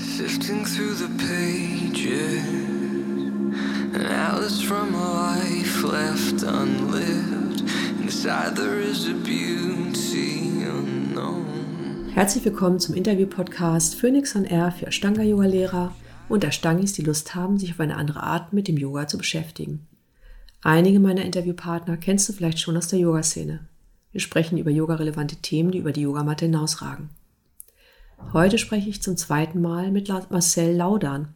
Sifting 0.00 0.64
through 0.64 0.94
the 0.94 1.08
pages, 1.18 2.42
atlas 3.94 4.62
from 4.62 4.94
a 4.94 5.12
life 5.12 5.82
left 5.84 6.42
unlived. 6.42 7.60
Inside 8.00 8.56
there 8.56 8.80
is 8.80 9.06
a 9.08 9.12
beauty 9.12 10.64
unknown. 10.64 12.10
Herzlich 12.14 12.46
willkommen 12.46 12.80
zum 12.80 12.94
Interview-Podcast 12.94 13.94
Phoenix 13.94 14.34
on 14.34 14.46
Air 14.46 14.72
für 14.72 14.86
Ashtanga-Yoga-Lehrer 14.86 15.94
und 16.30 16.44
Ashtangis, 16.44 16.94
die 16.94 17.02
Lust 17.02 17.34
haben, 17.34 17.58
sich 17.58 17.72
auf 17.72 17.80
eine 17.80 17.96
andere 17.96 18.22
Art 18.22 18.54
mit 18.54 18.68
dem 18.68 18.78
Yoga 18.78 19.06
zu 19.06 19.18
beschäftigen. 19.18 19.86
Einige 20.62 20.98
meiner 20.98 21.26
Interviewpartner 21.26 21.98
kennst 21.98 22.26
du 22.26 22.32
vielleicht 22.32 22.58
schon 22.58 22.78
aus 22.78 22.88
der 22.88 23.00
Yoga-Szene. 23.00 23.66
Wir 24.12 24.20
sprechen 24.22 24.56
über 24.56 24.70
yogarelevante 24.70 25.36
Themen, 25.36 25.72
die 25.72 25.78
über 25.78 25.92
die 25.92 26.02
Yogamatte 26.02 26.46
hinausragen. 26.46 27.10
Heute 28.32 28.58
spreche 28.58 28.88
ich 28.88 29.02
zum 29.02 29.16
zweiten 29.16 29.60
Mal 29.60 29.90
mit 29.90 30.08
Marcel 30.08 30.76
Laudan. 30.76 31.34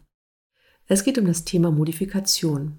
Es 0.87 1.03
geht 1.03 1.17
um 1.17 1.25
das 1.25 1.43
Thema 1.43 1.71
Modifikation. 1.71 2.77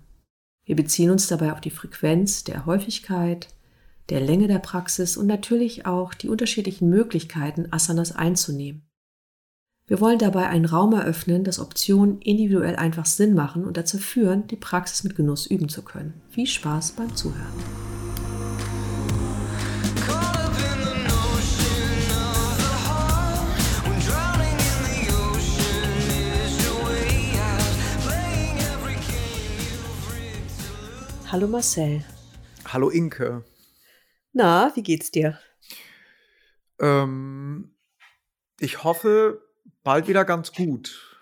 Wir 0.64 0.76
beziehen 0.76 1.10
uns 1.10 1.26
dabei 1.26 1.52
auf 1.52 1.60
die 1.60 1.70
Frequenz 1.70 2.44
der 2.44 2.66
Häufigkeit, 2.66 3.48
der 4.08 4.20
Länge 4.20 4.48
der 4.48 4.58
Praxis 4.58 5.16
und 5.16 5.26
natürlich 5.26 5.86
auch 5.86 6.14
die 6.14 6.28
unterschiedlichen 6.28 6.88
Möglichkeiten, 6.88 7.66
Asanas 7.70 8.12
einzunehmen. 8.12 8.88
Wir 9.88 10.00
wollen 10.00 10.18
dabei 10.18 10.48
einen 10.48 10.64
Raum 10.64 10.92
eröffnen, 10.94 11.44
dass 11.44 11.60
Optionen 11.60 12.20
individuell 12.20 12.74
einfach 12.74 13.06
Sinn 13.06 13.34
machen 13.34 13.64
und 13.64 13.76
dazu 13.76 13.98
führen, 13.98 14.46
die 14.48 14.56
Praxis 14.56 15.04
mit 15.04 15.14
Genuss 15.14 15.46
üben 15.46 15.68
zu 15.68 15.82
können. 15.82 16.20
Viel 16.30 16.46
Spaß 16.46 16.92
beim 16.92 17.14
Zuhören. 17.14 18.05
Hallo 31.30 31.48
Marcel. 31.48 32.04
Hallo 32.66 32.88
Inke. 32.88 33.44
Na, 34.32 34.70
wie 34.74 34.82
geht's 34.82 35.10
dir? 35.10 35.38
Ähm, 36.78 37.74
ich 38.60 38.84
hoffe, 38.84 39.42
bald 39.82 40.08
wieder 40.08 40.24
ganz 40.24 40.52
gut. 40.52 41.16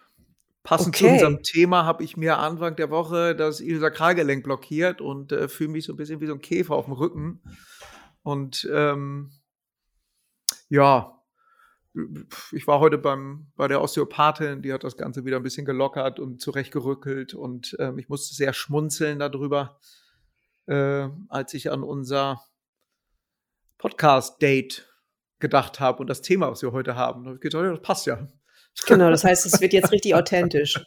Passend 0.62 0.96
zu 0.96 1.05
Okay. 1.05 1.12
unserem 1.12 1.42
Thema 1.42 1.84
habe 1.84 2.02
ich 2.05 2.16
mir 2.16 2.38
Anfang 2.38 2.77
der 2.77 2.91
Woche 2.91 3.36
das 3.36 3.61
Iliosakralgelenk 3.61 4.44
blockiert 4.44 5.00
und 5.00 5.33
äh, 5.33 5.48
fühle 5.48 5.70
mich 5.70 5.84
so 5.84 5.92
ein 5.92 5.96
bisschen 5.96 6.20
wie 6.20 6.27
so 6.27 6.33
ein 6.34 6.41
Käfer 6.41 6.74
auf 6.74 6.86
dem 6.86 6.94
Rücken. 6.94 7.42
Und 8.22 8.68
ähm, 8.72 9.30
ja, 10.70 11.22
ich 12.53 12.67
war 12.67 12.81
heute 12.81 12.98
beim, 12.98 13.47
bei 13.56 13.69
der 13.69 13.81
Osteopathin, 13.81 14.62
die 14.62 14.73
hat 14.73 14.84
das 14.84 14.97
Ganze 14.97 15.25
wieder 15.25 15.37
ein 15.37 15.42
bisschen 15.42 15.64
gelockert 15.64 16.19
und 16.19 16.41
zurechtgerückelt 16.41 17.34
und 17.34 17.77
ähm, 17.78 17.98
ich 17.98 18.09
musste 18.09 18.34
sehr 18.34 18.53
schmunzeln 18.53 19.19
darüber, 19.20 19.78
äh, 20.67 21.09
als 21.28 21.55
ich 21.55 21.70
an 21.70 21.83
unser 21.83 22.42
Podcast-Date 23.78 24.89
gedacht 25.39 25.78
habe 25.78 25.98
und 25.98 26.09
das 26.09 26.23
Thema, 26.23 26.51
was 26.51 26.62
wir 26.62 26.73
heute 26.73 26.97
haben. 26.97 27.25
Da 27.25 27.31
hab 27.31 27.36
ich 27.36 27.42
gedacht, 27.42 27.64
ja, 27.64 27.70
das 27.70 27.83
passt 27.83 28.06
ja. 28.06 28.29
Genau, 28.86 29.11
das 29.11 29.23
heißt, 29.23 29.47
es 29.47 29.61
wird 29.61 29.73
jetzt 29.73 29.92
richtig 29.92 30.14
authentisch. 30.14 30.81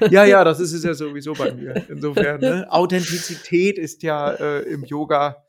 Ja, 0.10 0.24
ja, 0.24 0.44
das 0.44 0.60
ist 0.60 0.72
es 0.72 0.82
ja 0.84 0.94
sowieso 0.94 1.34
bei 1.34 1.52
mir. 1.52 1.84
Insofern, 1.88 2.40
ne? 2.40 2.66
Authentizität 2.70 3.78
ist 3.78 4.02
ja 4.02 4.32
äh, 4.32 4.60
im 4.62 4.84
Yoga 4.84 5.44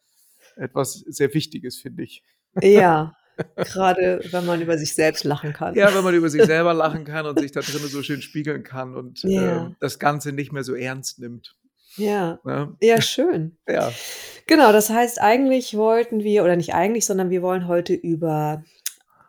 etwas 0.55 0.93
sehr 0.93 1.33
Wichtiges, 1.33 1.79
finde 1.79 2.03
ich. 2.03 2.23
Ja, 2.61 3.15
gerade 3.55 4.21
wenn 4.31 4.45
man 4.45 4.61
über 4.61 4.77
sich 4.77 4.93
selbst 4.95 5.23
lachen 5.23 5.53
kann. 5.53 5.75
Ja, 5.75 5.93
wenn 5.95 6.03
man 6.03 6.13
über 6.13 6.29
sich 6.29 6.43
selber 6.43 6.73
lachen 6.73 7.05
kann 7.05 7.25
und 7.25 7.39
sich 7.39 7.51
da 7.51 7.61
drinnen 7.61 7.87
so 7.87 8.03
schön 8.03 8.21
spiegeln 8.21 8.63
kann 8.63 8.95
und 8.95 9.23
Ja. 9.23 9.67
äh, 9.67 9.69
das 9.79 9.99
Ganze 9.99 10.31
nicht 10.31 10.51
mehr 10.51 10.63
so 10.63 10.75
ernst 10.75 11.19
nimmt. 11.19 11.55
Ja, 11.95 12.39
Ne? 12.43 12.75
ja, 12.81 13.01
schön. 13.01 13.57
Ja. 13.67 13.91
Genau, 14.47 14.71
das 14.71 14.89
heißt, 14.89 15.19
eigentlich 15.21 15.75
wollten 15.75 16.23
wir, 16.23 16.43
oder 16.43 16.55
nicht 16.55 16.73
eigentlich, 16.73 17.05
sondern 17.05 17.29
wir 17.29 17.41
wollen 17.41 17.67
heute 17.67 17.93
über 17.93 18.63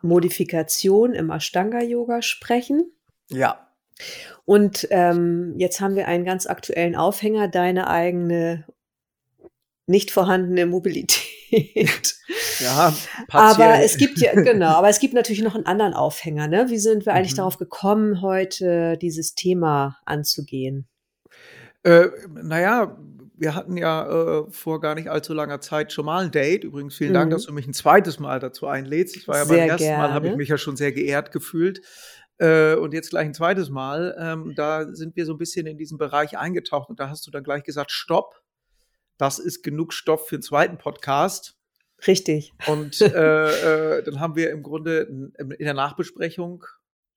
Modifikation 0.01 1.13
im 1.13 1.29
Ashtanga-Yoga 1.29 2.21
sprechen. 2.21 2.91
Ja. 3.29 3.67
Und 4.45 4.87
ähm, 4.89 5.53
jetzt 5.57 5.79
haben 5.79 5.95
wir 5.95 6.07
einen 6.07 6.25
ganz 6.25 6.47
aktuellen 6.47 6.95
Aufhänger, 6.95 7.47
deine 7.47 7.87
eigene 7.87 8.65
nicht 9.85 10.09
vorhandene 10.11 10.65
Mobilität. 10.65 11.21
Ja, 12.59 12.93
partiell. 13.27 13.67
Aber 13.67 13.83
es 13.83 13.97
gibt 13.97 14.19
ja, 14.19 14.33
genau, 14.41 14.69
aber 14.75 14.89
es 14.89 14.99
gibt 14.99 15.13
natürlich 15.13 15.41
noch 15.41 15.55
einen 15.55 15.65
anderen 15.65 15.93
Aufhänger. 15.93 16.47
Ne? 16.47 16.69
Wie 16.69 16.77
sind 16.79 17.05
wir 17.05 17.13
eigentlich 17.13 17.33
Mhm. 17.33 17.37
darauf 17.37 17.57
gekommen, 17.57 18.21
heute 18.21 18.97
dieses 19.01 19.35
Thema 19.35 19.97
anzugehen? 20.05 20.87
Äh, 21.83 22.07
naja, 22.41 22.97
wir 23.35 23.55
hatten 23.55 23.75
ja 23.75 24.41
äh, 24.41 24.43
vor 24.51 24.79
gar 24.81 24.93
nicht 24.95 25.09
allzu 25.09 25.33
langer 25.33 25.59
Zeit 25.61 25.91
schon 25.91 26.05
mal 26.05 26.23
ein 26.23 26.31
Date. 26.31 26.63
Übrigens 26.63 26.95
vielen 26.95 27.13
Dank, 27.13 27.27
Mhm. 27.29 27.33
dass 27.33 27.45
du 27.45 27.53
mich 27.53 27.67
ein 27.67 27.73
zweites 27.73 28.19
Mal 28.19 28.39
dazu 28.39 28.67
einlädst. 28.67 29.15
Ich 29.17 29.27
war 29.27 29.37
ja 29.37 29.45
Sehr 29.45 29.57
beim 29.57 29.69
ersten 29.69 29.87
Mal, 29.97 30.13
habe 30.13 30.27
ich 30.27 30.29
gerne. 30.31 30.37
mich 30.37 30.49
ja 30.49 30.57
schon 30.57 30.75
sehr 30.77 30.91
geehrt 30.91 31.31
gefühlt. 31.31 31.81
Äh, 32.37 32.75
und 32.75 32.93
jetzt 32.93 33.09
gleich 33.11 33.25
ein 33.25 33.33
zweites 33.33 33.69
Mal. 33.69 34.15
Ähm, 34.19 34.53
da 34.55 34.87
sind 34.93 35.15
wir 35.15 35.25
so 35.25 35.33
ein 35.33 35.37
bisschen 35.37 35.65
in 35.67 35.77
diesen 35.77 35.97
Bereich 35.97 36.37
eingetaucht 36.37 36.89
und 36.89 36.99
da 36.99 37.09
hast 37.09 37.25
du 37.27 37.31
dann 37.31 37.43
gleich 37.43 37.63
gesagt, 37.63 37.91
stopp, 37.91 38.40
das 39.21 39.39
ist 39.39 39.61
genug 39.63 39.93
Stoff 39.93 40.27
für 40.27 40.35
einen 40.35 40.41
zweiten 40.43 40.77
Podcast. 40.77 41.55
Richtig. 42.07 42.51
Und 42.67 42.99
äh, 43.01 43.97
äh, 43.99 44.03
dann 44.03 44.19
haben 44.19 44.35
wir 44.35 44.49
im 44.49 44.63
Grunde 44.63 45.01
in 45.01 45.33
in 45.37 45.65
der 45.65 45.73
Nachbesprechung 45.75 46.63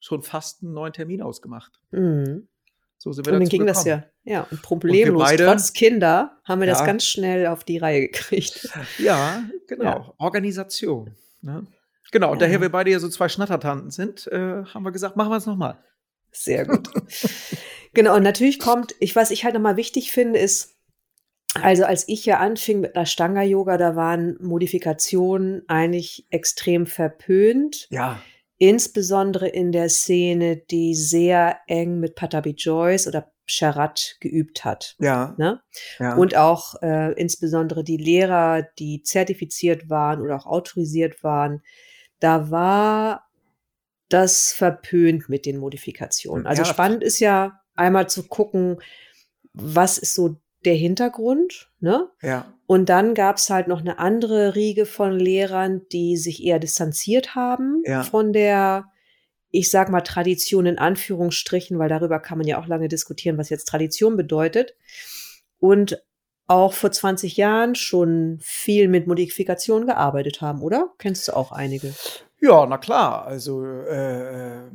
schon 0.00 0.22
fast 0.22 0.62
einen 0.62 0.74
neuen 0.74 0.92
Termin 0.92 1.22
ausgemacht. 1.22 1.80
Mhm. 1.90 2.46
So 2.98 3.12
sind 3.12 3.26
wir 3.26 3.32
Und 3.32 3.40
dann 3.40 3.48
ging 3.48 3.66
das 3.66 3.84
gekommen. 3.84 4.04
ja, 4.24 4.32
ja, 4.40 4.46
und 4.50 4.62
problemlos, 4.62 5.22
beide- 5.22 5.44
trotz 5.46 5.72
Kinder, 5.72 6.38
haben 6.44 6.60
wir 6.60 6.66
das 6.66 6.80
Ja. 6.80 6.86
ganz 6.86 7.04
schnell 7.06 7.46
auf 7.46 7.64
die 7.64 7.78
Reihe 7.78 8.02
gekriegt. 8.02 8.68
Ja, 8.98 9.44
genau. 9.66 9.84
Ja. 9.84 10.14
Organisation. 10.18 11.14
Ne? 11.42 11.66
Genau, 12.12 12.30
und 12.32 12.40
Ja. 12.40 12.46
daher 12.46 12.60
wir 12.60 12.68
beide 12.70 12.90
ja 12.90 12.98
so 13.00 13.08
zwei 13.08 13.28
Schnattertanten 13.28 13.90
sind, 13.90 14.26
äh, 14.28 14.64
haben 14.64 14.84
wir 14.84 14.92
gesagt, 14.92 15.16
machen 15.16 15.30
wir 15.30 15.36
es 15.38 15.46
nochmal. 15.46 15.78
Sehr 16.32 16.66
gut. 16.66 16.88
genau, 17.94 18.16
und 18.16 18.22
natürlich 18.22 18.58
kommt, 18.58 18.94
ich 19.00 19.16
was 19.16 19.30
ich 19.30 19.44
halt 19.44 19.54
nochmal 19.54 19.76
wichtig 19.76 20.12
finde, 20.12 20.38
ist, 20.38 20.73
also 21.54 21.84
als 21.84 22.08
ich 22.08 22.24
ja 22.26 22.38
anfing 22.38 22.80
mit 22.80 22.96
Ashtanga-Yoga, 22.96 23.76
da 23.76 23.96
waren 23.96 24.36
Modifikationen 24.40 25.62
eigentlich 25.68 26.26
extrem 26.30 26.86
verpönt. 26.86 27.86
Ja. 27.90 28.20
insbesondere 28.56 29.48
in 29.48 29.72
der 29.72 29.88
Szene, 29.88 30.56
die 30.56 30.94
sehr 30.94 31.58
eng 31.66 31.98
mit 31.98 32.14
Patabi 32.14 32.50
Joyce 32.56 33.08
oder 33.08 33.30
Charat 33.46 34.16
geübt 34.20 34.64
hat. 34.64 34.96
Ja. 35.00 35.34
Ne? 35.36 35.60
ja. 35.98 36.14
Und 36.14 36.34
auch 36.36 36.80
äh, 36.80 37.12
insbesondere 37.14 37.82
die 37.84 37.96
Lehrer, 37.98 38.62
die 38.78 39.02
zertifiziert 39.02 39.90
waren 39.90 40.22
oder 40.22 40.36
auch 40.36 40.46
autorisiert 40.46 41.22
waren, 41.22 41.62
da 42.20 42.50
war 42.50 43.26
das 44.08 44.52
verpönt 44.52 45.28
mit 45.28 45.44
den 45.46 45.58
Modifikationen. 45.58 46.46
Also 46.46 46.62
Ja. 46.62 46.66
spannend 46.68 47.02
ist 47.02 47.18
ja 47.18 47.60
einmal 47.74 48.08
zu 48.08 48.28
gucken, 48.28 48.78
was 49.52 49.98
ist 49.98 50.14
so 50.14 50.36
der 50.66 50.74
Hintergrund, 50.74 51.70
ne? 51.80 52.08
ja. 52.22 52.46
Und 52.66 52.88
dann 52.88 53.14
gab 53.14 53.36
es 53.36 53.50
halt 53.50 53.68
noch 53.68 53.80
eine 53.80 53.98
andere 53.98 54.54
Riege 54.54 54.86
von 54.86 55.12
Lehrern, 55.18 55.82
die 55.92 56.16
sich 56.16 56.42
eher 56.42 56.58
distanziert 56.58 57.34
haben 57.34 57.82
Ja. 57.84 58.02
von 58.02 58.32
der, 58.32 58.86
ich 59.50 59.70
sag 59.70 59.90
mal, 59.90 60.00
Tradition 60.00 60.64
in 60.64 60.78
Anführungsstrichen, 60.78 61.78
weil 61.78 61.90
darüber 61.90 62.20
kann 62.20 62.38
man 62.38 62.46
ja 62.46 62.58
auch 62.58 62.66
lange 62.66 62.88
diskutieren, 62.88 63.36
was 63.36 63.50
jetzt 63.50 63.66
Tradition 63.68 64.16
bedeutet. 64.16 64.74
Und 65.58 66.02
auch 66.46 66.72
vor 66.72 66.90
20 66.90 67.36
Jahren 67.36 67.74
schon 67.74 68.38
viel 68.42 68.88
mit 68.88 69.06
Modifikationen 69.06 69.86
gearbeitet 69.86 70.40
haben, 70.40 70.62
oder? 70.62 70.92
Kennst 70.98 71.28
du 71.28 71.32
auch 71.32 71.52
einige? 71.52 71.94
Ja, 72.40 72.66
na 72.66 72.78
klar. 72.78 73.24
Also 73.26 73.64
äh, 73.64 74.70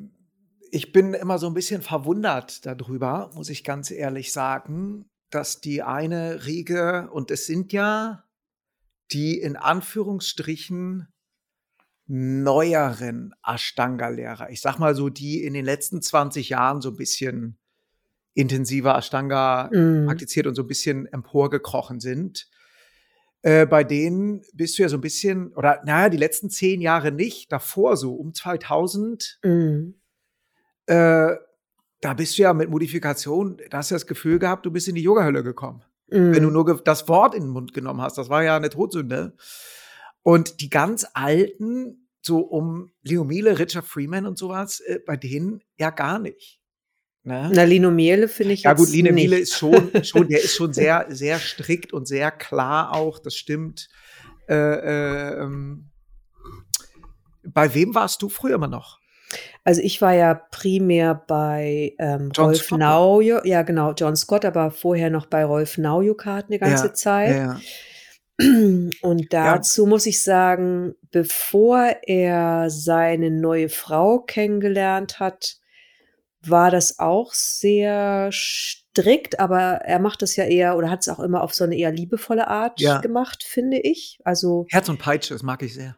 ich 0.72 0.92
bin 0.92 1.14
immer 1.14 1.38
so 1.38 1.48
ein 1.48 1.54
bisschen 1.54 1.82
verwundert 1.82 2.66
darüber, 2.66 3.30
muss 3.34 3.50
ich 3.50 3.64
ganz 3.64 3.92
ehrlich 3.92 4.32
sagen, 4.32 5.06
dass 5.30 5.62
die 5.62 5.82
eine 5.84 6.46
Riege, 6.46 7.10
und 7.12 7.32
es 7.32 7.46
sind 7.46 7.74
ja 7.74 8.24
die 9.12 9.40
in 9.40 9.56
Anführungsstrichen 9.56 11.08
neueren 12.08 13.34
Ashtanga-Lehrer. 13.46 14.50
Ich 14.50 14.62
sag 14.62 14.80
mal 14.80 14.96
so, 14.96 15.10
die 15.10 15.44
in 15.44 15.54
den 15.54 15.66
letzten 15.66 16.02
20 16.02 16.50
Jahren 16.50 16.82
so 16.82 16.90
ein 16.90 16.96
bisschen 16.96 17.58
intensiver 18.34 18.98
Ashtanga 18.98 19.70
Mhm. 19.72 20.06
praktiziert 20.08 20.48
und 20.48 20.56
so 20.56 20.64
ein 20.64 20.68
bisschen 20.68 21.06
emporgekrochen 21.08 22.00
sind. 22.00 22.48
Äh, 23.42 23.66
bei 23.66 23.84
denen 23.84 24.44
bist 24.54 24.78
du 24.78 24.84
ja 24.84 24.90
so 24.90 24.98
ein 24.98 25.02
bisschen, 25.02 25.54
oder 25.54 25.82
naja, 25.86 26.10
die 26.10 26.18
letzten 26.18 26.50
zehn 26.50 26.82
Jahre 26.82 27.12
nicht, 27.12 27.52
davor 27.52 27.96
so 27.98 28.16
um 28.16 28.34
2000, 28.34 29.40
Mhm. 29.44 29.96
äh, 30.88 31.36
da 32.02 32.14
bist 32.14 32.38
du 32.38 32.44
ja 32.44 32.54
mit 32.54 32.70
Modifikation, 32.70 33.58
da 33.70 33.80
hast 33.80 33.92
du 33.92 33.96
das 33.96 34.08
Gefühl 34.08 34.40
gehabt, 34.40 34.66
du 34.66 34.72
bist 34.72 34.88
in 34.88 34.96
die 34.96 35.02
Yoga-Hölle 35.04 35.44
gekommen. 35.44 35.84
Mhm. 36.10 36.34
Wenn 36.34 36.44
du 36.44 36.50
nur 36.50 36.66
ge- 36.66 36.82
das 36.84 37.08
Wort 37.08 37.36
in 37.36 37.44
den 37.44 37.50
Mund 37.52 37.74
genommen 37.74 38.02
hast, 38.02 38.18
das 38.18 38.30
war 38.30 38.44
ja 38.44 38.56
eine 38.56 38.70
Todsünde. 38.70 39.36
Und 40.24 40.62
die 40.62 40.70
ganz 40.70 41.06
Alten, 41.14 42.08
so 42.22 42.40
um 42.40 42.92
Leo 43.04 43.24
Miele, 43.24 43.60
Richard 43.60 43.86
Freeman 43.86 44.26
und 44.26 44.38
sowas, 44.38 44.80
äh, 44.82 45.00
bei 45.06 45.18
denen 45.18 45.62
ja 45.78 45.90
gar 45.90 46.20
nicht. 46.20 46.60
Ne? 47.24 47.50
Na, 47.54 47.64
Lino 47.64 47.92
Miele 47.92 48.28
finde 48.30 48.54
ich 48.54 48.64
Ja 48.64 48.74
gut, 48.74 48.90
nicht. 48.90 49.12
Miele 49.12 49.38
ist 49.38 49.54
schon, 49.56 49.92
schon, 50.04 50.28
der 50.30 50.42
ist 50.42 50.56
schon 50.56 50.74
sehr, 50.74 51.06
sehr 51.10 51.38
strikt 51.40 51.92
und 51.94 52.08
sehr 52.08 52.32
klar 52.32 52.94
auch, 52.96 53.20
das 53.20 53.36
stimmt. 53.36 53.90
Äh, 54.48 54.56
äh, 54.56 55.42
ähm, 55.44 55.90
bei 57.44 57.74
wem 57.74 57.94
warst 57.94 58.22
du 58.22 58.30
früher 58.30 58.56
immer 58.56 58.68
noch? 58.68 58.99
Also 59.70 59.84
ich 59.84 60.02
war 60.02 60.16
ja 60.16 60.34
primär 60.34 61.14
bei 61.14 61.94
ähm, 62.00 62.32
John 62.34 62.48
Rolf 62.48 62.64
Scott. 62.64 62.80
Naujo, 62.80 63.40
ja 63.44 63.62
genau, 63.62 63.92
John 63.92 64.16
Scott, 64.16 64.44
aber 64.44 64.72
vorher 64.72 65.12
noch 65.12 65.28
bei 65.28 65.46
Rolf 65.46 65.78
Naujukat 65.78 66.48
eine 66.48 66.58
ganze 66.58 66.88
Ja, 66.88 66.94
Zeit. 66.96 67.36
Ja, 67.36 67.60
Und 69.04 69.32
dazu 69.32 69.86
muss 69.86 70.08
ich 70.08 70.24
sagen, 70.24 70.96
bevor 71.12 71.98
er 72.02 72.72
seine 72.72 73.30
neue 73.30 73.70
Frau 73.70 74.18
kennengelernt 74.22 75.20
hat, 75.20 75.58
war 76.42 76.72
das 76.72 76.98
auch 76.98 77.36
sehr 77.36 78.32
strikt, 78.32 79.40
aber 79.40 79.82
er 79.84 80.00
macht 80.00 80.24
es 80.24 80.36
ja 80.36 80.46
eher 80.46 80.78
oder 80.78 80.90
hat 80.90 81.02
es 81.02 81.10
auch 81.10 81.20
immer 81.20 81.44
auf 81.44 81.54
so 81.54 81.64
eine 81.64 81.78
eher 81.78 81.92
liebevolle 81.92 82.48
Art 82.48 82.82
Ja. 82.82 83.02
gemacht, 83.02 83.44
finde 83.44 83.78
ich. 83.78 84.20
Also 84.24 84.66
Herz 84.72 84.90
und 84.90 84.98
Peitsche, 84.98 85.36
das 85.36 85.44
mag 85.44 85.62
ich 85.62 85.76
sehr. 85.76 85.96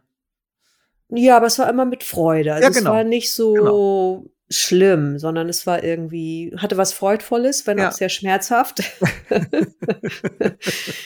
Ja, 1.12 1.38
aber 1.38 1.46
es 1.48 1.60
war 1.60 1.70
immer 1.70 1.86
mit 1.86 2.04
Freude. 2.04 2.54
Also 2.54 2.64
Ja, 2.64 2.70
es 2.70 2.78
genau. 2.78 2.92
war 2.92 3.04
nicht 3.04 3.32
so 3.34 3.54
Genau. 3.54 4.26
schlimm, 4.50 5.18
sondern 5.20 5.48
es 5.50 5.66
war 5.68 5.84
irgendwie, 5.84 6.54
hatte 6.58 6.78
was 6.78 6.94
Freudvolles, 6.94 7.68
wenn 7.68 7.78
Ja. 7.78 7.90
auch 7.90 7.94
sehr 7.94 8.10
schmerzhaft. 8.10 8.82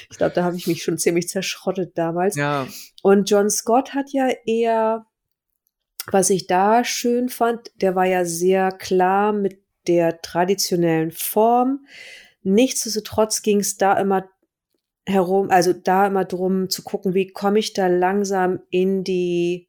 ich 0.09 0.17
glaube, 0.17 0.33
da 0.33 0.43
habe 0.43 0.55
ich 0.55 0.67
mich 0.67 0.83
schon 0.83 0.97
ziemlich 0.97 1.27
zerschrottet 1.27 1.97
damals. 1.97 2.35
Ja, 2.35 2.67
Und 3.03 3.29
John 3.29 3.49
Scott 3.49 3.93
hat 3.93 4.11
ja 4.11 4.29
eher, 4.45 5.05
was 6.11 6.29
ich 6.29 6.47
da 6.47 6.83
schön 6.83 7.29
fand, 7.29 7.71
der 7.81 7.95
war 7.95 8.05
ja 8.05 8.25
sehr 8.25 8.71
klar 8.71 9.33
mit 9.33 9.59
der 9.87 10.21
traditionellen 10.21 11.11
Form. 11.11 11.85
Nichtsdestotrotz 12.43 13.41
ging 13.41 13.59
es 13.59 13.77
da 13.77 13.99
immer 13.99 14.27
herum, 15.07 15.51
also 15.51 15.71
da 15.73 16.07
immer 16.07 16.25
drum 16.25 16.69
zu 16.69 16.81
gucken, 16.83 17.13
wie 17.13 17.27
komme 17.31 17.59
ich 17.59 17.73
da 17.73 17.87
langsam 17.87 18.59
in 18.71 19.03
die 19.03 19.67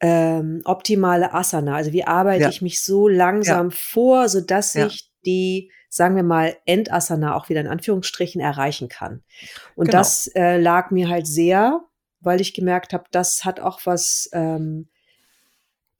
ähm, 0.00 0.60
optimale 0.64 1.32
Asana. 1.32 1.74
Also 1.76 1.92
wie 1.92 2.04
arbeite 2.04 2.42
Ja. 2.42 2.48
ich 2.48 2.60
mich 2.62 2.80
so 2.82 3.08
langsam 3.08 3.70
vor, 3.70 4.28
so 4.28 4.40
dass 4.40 4.74
Ja. 4.74 4.86
ich 4.86 5.10
die, 5.24 5.70
sagen 5.88 6.16
wir 6.16 6.22
mal, 6.22 6.56
Endasana 6.66 7.34
auch 7.34 7.48
wieder 7.48 7.60
in 7.62 7.66
Anführungsstrichen 7.66 8.40
erreichen 8.40 8.88
kann. 8.88 9.22
Und 9.74 9.86
Genau. 9.86 9.98
das 9.98 10.26
äh, 10.34 10.58
lag 10.58 10.90
mir 10.90 11.08
halt 11.08 11.26
sehr, 11.26 11.80
weil 12.20 12.40
ich 12.40 12.54
gemerkt 12.54 12.92
habe, 12.92 13.04
das 13.10 13.44
hat 13.44 13.58
auch 13.60 13.80
was 13.84 14.28
ähm, 14.32 14.88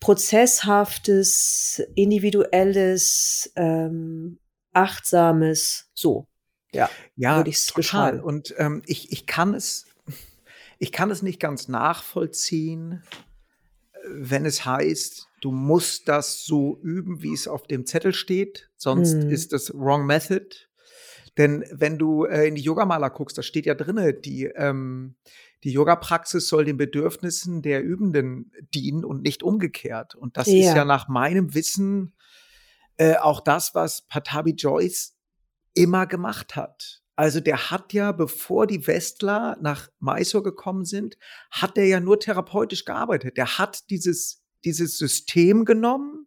prozesshaftes, 0.00 1.82
individuelles, 1.94 3.52
ähm, 3.56 4.38
achtsames, 4.72 5.88
so. 5.94 6.26
Ja, 6.72 6.90
ja 7.16 7.36
würde 7.38 7.50
ich's 7.50 7.66
total. 7.66 7.76
beschreiben. 8.12 8.20
Und 8.20 8.54
ähm, 8.58 8.82
ich, 8.86 9.10
ich 9.12 9.26
kann 9.26 9.54
es, 9.54 9.86
ich 10.78 10.92
kann 10.92 11.10
es 11.10 11.22
nicht 11.22 11.40
ganz 11.40 11.68
nachvollziehen, 11.68 13.02
wenn 14.10 14.46
es 14.46 14.64
heißt, 14.64 15.28
du 15.40 15.50
musst 15.52 16.08
das 16.08 16.44
so 16.44 16.78
üben, 16.82 17.22
wie 17.22 17.32
es 17.32 17.48
auf 17.48 17.66
dem 17.66 17.86
Zettel 17.86 18.12
steht, 18.12 18.70
sonst 18.76 19.14
Hm. 19.14 19.30
ist 19.30 19.52
das 19.52 19.72
wrong 19.74 20.06
method. 20.06 20.46
Denn 21.36 21.64
wenn 21.70 21.98
du 21.98 22.24
äh, 22.24 22.48
in 22.48 22.54
die 22.54 22.62
Yogamaler 22.62 23.10
guckst, 23.10 23.36
da 23.36 23.42
steht 23.42 23.66
ja 23.66 23.74
drinne, 23.74 24.14
die, 24.14 24.44
ähm, 24.44 25.16
die 25.64 25.70
Yoga-Praxis 25.72 26.48
soll 26.48 26.64
den 26.64 26.78
Bedürfnissen 26.78 27.60
der 27.60 27.82
Übenden 27.82 28.52
dienen 28.74 29.04
und 29.04 29.22
nicht 29.22 29.42
umgekehrt. 29.42 30.14
Und 30.14 30.36
das 30.38 30.46
ist 30.48 30.54
Ja. 30.66 30.76
ja 30.76 30.84
nach 30.86 31.08
meinem 31.08 31.52
Wissen 31.54 32.14
äh, 32.96 33.16
auch 33.16 33.40
das, 33.40 33.74
was 33.74 34.02
Patabi 34.08 34.52
Joyce 34.52 35.14
immer 35.74 36.06
gemacht 36.06 36.56
hat. 36.56 37.02
Also 37.16 37.40
der 37.40 37.70
hat 37.70 37.92
ja, 37.92 38.12
bevor 38.12 38.66
die 38.66 38.86
Westler 38.86 39.56
nach 39.60 39.88
Mysore 40.00 40.44
gekommen 40.44 40.84
sind, 40.84 41.16
hat 41.50 41.76
er 41.78 41.86
ja 41.86 42.00
nur 42.00 42.20
therapeutisch 42.20 42.84
gearbeitet. 42.84 43.36
Der 43.36 43.58
hat 43.58 43.90
dieses, 43.90 44.44
dieses 44.64 44.98
System 44.98 45.64
genommen 45.64 46.26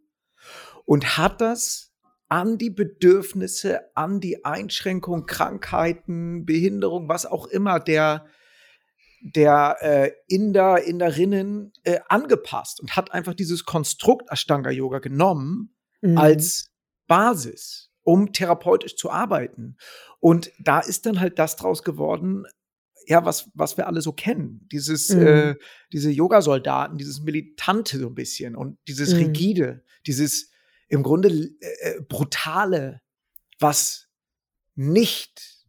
und 0.85 1.17
hat 1.17 1.41
das 1.41 1.93
an 2.27 2.57
die 2.57 2.69
Bedürfnisse, 2.69 3.95
an 3.95 4.19
die 4.19 4.43
Einschränkungen, 4.45 5.25
Krankheiten, 5.25 6.45
Behinderung, 6.45 7.07
was 7.07 7.25
auch 7.25 7.47
immer 7.47 7.79
der, 7.79 8.25
der 9.21 9.77
äh, 9.81 10.11
Inder, 10.27 10.83
Inderinnen 10.83 11.71
äh, 11.83 11.99
angepasst 12.07 12.79
und 12.81 12.95
hat 12.95 13.13
einfach 13.13 13.33
dieses 13.33 13.65
Konstrukt 13.65 14.31
Ashtanga 14.31 14.69
Yoga 14.69 14.99
genommen 14.99 15.75
Mhm. 16.01 16.17
als 16.17 16.71
Basis, 17.07 17.91
um 18.03 18.31
therapeutisch 18.31 18.95
zu 18.95 19.09
arbeiten. 19.09 19.77
Und 20.19 20.51
da 20.59 20.79
ist 20.79 21.05
dann 21.05 21.19
halt 21.19 21.39
das 21.39 21.55
draus 21.55 21.83
geworden, 21.83 22.45
ja, 23.07 23.25
was, 23.25 23.49
was 23.53 23.77
wir 23.77 23.87
alle 23.87 24.01
so 24.01 24.11
kennen. 24.11 24.67
Dieses, 24.71 25.09
Mhm. 25.09 25.21
äh, 25.21 25.55
diese 25.91 26.11
Yoga-Soldaten, 26.11 26.97
dieses 26.97 27.21
Militante 27.21 27.97
so 27.99 28.07
ein 28.07 28.15
bisschen 28.15 28.55
und 28.55 28.77
dieses 28.87 29.13
Mhm. 29.13 29.19
Rigide, 29.19 29.83
dieses 30.05 30.51
im 30.89 31.01
Grunde 31.03 31.29
äh, 31.61 32.01
Brutale, 32.07 33.01
was 33.59 34.07
nicht 34.75 35.65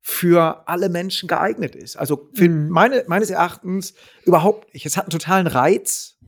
für 0.00 0.68
alle 0.68 0.88
Menschen 0.90 1.26
geeignet 1.28 1.74
ist. 1.74 1.96
Also 1.96 2.30
für 2.34 2.48
Mhm. 2.48 2.68
meine, 2.68 3.04
meines 3.06 3.30
Erachtens 3.30 3.94
überhaupt 4.26 4.74
nicht. 4.74 4.84
Es 4.84 4.96
hat 4.96 5.04
einen 5.04 5.10
totalen 5.10 5.46
Reiz. 5.46 6.18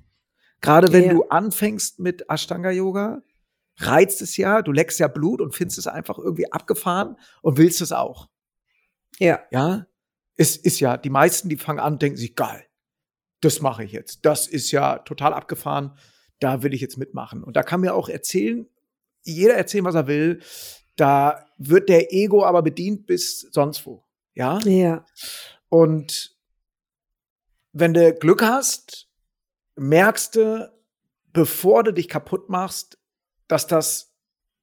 Gerade 0.63 0.93
wenn 0.93 1.05
Ja. 1.05 1.13
du 1.13 1.25
anfängst 1.25 1.99
mit 1.99 2.25
Ashtanga-Yoga, 2.31 3.23
reizt 3.79 4.23
es 4.23 4.37
ja, 4.37 4.63
du 4.63 4.73
leckst 4.73 4.99
ja 4.99 5.09
Blut 5.09 5.41
und 5.41 5.55
findest 5.55 5.79
es 5.79 5.87
einfach 5.87 6.19
irgendwie 6.19 6.51
abgefahren 6.53 7.17
und 7.43 7.59
willst 7.59 7.81
es 7.81 7.93
auch. 7.93 8.29
Ja. 9.19 9.41
Ja, 9.51 9.87
es 10.37 10.57
ist 10.57 10.81
ja, 10.81 10.97
die 10.97 11.11
meisten, 11.11 11.49
die 11.49 11.57
fangen 11.57 11.81
an, 11.81 11.99
denken 11.99 12.19
sich, 12.19 12.35
geil, 12.35 12.67
das 13.41 13.61
mache 13.61 13.85
ich 13.85 13.93
jetzt. 13.93 14.25
Das 14.25 14.47
ist 14.47 14.71
ja 14.71 14.99
total 14.99 15.33
abgefahren, 15.35 15.97
da 16.41 16.63
will 16.63 16.75
ich 16.75 16.81
jetzt 16.81 16.99
mitmachen. 16.99 17.43
Und 17.43 17.57
da 17.57 17.63
kann 17.63 17.81
mir 17.81 17.95
auch 17.95 18.09
erzählen, 18.09 18.69
jeder 19.23 19.55
erzählen, 19.55 19.85
was 19.85 19.95
er 19.95 20.07
will. 20.07 20.41
Da 20.97 21.47
wird 21.59 21.89
der 21.89 22.13
Ego 22.13 22.45
aber 22.45 22.63
bedient 22.63 23.07
bis 23.07 23.41
sonst 23.53 23.85
wo. 23.87 24.05
Ja. 24.35 24.59
Ja. 24.61 25.05
Und 25.69 26.37
wenn 27.73 27.93
du 27.93 28.15
Glück 28.15 28.43
hast, 28.43 29.09
merkst 29.77 30.37
du, 30.37 30.73
bevor 31.33 31.83
du 31.83 31.93
dich 31.93 32.09
kaputt 32.09 32.49
machst, 32.49 32.99
dass 33.49 33.67
das 33.67 34.15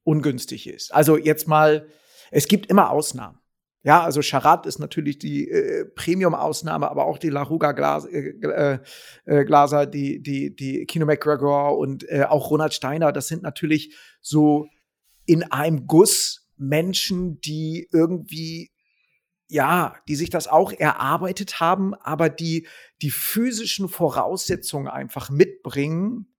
ungünstig 0.04 0.68
ist. 0.68 0.94
Also 0.94 1.18
jetzt 1.18 1.48
mal, 1.48 1.88
es 2.32 2.48
gibt 2.48 2.68
immer 2.68 2.90
Ausnahmen. 2.90 3.40
Ja, 3.86 4.02
also 4.02 4.22
Charat 4.22 4.66
ist 4.66 4.80
natürlich 4.80 5.20
die 5.20 5.50
äh, 5.50 5.86
Premium-Ausnahme, 5.86 6.90
aber 6.90 7.06
auch 7.06 7.18
die 7.18 7.30
Laruga 7.30 7.74
Glas, 7.74 8.06
äh, 8.06 8.30
äh, 8.30 8.80
äh, 9.26 9.44
Glaser, 9.44 9.86
die, 9.86 10.24
die, 10.24 10.56
die 10.56 10.86
Kino 10.86 11.06
McGregor 11.06 11.78
und 11.78 12.10
äh, 12.10 12.24
auch 12.24 12.50
Ronald 12.50 12.74
Steiner, 12.74 13.12
das 13.12 13.28
sind 13.28 13.44
natürlich 13.44 13.94
so 14.22 14.68
in 15.26 15.44
einem 15.44 15.86
Guss 15.86 16.48
Menschen, 16.56 17.42
die 17.42 17.90
irgendwie 17.92 18.72
ja, 19.50 19.96
die 20.08 20.16
sich 20.16 20.32
das 20.32 20.48
auch 20.48 20.72
erarbeitet 20.72 21.60
haben, 21.60 21.94
aber 21.94 22.30
die 22.30 22.68
die 23.04 23.12
physischen 23.12 23.88
Voraussetzungen 23.88 24.88
einfach 24.88 25.30
mitbringen, 25.30 26.34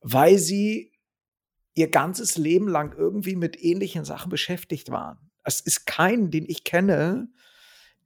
weil 0.00 0.38
sie 0.38 0.89
ihr 1.80 1.88
ganzes 1.90 2.36
Leben 2.36 2.68
lang 2.68 2.94
irgendwie 2.96 3.36
mit 3.36 3.62
ähnlichen 3.62 4.04
Sachen 4.04 4.28
beschäftigt 4.30 4.90
waren. 4.90 5.18
Es 5.42 5.60
ist 5.60 5.86
kein, 5.86 6.30
den 6.30 6.44
ich 6.48 6.64
kenne, 6.64 7.28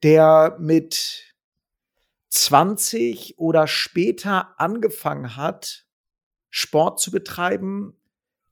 der 0.02 0.56
mit 0.60 1.34
20 2.30 3.38
oder 3.38 3.66
später 3.66 4.58
angefangen 4.58 5.36
hat, 5.36 5.86
Sport 6.50 7.00
zu 7.00 7.10
betreiben, 7.10 7.96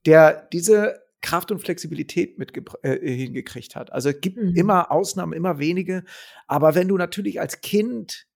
der 0.05 0.47
diese 0.51 1.01
Kraft 1.21 1.51
und 1.51 1.59
Flexibilität 1.59 2.37
mit 2.37 2.51
äh, 2.83 3.15
hingekriegt 3.15 3.75
hat. 3.77 3.93
Also 3.93 4.09
es 4.09 4.19
gibt 4.19 4.37
Mhm. 4.37 4.55
immer 4.55 4.91
Ausnahmen, 4.91 5.31
immer 5.31 5.57
wenige. 5.57 6.03
Aber 6.47 6.75
wenn 6.75 6.89
du 6.89 6.97
natürlich 6.97 7.39
als 7.39 7.61
Kind 7.61 8.27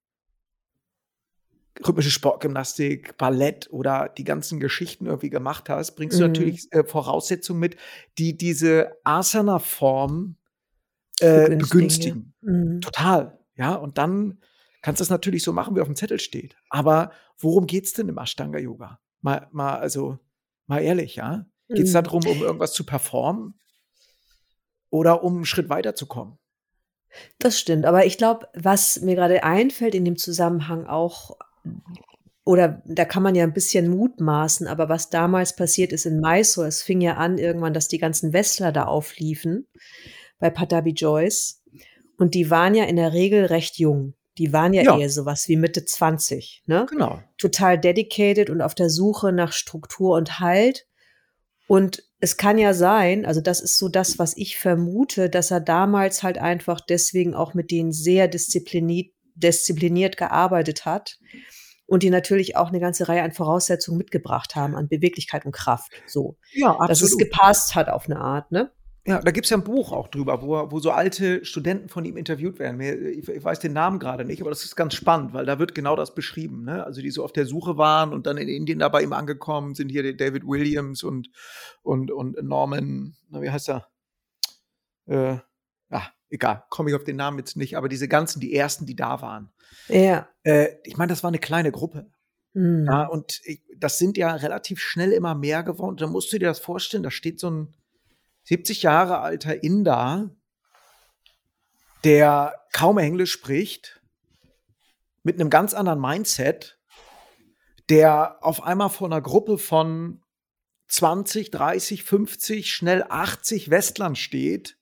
rhythmische 1.86 2.12
Sportgymnastik, 2.12 3.17
Ballett 3.17 3.67
oder 3.72 4.10
die 4.10 4.24
ganzen 4.24 4.60
Geschichten 4.60 5.05
irgendwie 5.05 5.29
gemacht 5.29 5.69
hast, 5.69 5.96
bringst 5.96 6.19
du 6.19 6.24
Mhm. 6.24 6.29
natürlich 6.29 6.72
äh, 6.72 6.84
Voraussetzungen 6.84 7.60
mit, 7.60 7.77
die 8.17 8.38
diese 8.38 8.98
Asana-Form 9.03 10.38
äh, 11.19 11.50
Begünstigen, 11.50 11.57
begünstigen. 11.57 12.34
Mhm. 12.41 12.81
Total. 12.81 13.39
Ja, 13.55 13.75
und 13.75 13.98
dann 13.98 14.39
kannst 14.81 15.01
du 15.01 15.03
es 15.03 15.10
natürlich 15.10 15.43
so 15.43 15.51
machen, 15.51 15.75
wie 15.75 15.81
auf 15.81 15.88
dem 15.88 15.96
Zettel 15.96 16.19
steht. 16.19 16.55
Aber 16.69 17.12
worum 17.39 17.65
geht's 17.65 17.93
denn 17.93 18.07
im 18.07 18.17
Ashtanga-Yoga? 18.17 19.00
Mal, 19.22 19.48
mal, 19.51 19.77
also, 19.77 20.19
mal 20.67 20.81
ehrlich, 20.81 21.15
ja? 21.15 21.46
Geht's 21.69 21.91
Mhm. 21.91 22.03
darum, 22.03 22.27
um 22.27 22.41
irgendwas 22.43 22.74
zu 22.74 22.86
performen? 22.86 23.60
Oder 24.89 25.24
um 25.24 25.36
einen 25.38 25.46
Schritt 25.46 25.69
weiterzukommen? 25.69 26.38
Das 27.39 27.60
stimmt, 27.60 27.86
aber 27.86 28.05
ich 28.05 28.17
glaube, 28.17 28.48
was 28.53 29.01
mir 29.01 29.15
gerade 29.15 29.43
einfällt 29.43 29.96
in 29.96 30.05
dem 30.05 30.17
Zusammenhang 30.17 30.86
auch, 30.86 31.38
oder 32.47 32.81
da 32.86 33.03
kann 33.03 33.24
man 33.24 33.36
ja 33.36 33.43
ein 33.43 33.53
bisschen 33.53 33.89
mutmaßen, 33.89 34.67
aber 34.67 34.88
was 34.88 35.09
damals 35.09 35.53
passiert 35.53 35.91
ist 35.91 36.05
in 36.05 36.21
Mysore, 36.21 36.67
es 36.67 36.81
fing 36.81 37.01
ja 37.01 37.15
an 37.15 37.38
irgendwann, 37.38 37.74
dass 37.74 37.89
die 37.89 37.97
ganzen 37.97 38.31
Westler 38.31 38.71
da 38.71 38.86
aufliefen 38.86 39.67
bei 40.39 40.50
Patabi 40.50 40.91
Joyce 40.91 41.62
und 42.17 42.36
die 42.36 42.50
waren 42.50 42.74
ja 42.74 42.86
in 42.86 42.95
der 42.95 43.12
Regel 43.12 43.45
recht 43.45 43.77
jung. 43.77 44.13
Die 44.38 44.53
waren 44.53 44.74
ja, 44.74 44.83
Ja. 44.83 44.97
eher 44.97 45.09
sowas 45.09 45.50
wie 45.50 45.57
Mitte 45.57 45.83
20, 45.83 46.63
ne? 46.67 46.86
Genau. 46.89 47.19
Total 47.38 47.77
dedicated 47.77 48.50
und 48.50 48.62
auf 48.62 48.75
der 48.75 48.89
Suche 48.89 49.33
nach 49.33 49.51
Struktur 49.51 50.15
und 50.15 50.39
Halt. 50.39 50.88
Und 51.67 52.03
es 52.19 52.38
kann 52.38 52.57
ja 52.57 52.74
sein, 52.74 53.25
also 53.25 53.41
das 53.41 53.59
ist 53.59 53.77
so 53.77 53.89
das, 53.89 54.19
was 54.19 54.38
ich 54.38 54.57
vermute, 54.57 55.29
dass 55.29 55.51
er 55.51 55.59
damals 55.59 56.24
halt 56.24 56.38
einfach 56.38 56.79
deswegen 56.79 57.33
auch 57.33 57.55
mit 57.55 57.71
denen 57.71 57.91
sehr 57.91 58.27
diszipliniert, 58.27 59.12
diszipliniert 59.36 60.15
gearbeitet 60.17 60.86
hat 60.86 61.17
und 61.88 62.03
die 62.03 62.10
natürlich 62.10 62.56
auch 62.56 62.67
eine 62.67 62.79
ganze 62.79 63.08
Reihe 63.10 63.24
an 63.24 63.32
Voraussetzungen 63.32 63.98
mitgebracht 63.98 64.56
haben 64.56 64.75
an 64.75 64.88
Beweglichkeit 64.88 65.46
und 65.46 65.53
Kraft. 65.53 65.91
So, 66.06 66.38
Ja, 66.53 66.77
dass 66.86 67.01
es 67.01 67.17
gepasst 67.17 67.74
hat 67.75 67.89
auf 67.89 68.06
eine 68.06 68.20
Art, 68.20 68.51
ne? 68.51 68.72
Ja, 69.08 69.22
da 69.22 69.32
gibt's 69.32 69.50
ja 69.50 69.56
ein 69.56 69.63
Buch 69.63 69.94
auch 69.94 70.10
drüber, 70.10 70.41
wo, 70.41 70.70
wo 70.70 70.79
so 70.82 70.91
alte 70.91 71.46
Studenten 71.46 71.88
von 71.88 72.03
ihm 72.03 72.17
interviewt 72.17 72.60
werden. 72.60 72.82
Ich, 72.82 73.29
ich 73.29 73.44
weiß 73.44 73.60
den 73.60 73.72
Namen 73.72 74.00
gerade 74.00 74.25
nicht, 74.25 74.41
aber 74.41 74.50
das 74.50 74.65
ist 74.65 74.75
ganz 74.75 74.96
spannend, 74.96 75.34
weil 75.34 75.46
da 75.46 75.60
wird 75.60 75.74
genau 75.74 75.96
das 75.96 76.13
beschrieben. 76.13 76.65
Ne? 76.65 76.84
Also 76.86 77.01
die 77.01 77.10
so 77.10 77.24
auf 77.24 77.32
der 77.32 77.46
Suche 77.46 77.77
waren 77.77 78.12
und 78.12 78.27
dann 78.27 78.36
in 78.36 78.50
Indien 78.50 78.79
da 78.79 78.89
bei 78.89 79.01
ihm 79.01 79.13
angekommen 79.13 79.75
sind, 79.75 79.88
hier 79.88 80.17
David 80.17 80.46
Williams 80.46 81.03
und, 81.03 81.29
und, 81.84 82.12
und 82.12 82.36
Norman, 82.44 83.15
na, 83.29 83.41
wie 83.41 83.50
heißt 83.50 83.70
er? 83.70 83.88
Äh, 85.06 85.38
egal, 86.29 86.63
komme 86.69 86.89
ich 86.89 86.96
auf 86.96 87.03
den 87.03 87.15
Namen 87.15 87.39
jetzt 87.39 87.57
nicht, 87.57 87.77
aber 87.77 87.89
diese 87.89 88.07
ganzen, 88.07 88.39
die 88.39 88.53
ersten, 88.53 88.86
die 88.86 88.96
da 88.96 89.22
waren. 89.22 89.51
Ja. 89.88 90.27
Äh, 90.43 90.69
ich 90.84 90.98
meine, 90.98 91.10
das 91.10 91.24
war 91.24 91.29
eine 91.29 91.39
kleine 91.39 91.72
Gruppe. 91.72 92.10
Hm. 92.53 92.86
Ja, 92.86 93.05
und 93.05 93.41
ich, 93.43 93.62
das 93.77 93.98
sind 94.00 94.17
ja 94.17 94.34
relativ 94.36 94.79
schnell 94.79 95.12
immer 95.12 95.36
mehr 95.36 95.63
geworden. 95.63 95.98
Da 95.98 96.07
musst 96.07 96.31
du 96.34 96.39
dir 96.39 96.48
das 96.48 96.60
vorstellen, 96.60 97.03
da 97.03 97.12
steht 97.12 97.39
so 97.39 97.50
ein 97.50 97.75
70 98.43 98.84
Jahre 98.84 99.19
alter 99.19 99.63
Inder, 99.63 100.31
der 102.03 102.55
kaum 102.72 102.98
Englisch 102.98 103.31
spricht, 103.31 104.01
mit 105.24 105.39
einem 105.39 105.50
ganz 105.50 105.74
anderen 105.74 106.00
Mindset, 106.00 106.79
der 107.89 108.38
auf 108.41 108.63
einmal 108.63 108.89
vor 108.89 109.07
einer 109.07 109.22
Gruppe 109.22 109.57
von 109.57 110.24
20, 110.88 111.51
30, 111.51 112.03
50, 112.03 112.72
schnell 112.72 113.03
80 113.07 113.69
Westlern 113.69 114.15
steht, 114.15 114.76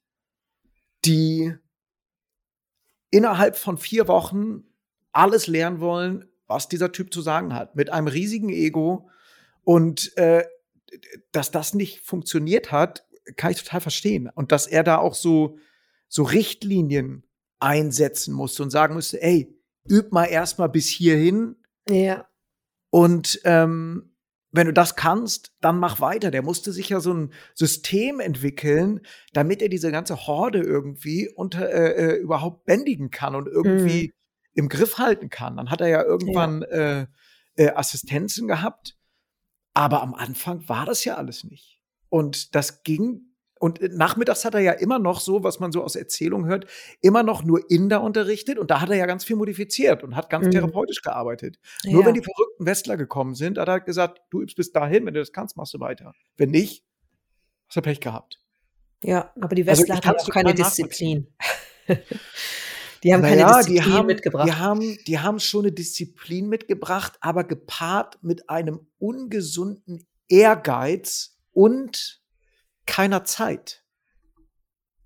die 1.05 1.53
innerhalb 3.11 3.55
von 3.55 3.77
vier 3.77 4.07
Wochen 4.07 4.63
alles 5.11 5.47
lernen 5.47 5.79
wollen, 5.79 6.25
was 6.47 6.67
dieser 6.67 6.91
Typ 6.91 7.13
zu 7.13 7.21
sagen 7.21 7.53
hat, 7.53 7.75
mit 7.75 7.89
einem 7.89 8.07
riesigen 8.07 8.49
Ego. 8.49 9.09
Und 9.63 10.15
äh, 10.17 10.45
dass 11.31 11.51
das 11.51 11.73
nicht 11.73 12.01
funktioniert 12.01 12.71
hat, 12.71 13.05
kann 13.37 13.51
ich 13.51 13.63
total 13.63 13.81
verstehen. 13.81 14.29
Und 14.33 14.51
dass 14.51 14.67
er 14.67 14.83
da 14.83 14.97
auch 14.97 15.15
so, 15.15 15.57
so 16.07 16.23
Richtlinien 16.23 17.25
einsetzen 17.59 18.33
musste 18.33 18.63
und 18.63 18.69
sagen 18.69 18.93
musste, 18.93 19.21
ey, 19.21 19.57
üb 19.89 20.11
mal 20.11 20.25
erstmal 20.25 20.69
bis 20.69 20.87
hierhin 20.87 21.55
Ja. 21.89 22.27
und 22.89 23.39
ähm, 23.43 24.14
wenn 24.55 24.67
du 24.67 24.73
das 24.73 24.95
kannst, 24.95 25.53
dann 25.61 25.79
mach 25.79 25.99
weiter. 25.99 26.31
Der 26.31 26.41
musste 26.41 26.71
sich 26.71 26.89
ja 26.89 26.99
so 26.99 27.13
ein 27.13 27.33
System 27.53 28.19
entwickeln, 28.19 29.01
damit 29.33 29.61
er 29.61 29.69
diese 29.69 29.91
ganze 29.91 30.27
Horde 30.27 30.59
irgendwie 30.61 31.29
unter, 31.29 31.69
äh, 31.69 32.15
äh, 32.15 32.15
überhaupt 32.15 32.65
bändigen 32.65 33.11
kann 33.11 33.35
und 33.35 33.47
irgendwie 33.47 34.13
im 34.53 34.69
Griff 34.69 34.97
halten 34.97 35.29
kann. 35.29 35.57
Dann 35.57 35.69
hat 35.69 35.81
er 35.81 35.87
ja 35.87 36.03
irgendwann 36.03 36.61
Äh, 36.63 37.07
äh, 37.55 37.71
Assistenzen 37.71 38.47
gehabt, 38.47 38.97
aber 39.73 40.01
am 40.01 40.13
Anfang 40.13 40.67
war 40.67 40.85
das 40.85 41.05
ja 41.05 41.15
alles 41.15 41.43
nicht. 41.43 41.79
Und 42.09 42.55
das 42.55 42.83
ging. 42.83 43.34
Und 43.59 43.81
äh, 43.81 43.89
nachmittags 43.91 44.43
hat 44.45 44.53
er 44.53 44.59
ja 44.61 44.71
immer 44.73 44.99
noch 44.99 45.19
so, 45.21 45.43
was 45.43 45.59
man 45.59 45.71
so 45.71 45.83
aus 45.83 45.95
Erzählungen 45.95 46.47
hört, 46.47 46.65
immer 47.01 47.23
noch 47.23 47.43
nur 47.43 47.69
Inder 47.71 48.01
unterrichtet 48.01 48.57
und 48.59 48.69
da 48.69 48.81
hat 48.81 48.89
er 48.89 48.97
ja 48.97 49.05
ganz 49.05 49.23
viel 49.23 49.35
modifiziert 49.37 50.03
und 50.03 50.15
hat 50.15 50.29
ganz 50.29 50.47
Mhm. 50.47 50.51
therapeutisch 50.51 51.01
gearbeitet. 51.01 51.57
Nur 51.85 52.01
ja. 52.01 52.07
wenn 52.07 52.13
die 52.15 52.21
verrückten 52.23 52.65
Westler 52.65 52.97
gekommen 52.97 53.33
sind, 53.35 53.57
hat 53.57 53.67
er 53.67 53.79
gesagt, 53.79 54.21
du 54.29 54.41
übst 54.41 54.55
bis 54.57 54.71
dahin, 54.71 55.05
wenn 55.05 55.13
du 55.13 55.19
das 55.21 55.31
kannst, 55.31 55.55
machst 55.57 55.73
du 55.73 55.79
weiter. 55.79 56.13
Wenn 56.37 56.51
nicht, 56.51 56.83
hast 57.67 57.77
du 57.77 57.81
Pech 57.81 57.99
gehabt. 58.01 58.39
Ja, 59.03 59.31
aber 59.39 59.55
die 59.55 59.67
Also, 59.67 59.81
Westler 59.83 59.99
ich 60.01 60.05
hatten 60.07 60.19
auch 60.19 60.29
keine 60.29 60.53
Disziplin. 60.53 61.27
die 63.03 63.13
haben 63.13 63.21
keine 63.21 63.41
Naja, 63.41 63.57
Disziplin 63.59 63.83
die 63.83 63.91
haben, 63.93 64.05
mitgebracht. 64.07 64.47
Die 64.47 64.53
haben, 64.53 64.97
die 65.07 65.19
haben 65.19 65.39
schon 65.39 65.65
eine 65.65 65.71
Disziplin 65.71 66.47
mitgebracht, 66.49 67.13
aber 67.21 67.43
gepaart 67.43 68.17
mit 68.21 68.49
einem 68.49 68.87
ungesunden 68.99 70.05
Ehrgeiz 70.27 71.37
und 71.51 72.21
keiner 72.85 73.23
Zeit. 73.23 73.83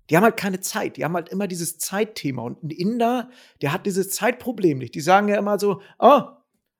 Die 0.08 0.16
haben 0.16 0.24
halt 0.24 0.36
keine 0.36 0.60
Zeit. 0.60 0.96
Die 0.96 1.04
haben 1.04 1.14
halt 1.14 1.28
immer 1.28 1.46
dieses 1.46 1.78
Zeitthema. 1.78 2.42
Und 2.42 2.62
ein 2.64 2.70
Inder, 2.70 3.30
der 3.62 3.72
hat 3.72 3.86
dieses 3.86 4.10
Zeitproblem 4.10 4.78
nicht. 4.78 4.94
Die 4.94 5.00
sagen 5.00 5.28
ja 5.28 5.36
immer 5.36 5.58
so, 5.58 5.80
oh, 5.98 6.22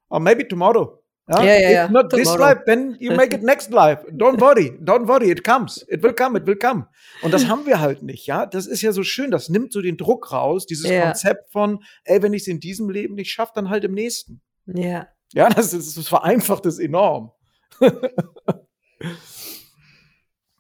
oh 0.09 0.19
maybe 0.19 0.47
tomorrow. 0.49 0.97
Ja, 1.29 1.45
ja, 1.45 1.55
If 1.55 1.71
ja, 1.71 1.89
not 1.89 2.11
this 2.11 2.25
tomorrow. 2.25 2.41
life, 2.41 2.63
then 2.67 2.97
you 2.99 3.15
make 3.15 3.33
it 3.37 3.45
next 3.45 3.71
life. 3.71 4.05
Don't 4.11 4.41
worry, 4.41 4.77
don't 4.83 5.07
worry, 5.07 5.31
it 5.31 5.45
comes. 5.45 5.87
It 5.89 6.03
will 6.03 6.13
come, 6.13 6.37
it 6.37 6.45
will 6.45 6.57
come. 6.57 6.89
Und 7.23 7.33
das 7.33 7.47
haben 7.47 7.67
wir 7.67 7.79
halt 7.79 8.03
nicht, 8.03 8.27
ja. 8.27 8.47
Das 8.47 8.67
ist 8.67 8.83
ja 8.83 8.91
so 8.91 9.05
schön, 9.05 9.31
das 9.31 9.49
nimmt 9.49 9.73
so 9.73 9.81
den 9.81 9.97
Druck 9.97 10.33
raus, 10.33 10.67
dieses 10.67 10.91
Ja. 10.91 11.03
Konzept 11.03 11.53
von, 11.53 11.85
ey, 12.03 12.21
wenn 12.21 12.33
ich 12.33 12.43
es 12.43 12.49
in 12.49 12.59
diesem 12.59 12.91
Leben 12.91 13.15
nicht 13.15 13.31
schaffe, 13.31 13.53
dann 13.55 13.69
halt 13.71 13.85
im 13.85 13.93
nächsten. 13.93 14.43
ja. 14.67 15.07
Ja, 15.33 15.49
das, 15.49 15.73
ist, 15.73 15.97
das 15.97 16.09
vereinfacht 16.09 16.67
es 16.67 16.81
enorm. 16.81 17.31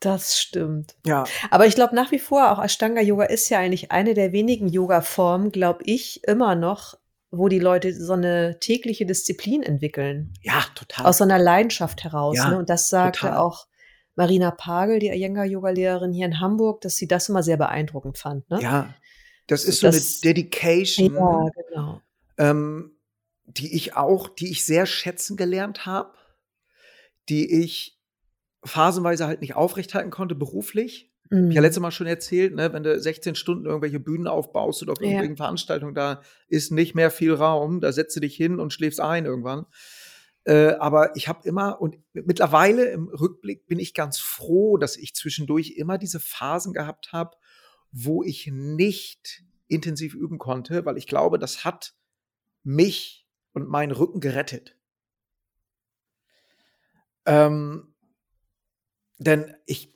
Das 0.00 0.38
stimmt. 0.40 0.96
Ja, 1.04 1.24
Aber 1.50 1.66
ich 1.66 1.74
glaube 1.74 1.94
nach 1.94 2.10
wie 2.10 2.18
vor, 2.18 2.50
auch 2.52 2.62
Ashtanga 2.62 3.00
Yoga 3.02 3.24
ist 3.24 3.48
ja 3.50 3.58
eigentlich 3.58 3.92
eine 3.92 4.14
der 4.14 4.32
wenigen 4.32 4.68
Yoga-Formen, 4.68 5.52
glaube 5.52 5.82
ich, 5.84 6.24
immer 6.24 6.54
noch, 6.54 6.98
wo 7.30 7.48
die 7.48 7.58
Leute 7.58 7.92
so 7.94 8.14
eine 8.14 8.58
tägliche 8.60 9.04
Disziplin 9.06 9.62
entwickeln. 9.62 10.32
ja, 10.42 10.64
total. 10.74 11.06
Aus 11.06 11.18
so 11.18 11.24
einer 11.24 11.38
Leidenschaft 11.38 12.02
heraus. 12.02 12.36
Ja, 12.38 12.48
ne? 12.50 12.58
Und 12.58 12.70
das 12.70 12.88
sagte 12.88 13.20
total. 13.20 13.36
auch 13.38 13.66
Marina 14.16 14.50
Pagel, 14.50 14.98
die 14.98 15.08
Iyengar-Yoga-Lehrerin 15.10 16.12
hier 16.12 16.26
in 16.26 16.40
Hamburg, 16.40 16.80
dass 16.80 16.96
sie 16.96 17.06
das 17.06 17.28
immer 17.28 17.42
sehr 17.42 17.56
beeindruckend 17.58 18.18
fand. 18.18 18.48
Ne? 18.50 18.60
ja, 18.62 18.94
das 19.46 19.64
ist 19.64 19.82
Das- 19.82 19.94
so 19.96 20.22
eine 20.22 20.34
Dedication. 20.34 21.14
ja 21.14 21.50
genau. 21.68 22.00
ähm, 22.38 22.96
die 23.44 23.74
ich 23.76 23.96
auch, 23.96 24.28
die 24.28 24.50
ich 24.50 24.64
sehr 24.64 24.86
schätzen 24.86 25.36
gelernt 25.36 25.84
habe, 25.86 26.12
die 27.28 27.62
ich 27.62 27.99
phasenweise 28.64 29.26
halt 29.26 29.40
nicht 29.40 29.54
aufrechthalten 29.56 30.10
konnte 30.10 30.34
beruflich. 30.34 31.10
Hab 31.24 31.30
Mhm. 31.30 31.50
Ich 31.50 31.54
ja 31.54 31.62
letztes 31.62 31.80
Mal 31.80 31.92
schon 31.92 32.08
erzählt, 32.08 32.54
ne, 32.54 32.72
wenn 32.72 32.82
du 32.82 32.98
16 32.98 33.36
Stunden 33.36 33.66
irgendwelche 33.66 34.00
Bühnen 34.00 34.26
aufbaust 34.26 34.82
oder 34.82 34.92
auf 34.92 34.98
Ja. 35.00 35.06
irgendwelchen 35.06 35.36
Veranstaltungen, 35.36 35.94
da 35.94 36.22
ist 36.48 36.72
nicht 36.72 36.94
mehr 36.94 37.10
viel 37.10 37.32
Raum, 37.34 37.80
da 37.80 37.92
setzt 37.92 38.16
du 38.16 38.20
dich 38.20 38.34
hin 38.34 38.58
und 38.58 38.72
schläfst 38.72 39.00
ein 39.00 39.26
irgendwann. 39.26 39.66
Äh, 40.44 40.72
aber 40.74 41.14
ich 41.16 41.28
habe 41.28 41.46
immer 41.46 41.80
und 41.80 41.98
mittlerweile 42.14 42.86
im 42.90 43.08
Rückblick 43.08 43.66
bin 43.66 43.78
ich 43.78 43.94
ganz 43.94 44.18
froh, 44.18 44.76
dass 44.78 44.96
ich 44.96 45.14
zwischendurch 45.14 45.74
immer 45.76 45.98
diese 45.98 46.18
Phasen 46.18 46.72
gehabt 46.72 47.12
habe, 47.12 47.36
wo 47.92 48.22
ich 48.24 48.48
nicht 48.52 49.44
intensiv 49.68 50.14
üben 50.14 50.38
konnte, 50.38 50.84
weil 50.84 50.96
ich 50.96 51.06
glaube, 51.06 51.38
das 51.38 51.64
hat 51.64 51.94
mich 52.64 53.28
und 53.52 53.68
meinen 53.68 53.92
Rücken 53.92 54.20
gerettet. 54.20 54.76
Ähm, 57.26 57.89
denn 59.20 59.54
ich, 59.66 59.92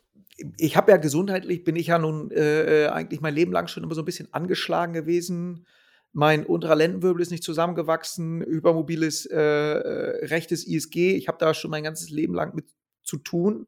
ich 0.57 0.77
habe 0.77 0.91
ja 0.91 0.97
gesundheitlich, 0.97 1.63
bin 1.63 1.75
ich 1.75 1.87
ja 1.87 1.97
nun 1.97 2.31
äh, 2.31 2.87
eigentlich 2.91 3.21
mein 3.21 3.33
Leben 3.33 3.51
lang 3.51 3.67
schon 3.67 3.83
immer 3.83 3.95
so 3.95 4.01
ein 4.01 4.05
bisschen 4.05 4.33
angeschlagen 4.33 4.93
gewesen. 4.93 5.65
Mein 6.13 6.45
unterer 6.45 6.75
Lendenwirbel 6.75 7.21
ist 7.21 7.31
nicht 7.31 7.43
zusammengewachsen, 7.43 8.41
hypermobiles 8.41 9.25
äh, 9.25 9.37
äh, 9.37 10.25
rechtes 10.27 10.65
ISG. 10.65 11.15
Ich 11.15 11.27
habe 11.27 11.37
da 11.39 11.53
schon 11.53 11.71
mein 11.71 11.83
ganzes 11.83 12.09
Leben 12.09 12.33
lang 12.33 12.55
mit 12.55 12.65
zu 13.03 13.17
tun. 13.17 13.67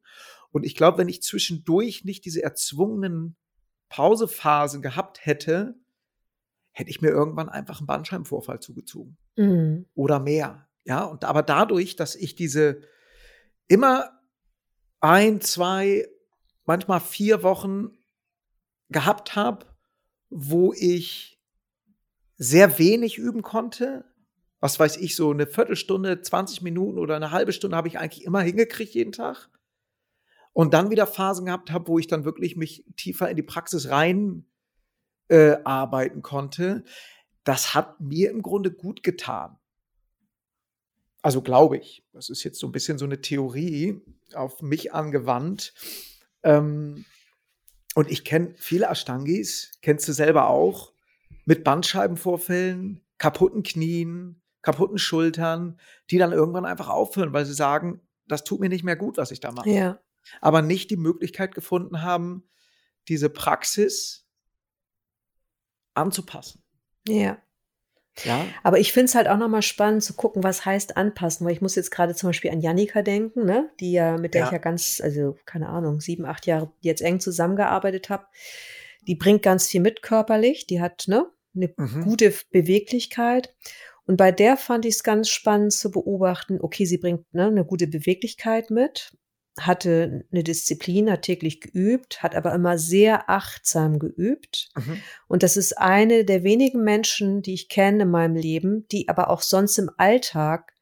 Und 0.50 0.64
ich 0.64 0.74
glaube, 0.74 0.98
wenn 0.98 1.08
ich 1.08 1.22
zwischendurch 1.22 2.04
nicht 2.04 2.24
diese 2.24 2.42
erzwungenen 2.42 3.36
Pausephasen 3.90 4.80
gehabt 4.82 5.24
hätte, 5.26 5.74
hätte 6.72 6.90
ich 6.90 7.00
mir 7.00 7.08
irgendwann 7.10 7.48
einfach 7.48 7.80
einen 7.80 7.86
Bandscheibenvorfall 7.86 8.60
zugezogen 8.60 9.18
Mhm. 9.36 9.86
oder 9.94 10.20
mehr. 10.20 10.68
Ja, 10.84 11.04
und 11.04 11.24
aber 11.24 11.42
dadurch, 11.42 11.96
dass 11.96 12.14
ich 12.14 12.34
diese 12.34 12.80
immer 13.66 14.17
ein, 15.00 15.40
zwei, 15.40 16.08
manchmal 16.64 17.00
vier 17.00 17.42
Wochen 17.42 17.90
gehabt 18.90 19.36
habe, 19.36 19.66
wo 20.30 20.72
ich 20.72 21.40
sehr 22.36 22.78
wenig 22.78 23.18
üben 23.18 23.42
konnte, 23.42 24.04
was 24.60 24.78
weiß 24.78 24.96
ich, 24.96 25.14
so 25.14 25.30
eine 25.30 25.46
Viertelstunde, 25.46 26.20
20 26.20 26.62
Minuten 26.62 26.98
oder 26.98 27.16
eine 27.16 27.30
halbe 27.30 27.52
Stunde 27.52 27.76
habe 27.76 27.88
ich 27.88 27.98
eigentlich 27.98 28.24
immer 28.24 28.40
hingekriegt 28.40 28.94
jeden 28.94 29.12
Tag. 29.12 29.48
Und 30.52 30.74
dann 30.74 30.90
wieder 30.90 31.06
Phasen 31.06 31.46
gehabt 31.46 31.70
habe, 31.70 31.86
wo 31.86 31.98
ich 31.98 32.08
dann 32.08 32.24
wirklich 32.24 32.56
mich 32.56 32.84
tiefer 32.96 33.30
in 33.30 33.36
die 33.36 33.42
Praxis 33.42 33.90
rein 33.90 34.46
äh, 35.28 35.56
arbeiten 35.64 36.22
konnte. 36.22 36.84
Das 37.44 37.74
hat 37.74 38.00
mir 38.00 38.30
im 38.30 38.42
Grunde 38.42 38.72
gut 38.72 39.02
getan. 39.02 39.57
Also 41.22 41.42
glaube 41.42 41.78
ich. 41.78 42.04
Das 42.12 42.28
ist 42.28 42.44
jetzt 42.44 42.58
so 42.58 42.66
ein 42.66 42.72
bisschen 42.72 42.98
so 42.98 43.04
eine 43.04 43.20
Theorie 43.20 44.00
auf 44.34 44.62
mich 44.62 44.92
angewandt. 44.92 45.74
Ähm, 46.42 47.04
und 47.94 48.10
ich 48.10 48.24
kenne 48.24 48.54
viele 48.56 48.86
Ashtangis, 48.86 49.72
kennst 49.82 50.06
du 50.08 50.12
selber 50.12 50.48
auch, 50.48 50.92
mit 51.44 51.64
Bandscheibenvorfällen, 51.64 53.04
kaputten 53.16 53.62
Knien, 53.62 54.42
kaputten 54.62 54.98
Schultern, 54.98 55.80
die 56.10 56.18
dann 56.18 56.32
irgendwann 56.32 56.64
einfach 56.64 56.88
aufhören, 56.88 57.32
weil 57.32 57.46
sie 57.46 57.54
sagen, 57.54 58.00
das 58.26 58.44
tut 58.44 58.60
mir 58.60 58.68
nicht 58.68 58.84
mehr 58.84 58.96
gut, 58.96 59.16
was 59.16 59.30
ich 59.30 59.40
da 59.40 59.50
mache. 59.50 59.70
Ja. 59.70 60.00
Aber 60.40 60.62
nicht 60.62 60.90
die 60.90 60.96
Möglichkeit 60.96 61.54
gefunden 61.54 62.02
haben, 62.02 62.48
diese 63.08 63.30
Praxis 63.30 64.26
anzupassen. 65.94 66.62
Ja. 67.06 67.42
Ja, 68.24 68.46
Aber 68.62 68.78
ich 68.78 68.92
finde 68.92 69.06
es 69.06 69.14
halt 69.14 69.28
auch 69.28 69.36
nochmal 69.38 69.62
spannend 69.62 70.02
zu 70.02 70.14
gucken, 70.14 70.42
was 70.42 70.64
heißt 70.64 70.96
anpassen, 70.96 71.46
weil 71.46 71.52
ich 71.52 71.60
muss 71.60 71.74
jetzt 71.74 71.90
gerade 71.90 72.14
zum 72.14 72.30
Beispiel 72.30 72.50
an 72.50 72.60
Jannika 72.60 73.02
denken, 73.02 73.44
ne? 73.44 73.70
die 73.80 73.92
ja, 73.92 74.16
mit 74.16 74.34
der 74.34 74.40
Ja. 74.42 74.46
ich 74.46 74.52
ja 74.52 74.58
ganz, 74.58 75.00
also 75.02 75.36
keine 75.44 75.68
Ahnung, 75.68 76.00
sieben, 76.00 76.24
acht 76.24 76.46
Jahre 76.46 76.70
jetzt 76.80 77.02
eng 77.02 77.20
zusammengearbeitet 77.20 78.10
habe. 78.10 78.26
Die 79.06 79.14
bringt 79.14 79.42
ganz 79.42 79.66
viel 79.68 79.80
mit 79.80 80.02
körperlich, 80.02 80.66
die 80.66 80.80
hat 80.80 81.04
ne, 81.08 81.26
eine 81.54 81.72
Mhm. 81.76 82.02
gute 82.04 82.32
Beweglichkeit. 82.50 83.54
Und 84.06 84.16
bei 84.16 84.32
der 84.32 84.56
fand 84.56 84.84
ich 84.86 84.94
es 84.94 85.02
ganz 85.02 85.28
spannend 85.28 85.72
zu 85.72 85.90
beobachten, 85.90 86.58
okay, 86.60 86.84
sie 86.86 86.98
bringt 86.98 87.24
ne, 87.34 87.46
eine 87.46 87.64
gute 87.64 87.86
Beweglichkeit 87.86 88.70
mit, 88.70 89.12
hatte 89.60 90.24
eine 90.32 90.42
Disziplin, 90.44 91.10
hat 91.10 91.22
täglich 91.22 91.60
geübt, 91.60 92.22
hat 92.22 92.34
aber 92.34 92.54
immer 92.54 92.78
sehr 92.78 93.28
achtsam 93.30 93.98
geübt. 93.98 94.70
Mhm. 94.76 95.02
Und 95.26 95.42
das 95.42 95.56
ist 95.56 95.76
eine 95.78 96.24
der 96.24 96.42
wenigen 96.44 96.82
Menschen, 96.84 97.42
die 97.42 97.54
ich 97.54 97.68
kenne 97.68 98.04
in 98.04 98.10
meinem 98.10 98.36
Leben, 98.36 98.86
die 98.88 99.08
aber 99.08 99.30
auch 99.30 99.42
sonst 99.42 99.78
im 99.78 99.90
Alltag 99.96 100.72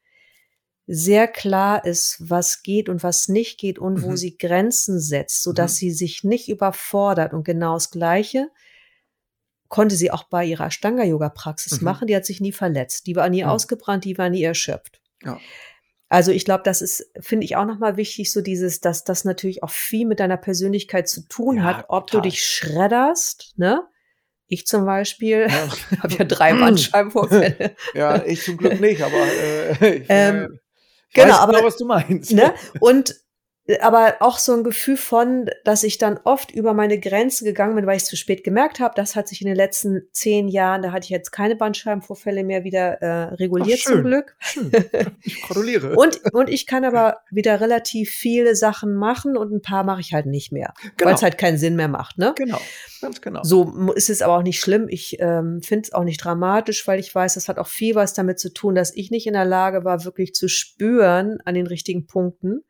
sehr 0.85 1.27
klar 1.27 1.83
ist, 1.83 2.17
was 2.19 2.63
geht 2.63 2.87
und 2.87 3.03
was 3.03 3.27
nicht 3.27 3.59
geht 3.59 3.77
und 3.77 4.03
wo 4.03 4.11
Mhm. 4.11 4.17
sie 4.17 4.37
Grenzen 4.37 4.99
setzt, 5.01 5.43
so 5.43 5.51
dass 5.51 5.73
Mhm. 5.73 5.75
sie 5.77 5.91
sich 5.91 6.23
nicht 6.23 6.47
überfordert. 6.47 7.33
Und 7.33 7.43
genau 7.43 7.73
das 7.73 7.91
Gleiche 7.91 8.49
konnte 9.67 9.95
sie 9.97 10.11
auch 10.11 10.23
bei 10.23 10.45
ihrer 10.45 10.67
Ashtanga-Yoga-Praxis 10.67 11.81
Mhm. 11.81 11.85
machen. 11.85 12.07
Die 12.07 12.15
hat 12.15 12.25
sich 12.25 12.39
nie 12.39 12.53
verletzt. 12.53 13.05
Die 13.05 13.17
war 13.17 13.27
nie 13.29 13.43
Mhm. 13.43 13.49
ausgebrannt, 13.49 14.05
die 14.05 14.17
war 14.17 14.29
nie 14.29 14.43
erschöpft. 14.43 15.01
Ja. 15.25 15.37
Also 16.09 16.31
ich 16.31 16.45
glaube, 16.45 16.63
das 16.63 16.81
ist, 16.81 17.11
finde 17.19 17.43
ich 17.45 17.55
auch 17.57 17.65
nochmal 17.65 17.97
wichtig, 17.97 18.31
so 18.31 18.41
dieses, 18.41 18.79
dass 18.79 19.03
das 19.03 19.25
natürlich 19.25 19.61
auch 19.63 19.69
viel 19.71 20.05
mit 20.07 20.19
deiner 20.21 20.37
Persönlichkeit 20.37 21.09
zu 21.09 21.27
tun 21.27 21.57
Ja, 21.57 21.63
hat, 21.63 21.85
ob 21.89 22.07
total. 22.07 22.21
du 22.23 22.29
dich 22.29 22.43
schredderst, 22.45 23.53
ne? 23.57 23.81
Ich 24.47 24.65
zum 24.65 24.85
Beispiel 24.85 25.47
Ja. 25.49 25.67
habe 26.03 26.13
ja 26.15 26.23
drei 26.25 26.53
Bandscheibenvorfälle. 26.59 27.75
ja, 27.93 28.23
ich 28.23 28.41
zum 28.43 28.55
Glück 28.57 28.79
nicht, 28.79 29.01
aber 29.01 29.17
äh, 29.17 29.95
ich, 29.97 30.05
Ähm, 30.07 30.35
äh, 30.35 30.47
ich 31.09 31.13
genau, 31.15 31.27
weiß 31.33 31.39
aber- 31.39 31.53
genau, 31.53 31.65
was 31.65 31.77
du 31.77 31.85
meinst. 31.85 32.31
ne? 32.31 32.53
Und 32.79 33.15
aber 33.81 34.15
auch 34.19 34.39
so 34.39 34.53
ein 34.53 34.63
Gefühl 34.63 34.95
von, 34.95 35.49
dass 35.65 35.83
ich 35.83 35.97
dann 35.97 36.19
oft 36.23 36.51
über 36.51 36.73
meine 36.73 36.99
Grenze 36.99 37.43
gegangen 37.43 37.75
bin, 37.75 37.85
weil 37.85 37.97
ich 37.97 38.03
es 38.03 38.09
zu 38.09 38.15
spät 38.15 38.43
gemerkt 38.43 38.79
habe. 38.79 38.93
Das 38.95 39.15
hat 39.15 39.27
sich 39.27 39.41
in 39.41 39.47
den 39.47 39.57
letzten 39.57 40.07
zehn 40.11 40.47
Jahren, 40.47 40.81
da 40.81 40.93
hatte 40.93 41.05
ich 41.05 41.09
jetzt 41.09 41.31
keine 41.31 41.55
Bandscheibenvorfälle 41.57 42.45
mehr 42.45 42.63
wieder 42.63 43.01
äh, 43.01 43.33
reguliert 43.35 43.79
Ach, 43.83 43.91
zum 43.91 44.03
Glück. 44.03 44.35
Schön. 44.39 44.71
Ich 45.23 45.41
gratuliere. 45.41 45.95
Und, 45.95 46.21
und 46.33 46.49
ich 46.49 46.67
kann 46.67 46.85
aber 46.85 47.17
wieder 47.31 47.59
relativ 47.59 48.11
viele 48.11 48.55
Sachen 48.55 48.95
machen 48.95 49.35
und 49.35 49.51
ein 49.51 49.61
paar 49.61 49.83
mache 49.83 49.99
ich 49.99 50.13
halt 50.13 50.25
nicht 50.25 50.51
mehr, 50.51 50.73
genau. 50.95 51.09
weil 51.09 51.15
es 51.15 51.21
halt 51.21 51.37
keinen 51.37 51.57
Sinn 51.57 51.75
mehr 51.75 51.87
macht. 51.87 52.17
Ne? 52.17 52.33
genau, 52.35 52.59
ganz 53.01 53.21
genau. 53.21 53.43
So 53.43 53.91
ist 53.93 54.09
es 54.09 54.21
aber 54.21 54.37
auch 54.37 54.43
nicht 54.43 54.59
schlimm. 54.59 54.87
Ich 54.89 55.17
ähm, 55.19 55.61
finde 55.61 55.87
es 55.87 55.93
auch 55.93 56.03
nicht 56.03 56.23
dramatisch, 56.23 56.87
weil 56.87 56.99
ich 56.99 57.13
weiß, 57.13 57.33
das 57.33 57.49
hat 57.49 57.57
auch 57.57 57.67
viel 57.67 57.95
was 57.95 58.13
damit 58.13 58.39
zu 58.39 58.53
tun, 58.53 58.75
dass 58.75 58.95
ich 58.95 59.11
nicht 59.11 59.27
in 59.27 59.33
der 59.33 59.45
Lage 59.45 59.83
war, 59.83 60.05
wirklich 60.05 60.33
zu 60.33 60.47
spüren 60.47 61.39
an 61.43 61.55
den 61.55 61.67
richtigen 61.67 62.05
Punkten, 62.07 62.61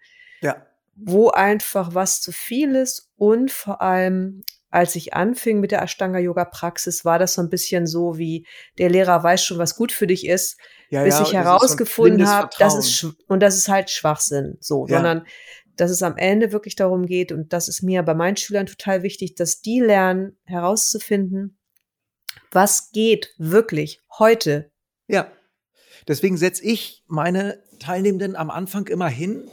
Ja, 0.42 0.66
wo 1.00 1.30
einfach 1.30 1.94
was 1.94 2.22
zu 2.22 2.32
viel 2.32 2.76
ist. 2.76 3.10
Und 3.16 3.52
vor 3.52 3.82
allem, 3.82 4.44
als 4.70 4.96
ich 4.96 5.14
anfing 5.14 5.60
mit 5.60 5.72
der 5.72 5.82
Ashtanga-Yoga-Praxis, 5.82 7.06
war 7.06 7.20
das 7.20 7.36
so 7.36 7.42
ein 7.42 7.50
bisschen 7.50 7.88
so 7.88 8.18
wie, 8.18 8.46
der 8.78 8.90
Lehrer 8.90 9.24
weiß 9.24 9.44
schon, 9.44 9.58
was 9.60 9.76
gut 9.76 9.92
für 9.92 10.08
dich 10.08 10.26
ist, 10.26 10.58
ja, 10.90 11.04
bis 11.04 11.16
ja, 11.16 11.22
ich 11.22 11.28
so 11.28 11.34
herausgefunden 11.34 12.28
habe, 12.28 12.50
das 12.60 12.76
ist 12.76 13.06
und 13.28 13.42
das 13.42 13.58
ist 13.58 13.68
halt 13.70 13.90
Schwachsinn, 13.90 14.58
so, 14.60 14.88
Ja. 14.88 14.98
sondern 14.98 15.26
dass 15.76 15.92
es 15.92 16.02
am 16.02 16.18
Ende 16.18 16.52
wirklich 16.52 16.76
darum 16.76 17.06
geht 17.06 17.32
und 17.32 17.54
das 17.54 17.68
ist 17.68 17.84
mir 17.84 18.02
bei 18.02 18.16
meinen 18.16 18.36
Schülern 18.38 18.66
total 18.66 19.04
wichtig, 19.04 19.36
dass 19.36 19.62
die 19.62 19.80
lernen 19.80 20.38
herauszufinden, 20.46 21.60
was 22.52 22.92
geht 22.92 23.34
wirklich 23.38 24.02
heute. 24.18 24.72
Ja. 25.08 25.32
Deswegen 26.08 26.38
setze 26.38 26.64
ich 26.64 27.04
meine 27.08 27.62
Teilnehmenden 27.80 28.36
am 28.36 28.50
Anfang 28.50 28.88
immer 28.88 29.10
hin 29.10 29.50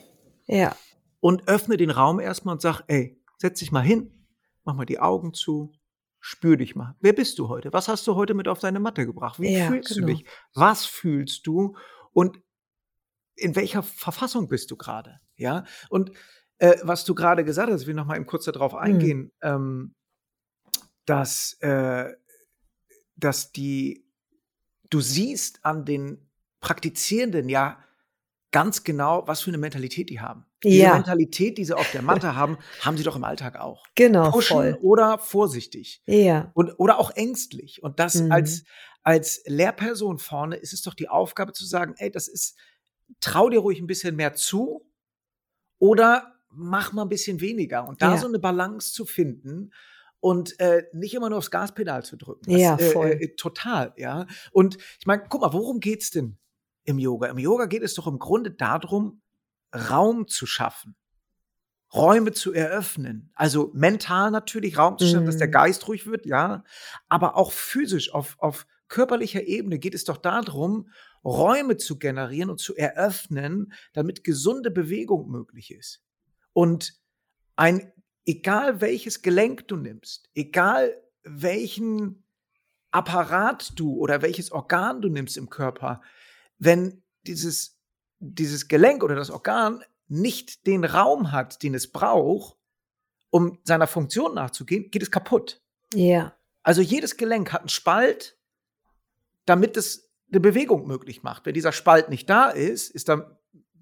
Ja, 0.47 0.77
und 1.25 1.49
öffne 1.49 1.79
den 1.79 1.89
Raum 1.89 2.21
erstmal 2.21 2.53
und 2.53 2.61
sag, 2.61 2.83
ey, 2.87 3.19
setz 3.39 3.61
dich 3.61 3.73
mal 3.73 3.81
hin, 3.81 4.27
mach 4.65 4.75
mal 4.75 4.85
die 4.85 5.01
Augen 5.01 5.33
zu, 5.33 5.73
spür 6.21 6.59
dich 6.59 6.77
mal. 6.77 6.97
Wer 7.01 7.15
bist 7.15 7.39
du 7.39 7.49
heute? 7.49 7.73
Was 7.73 7.89
hast 7.89 8.07
du 8.07 8.15
heute 8.15 8.35
mit 8.35 8.47
auf 8.47 8.59
deine 8.59 8.79
Matte 8.79 9.07
gebracht? 9.07 9.41
Wie 9.41 9.57
Ja, 9.57 9.69
fühlst 9.69 9.95
genau. 9.95 10.07
du 10.07 10.13
dich? 10.13 10.27
Was 10.53 10.85
fühlst 10.85 11.47
du? 11.47 11.79
Und 12.13 12.43
in 13.37 13.57
welcher 13.57 13.83
Verfassung 13.83 14.49
bist 14.49 14.71
du 14.71 14.77
gerade? 14.77 15.19
Ja. 15.37 15.65
Und 15.89 16.11
äh, 16.59 16.77
was 16.83 17.07
du 17.07 17.15
gerade 17.15 17.43
gesagt 17.43 17.73
hast, 17.73 17.81
ich 17.81 17.87
will 17.87 17.95
noch 17.95 18.05
mal 18.05 18.17
eben 18.17 18.27
kurz 18.27 18.45
darauf 18.45 18.75
eingehen, 18.75 19.33
ähm, 19.41 19.95
dass, 21.07 21.57
äh, 21.61 22.13
dass 23.17 23.51
die, 23.51 24.07
du 24.91 25.01
siehst 25.01 25.65
an 25.65 25.87
den 25.87 26.31
Praktizierenden 26.61 27.49
ja 27.49 27.79
ganz 28.55 28.85
genau, 28.85 29.27
was 29.27 29.41
für 29.43 29.51
eine 29.51 29.59
Mentalität 29.59 30.09
die 30.11 30.21
haben. 30.21 30.47
Diese 30.63 30.77
Ja. 30.85 30.95
Mentalität, 30.95 31.59
die 31.59 31.65
sie 31.65 31.77
auf 31.77 31.91
der 31.91 32.03
Matte 32.03 32.37
haben, 32.37 32.57
haben 32.81 32.97
sie 32.97 33.03
doch 33.03 33.17
im 33.17 33.25
Alltag 33.25 33.57
auch. 33.59 33.85
genau, 33.97 34.31
Pushen 34.31 34.55
voll. 34.57 34.79
oder 34.81 35.19
vorsichtig 35.19 36.03
Ja, 36.07 36.53
und, 36.55 36.73
oder 36.79 36.99
auch 37.01 37.11
ängstlich. 37.11 37.83
Und 37.83 37.99
das 37.99 38.15
Mhm. 38.15 38.31
als, 38.31 38.63
als 39.03 39.43
Lehrperson 39.47 40.19
vorne 40.21 40.55
ist 40.57 40.73
es 40.73 40.83
doch 40.83 40.95
die 40.95 41.09
Aufgabe 41.09 41.53
zu 41.53 41.67
sagen, 41.67 41.95
ey, 41.99 42.13
das 42.13 42.29
ist, 42.29 42.57
trau 43.21 43.51
dir 43.51 43.59
ruhig 43.59 43.81
ein 43.81 43.89
bisschen 43.89 44.15
mehr 44.15 44.35
zu 44.35 44.87
oder 45.81 46.33
mach 46.49 46.93
mal 46.93 47.03
ein 47.03 47.09
bisschen 47.09 47.41
weniger. 47.41 47.89
Und 47.89 48.01
da 48.03 48.13
Ja. 48.13 48.19
so 48.19 48.29
eine 48.29 48.39
Balance 48.39 48.93
zu 48.93 49.05
finden 49.05 49.73
und 50.21 50.59
äh, 50.61 50.85
nicht 50.93 51.13
immer 51.15 51.29
nur 51.29 51.39
aufs 51.39 51.51
Gaspedal 51.51 52.05
zu 52.05 52.17
drücken. 52.17 52.51
Ja, 52.51 52.77
äh, 52.77 52.91
voll. 52.93 53.11
Äh, 53.21 53.35
total, 53.37 53.93
ja. 53.97 54.27
Und 54.53 54.77
ich 55.01 55.07
meine, 55.07 55.25
guck 55.29 55.41
mal, 55.43 55.53
worum 55.53 55.81
geht's 55.81 56.11
denn 56.11 56.39
im 56.85 56.99
Yoga? 56.99 57.29
Im 57.29 57.39
Yoga 57.39 57.67
geht 57.67 57.83
es 57.83 57.95
doch 57.95 58.07
im 58.07 58.19
Grunde 58.19 58.51
darum, 58.51 59.23
Raum 59.75 60.29
zu 60.29 60.47
schaffen. 60.47 60.97
Räume 61.93 62.33
zu 62.33 62.53
eröffnen. 62.53 63.31
Also 63.35 63.71
mental 63.73 64.31
natürlich 64.31 64.79
Raum 64.79 64.99
zu 64.99 65.07
schaffen, 65.07 65.27
dass 65.27 65.37
der 65.37 65.47
Mhm. 65.47 65.53
Geist 65.53 65.87
ruhig 65.87 66.07
wird, 66.07 66.27
ja. 66.27 66.65
Aber 67.09 67.37
auch 67.37 67.53
physisch, 67.53 68.13
auf, 68.13 68.37
auf 68.39 68.67
körperlicher 68.89 69.45
Ebene 69.45 69.79
geht 69.79 69.95
es 69.95 70.05
doch 70.05 70.17
darum, 70.17 70.89
Räume 71.25 71.77
zu 71.77 71.99
generieren 71.99 72.51
und 72.51 72.59
zu 72.59 72.75
eröffnen, 72.77 73.73
damit 73.93 74.25
gesunde 74.25 74.71
Bewegung 74.71 75.31
möglich 75.31 75.71
ist. 75.73 76.03
Und 76.53 76.95
ein, 77.57 77.93
egal 78.27 78.81
welches 78.81 79.23
Gelenk 79.23 79.69
du 79.69 79.77
nimmst, 79.77 80.29
egal 80.35 81.01
welchen 81.23 82.25
Apparat 82.91 83.73
du 83.79 83.95
oder 83.95 84.23
welches 84.23 84.53
Organ 84.53 85.01
du 85.01 85.09
nimmst 85.09 85.37
im 85.37 85.49
Körper, 85.49 86.03
wenn 86.59 87.03
dieses, 87.27 87.79
dieses 88.19 88.69
Gelenk 88.69 89.03
oder 89.03 89.15
das 89.15 89.31
Organ 89.31 89.83
nicht 90.09 90.67
den 90.67 90.85
Raum 90.85 91.33
hat, 91.33 91.63
den 91.63 91.75
es 91.75 91.91
braucht, 91.91 92.57
um 93.31 93.59
seiner 93.65 93.87
Funktion 93.87 94.35
nachzugehen, 94.35 94.91
geht 94.91 95.03
es 95.03 95.11
kaputt. 95.11 95.61
ja, 95.93 96.37
Also 96.63 96.83
jedes 96.83 97.17
Gelenk 97.17 97.53
hat 97.53 97.63
einen 97.63 97.69
Spalt, 97.69 98.39
damit 99.45 99.77
es 99.77 100.11
eine 100.31 100.41
Bewegung 100.41 100.87
möglich 100.87 101.23
macht. 101.23 101.45
Wenn 101.45 101.55
dieser 101.55 101.73
Spalt 101.73 102.09
nicht 102.09 102.29
da 102.31 102.49
ist, 102.51 102.91
ist 102.91 103.09
da, 103.09 103.39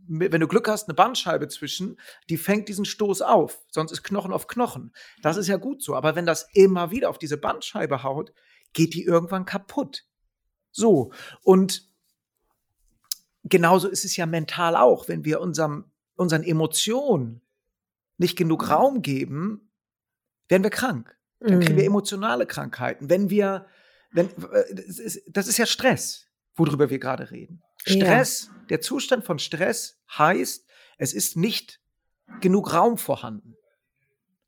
wenn 0.08 0.40
du 0.40 0.48
Glück 0.48 0.68
hast, 0.68 0.88
eine 0.88 0.94
Bandscheibe 0.94 1.48
zwischen, 1.48 1.98
die 2.28 2.36
fängt 2.36 2.68
diesen 2.68 2.84
Stoß 2.84 3.22
auf. 3.22 3.62
Sonst 3.68 3.92
ist 3.92 4.02
Knochen 4.02 4.32
auf 4.32 4.46
Knochen. 4.46 4.92
Das 5.22 5.36
ist 5.36 5.48
ja 5.48 5.56
gut 5.56 5.82
so. 5.82 5.94
Aber 5.94 6.16
wenn 6.16 6.26
das 6.26 6.48
immer 6.54 6.90
wieder 6.90 7.10
auf 7.10 7.18
diese 7.18 7.36
Bandscheibe 7.36 8.02
haut, 8.02 8.32
geht 8.72 8.94
die 8.94 9.04
irgendwann 9.04 9.44
kaputt. 9.44 10.04
So. 10.70 11.12
Und 11.42 11.91
genauso 13.44 13.88
ist 13.88 14.04
es 14.04 14.16
ja 14.16 14.26
mental 14.26 14.76
auch, 14.76 15.08
wenn 15.08 15.24
wir 15.24 15.40
unserem, 15.40 15.90
unseren 16.16 16.42
Emotionen 16.42 17.42
nicht 18.18 18.36
genug 18.36 18.68
Raum 18.70 19.02
geben, 19.02 19.72
werden 20.48 20.62
wir 20.62 20.70
krank. 20.70 21.16
Dann 21.40 21.58
kriegen 21.60 21.76
wir 21.76 21.82
Mhm. 21.84 21.90
emotionale 21.90 22.46
Krankheiten. 22.46 23.10
Wenn 23.10 23.30
wir, 23.30 23.66
wenn, 24.12 24.26
äh, 24.28 24.74
das 24.74 24.98
ist, 24.98 25.22
das 25.28 25.48
ist 25.48 25.58
ja 25.58 25.66
Stress, 25.66 26.26
worüber 26.54 26.88
wir 26.88 26.98
gerade 27.00 27.30
reden. 27.30 27.62
Ja. 27.86 27.94
Stress, 27.94 28.50
der 28.68 28.80
Zustand 28.80 29.24
von 29.24 29.40
Stress 29.40 30.00
heißt, 30.16 30.64
es 30.98 31.12
ist 31.12 31.36
nicht 31.36 31.80
genug 32.40 32.72
Raum 32.72 32.96
vorhanden. 32.96 33.56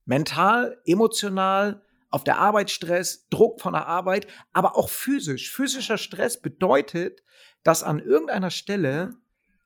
Mental, 0.04 0.80
emotional, 0.85 1.83
auf 2.11 2.22
der 2.22 2.38
Arbeit 2.38 2.70
Stress, 2.70 3.26
Druck 3.28 3.61
von 3.61 3.72
der 3.72 3.88
Arbeit, 3.88 4.28
aber 4.52 4.76
auch 4.76 4.88
physisch. 4.88 5.50
Physischer 5.50 5.98
Stress 5.98 6.40
bedeutet, 6.40 7.24
dass 7.64 7.83
an 7.83 7.98
irgendeiner 7.98 8.50
Stelle 8.50 9.16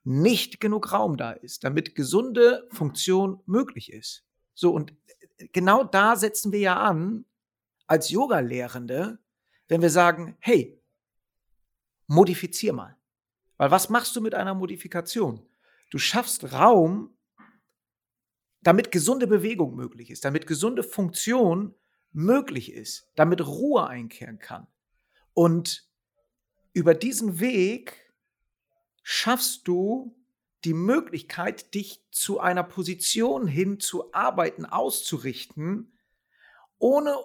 nicht 0.03 0.59
genug 0.59 0.91
Raum 0.91 1.17
da 1.17 1.31
ist, 1.31 1.63
damit 1.63 1.93
gesunde 1.93 2.67
Funktion 2.71 3.41
möglich 3.45 3.93
ist. 3.93 4.25
So, 4.55 4.71
und 4.71 4.93
genau 5.53 5.83
da 5.83 6.15
setzen 6.15 6.51
wir 6.51 6.59
ja 6.59 6.77
an, 6.77 7.25
als 7.85 8.09
Yoga-Lehrende, 8.09 9.19
wenn 9.67 9.81
wir 9.81 9.89
sagen, 9.89 10.35
hey, 10.39 10.81
modifizier 12.07 12.73
mal. 12.73 12.97
Weil 13.57 13.71
was 13.71 13.89
machst 13.89 14.15
du 14.15 14.21
mit 14.21 14.33
einer 14.33 14.53
Modifikation? 14.53 15.45
Du 15.89 15.97
schaffst 15.97 16.53
Raum, 16.53 17.13
damit 18.61 18.91
gesunde 18.91 19.27
Bewegung 19.27 19.75
möglich 19.75 20.09
ist, 20.09 20.23
damit 20.25 20.47
gesunde 20.47 20.83
Funktion 20.83 21.75
möglich 22.11 22.73
ist, 22.73 23.09
damit 23.15 23.45
Ruhe 23.45 23.87
einkehren 23.87 24.39
kann. 24.39 24.67
Und 25.33 25.88
über 26.73 26.93
diesen 26.93 27.39
Weg 27.39 28.11
schaffst 29.03 29.67
du 29.67 30.15
die 30.65 30.73
Möglichkeit, 30.73 31.73
dich 31.73 32.03
zu 32.11 32.39
einer 32.39 32.63
Position 32.63 33.47
hin 33.47 33.79
zu 33.79 34.13
arbeiten, 34.13 34.65
auszurichten, 34.65 35.97
ohne, 36.77 37.15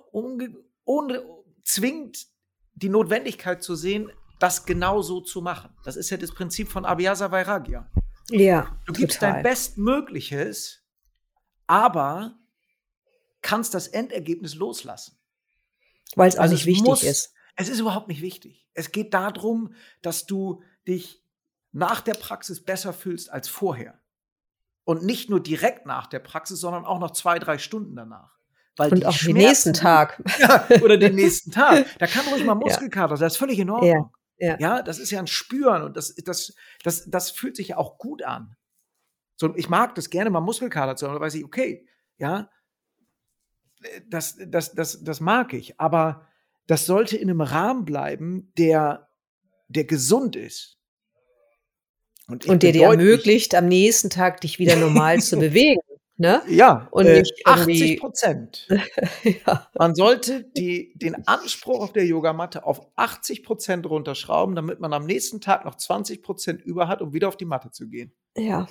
ohne 0.85 1.24
zwingend 1.64 2.26
die 2.74 2.88
Notwendigkeit 2.88 3.62
zu 3.62 3.74
sehen, 3.74 4.11
das 4.40 4.66
genau 4.66 5.02
so 5.02 5.20
zu 5.20 5.42
machen. 5.42 5.70
Das 5.85 5.96
ist 5.96 6.11
ja 6.11 6.16
das 6.16 6.33
Prinzip 6.33 6.68
von 6.68 6.85
Abhyasa 6.85 7.30
Vairagya. 7.30 7.90
Ja, 8.30 8.80
Du 8.87 8.92
gibst 8.92 9.18
total. 9.20 9.35
dein 9.35 9.42
Bestmögliches, 9.42 10.83
aber 11.66 12.38
kannst 13.42 13.74
das 13.74 13.88
Endergebnis 13.88 14.54
loslassen. 14.54 15.18
Weil 16.16 16.28
es 16.28 16.37
auch 16.37 16.42
Also 16.42 16.54
nicht 16.54 16.66
wichtig 16.66 16.85
muss- 16.85 17.02
ist. 17.02 17.33
Es 17.56 17.68
ist 17.68 17.80
überhaupt 17.80 18.08
nicht 18.08 18.22
wichtig. 18.22 18.68
Es 18.74 18.92
geht 18.92 19.14
darum, 19.14 19.74
dass 20.02 20.26
du 20.26 20.62
dich 20.86 21.22
nach 21.72 22.00
der 22.00 22.14
Praxis 22.14 22.64
besser 22.64 22.92
fühlst 22.92 23.30
als 23.30 23.48
vorher. 23.48 24.00
Und 24.84 25.02
nicht 25.02 25.30
nur 25.30 25.40
direkt 25.40 25.86
nach 25.86 26.06
der 26.06 26.18
Praxis, 26.18 26.60
sondern 26.60 26.84
auch 26.84 26.98
noch 26.98 27.12
zwei, 27.12 27.38
drei 27.38 27.58
Stunden 27.58 27.96
danach. 27.96 28.38
Weil 28.76 28.92
Und 28.92 29.06
auch 29.06 29.12
den 29.12 29.18
Schmerzen, 29.18 29.38
nächsten 29.38 29.72
Tag. 29.72 30.22
Ja, 30.38 30.66
oder 30.82 30.96
den 30.96 31.14
nächsten 31.14 31.50
Tag. 31.50 31.86
Da 31.98 32.06
kann 32.06 32.26
ruhig 32.26 32.44
mal 32.44 32.54
Muskelkater 32.56 33.16
sein. 33.16 33.26
Das 33.26 33.34
ist 33.34 33.38
völlig 33.38 33.58
in 33.58 33.70
Ordnung. 33.70 34.10
ja. 34.38 34.58
Ja, 34.58 34.82
das 34.82 34.98
ist 34.98 35.10
ja 35.10 35.20
ein 35.20 35.26
Spüren 35.26 35.82
und 35.82 35.96
das, 35.96 36.14
das, 36.16 36.54
das, 36.82 37.08
das 37.08 37.30
fühlt 37.30 37.56
sich 37.56 37.68
ja 37.68 37.76
auch 37.76 37.98
gut 37.98 38.22
an. 38.22 38.56
So, 39.36 39.54
ich 39.56 39.68
mag 39.68 39.94
das 39.94 40.10
gerne 40.10 40.30
mal 40.30 40.40
Muskelkater 40.40 40.96
zu 40.96 41.06
haben, 41.06 41.14
da 41.14 41.20
weiß 41.20 41.34
ich, 41.34 41.44
okay, 41.44 41.86
ja, 42.18 42.50
das, 44.06 44.36
das, 44.46 44.72
das, 44.74 45.02
das 45.02 45.20
mag 45.20 45.52
ich, 45.52 45.78
aber 45.80 46.26
das 46.66 46.87
sollte 46.87 47.16
in 47.16 47.29
einem 47.31 47.40
Rahmen 47.40 47.85
bleiben, 47.85 48.53
der, 48.57 49.09
der 49.68 49.85
gesund 49.85 50.37
ist. 50.37 50.79
ich 52.29 52.48
Und 52.48 52.62
der 52.62 52.72
dir 52.72 52.87
ermöglicht, 52.87 53.55
am 53.55 53.68
nächsten 53.68 54.11
Tag 54.11 54.40
dich 54.40 54.59
wieder 54.59 54.77
normal 54.77 55.20
zu 55.20 55.38
bewegen. 55.38 55.81
Ne? 56.16 56.42
Ja, 56.48 56.87
und 56.92 57.07
äh, 57.07 57.18
nicht 57.20 57.42
irgendwie- 57.44 57.96
80 57.96 58.00
Prozent. 58.00 58.68
ja. 59.46 59.68
Man 59.77 59.96
sollte 59.96 60.44
die, 60.57 60.92
den 60.96 61.27
Anspruch 61.27 61.81
auf 61.83 61.92
der 61.92 62.07
Yogamatte 62.07 62.64
auf 62.64 62.87
80 62.94 63.42
Prozent 63.42 63.85
runterschrauben, 63.90 64.55
damit 64.55 64.79
man 64.79 64.92
am 64.92 65.07
nächsten 65.07 65.40
Tag 65.40 65.64
noch 65.64 65.74
20 65.74 66.22
Prozent 66.22 66.62
über 66.62 66.87
hat, 66.87 67.03
um 67.03 67.12
wieder 67.12 67.27
auf 67.27 67.37
die 67.37 67.44
Matte 67.46 67.72
zu 67.72 67.88
gehen. 67.88 68.12
ja. 68.37 68.68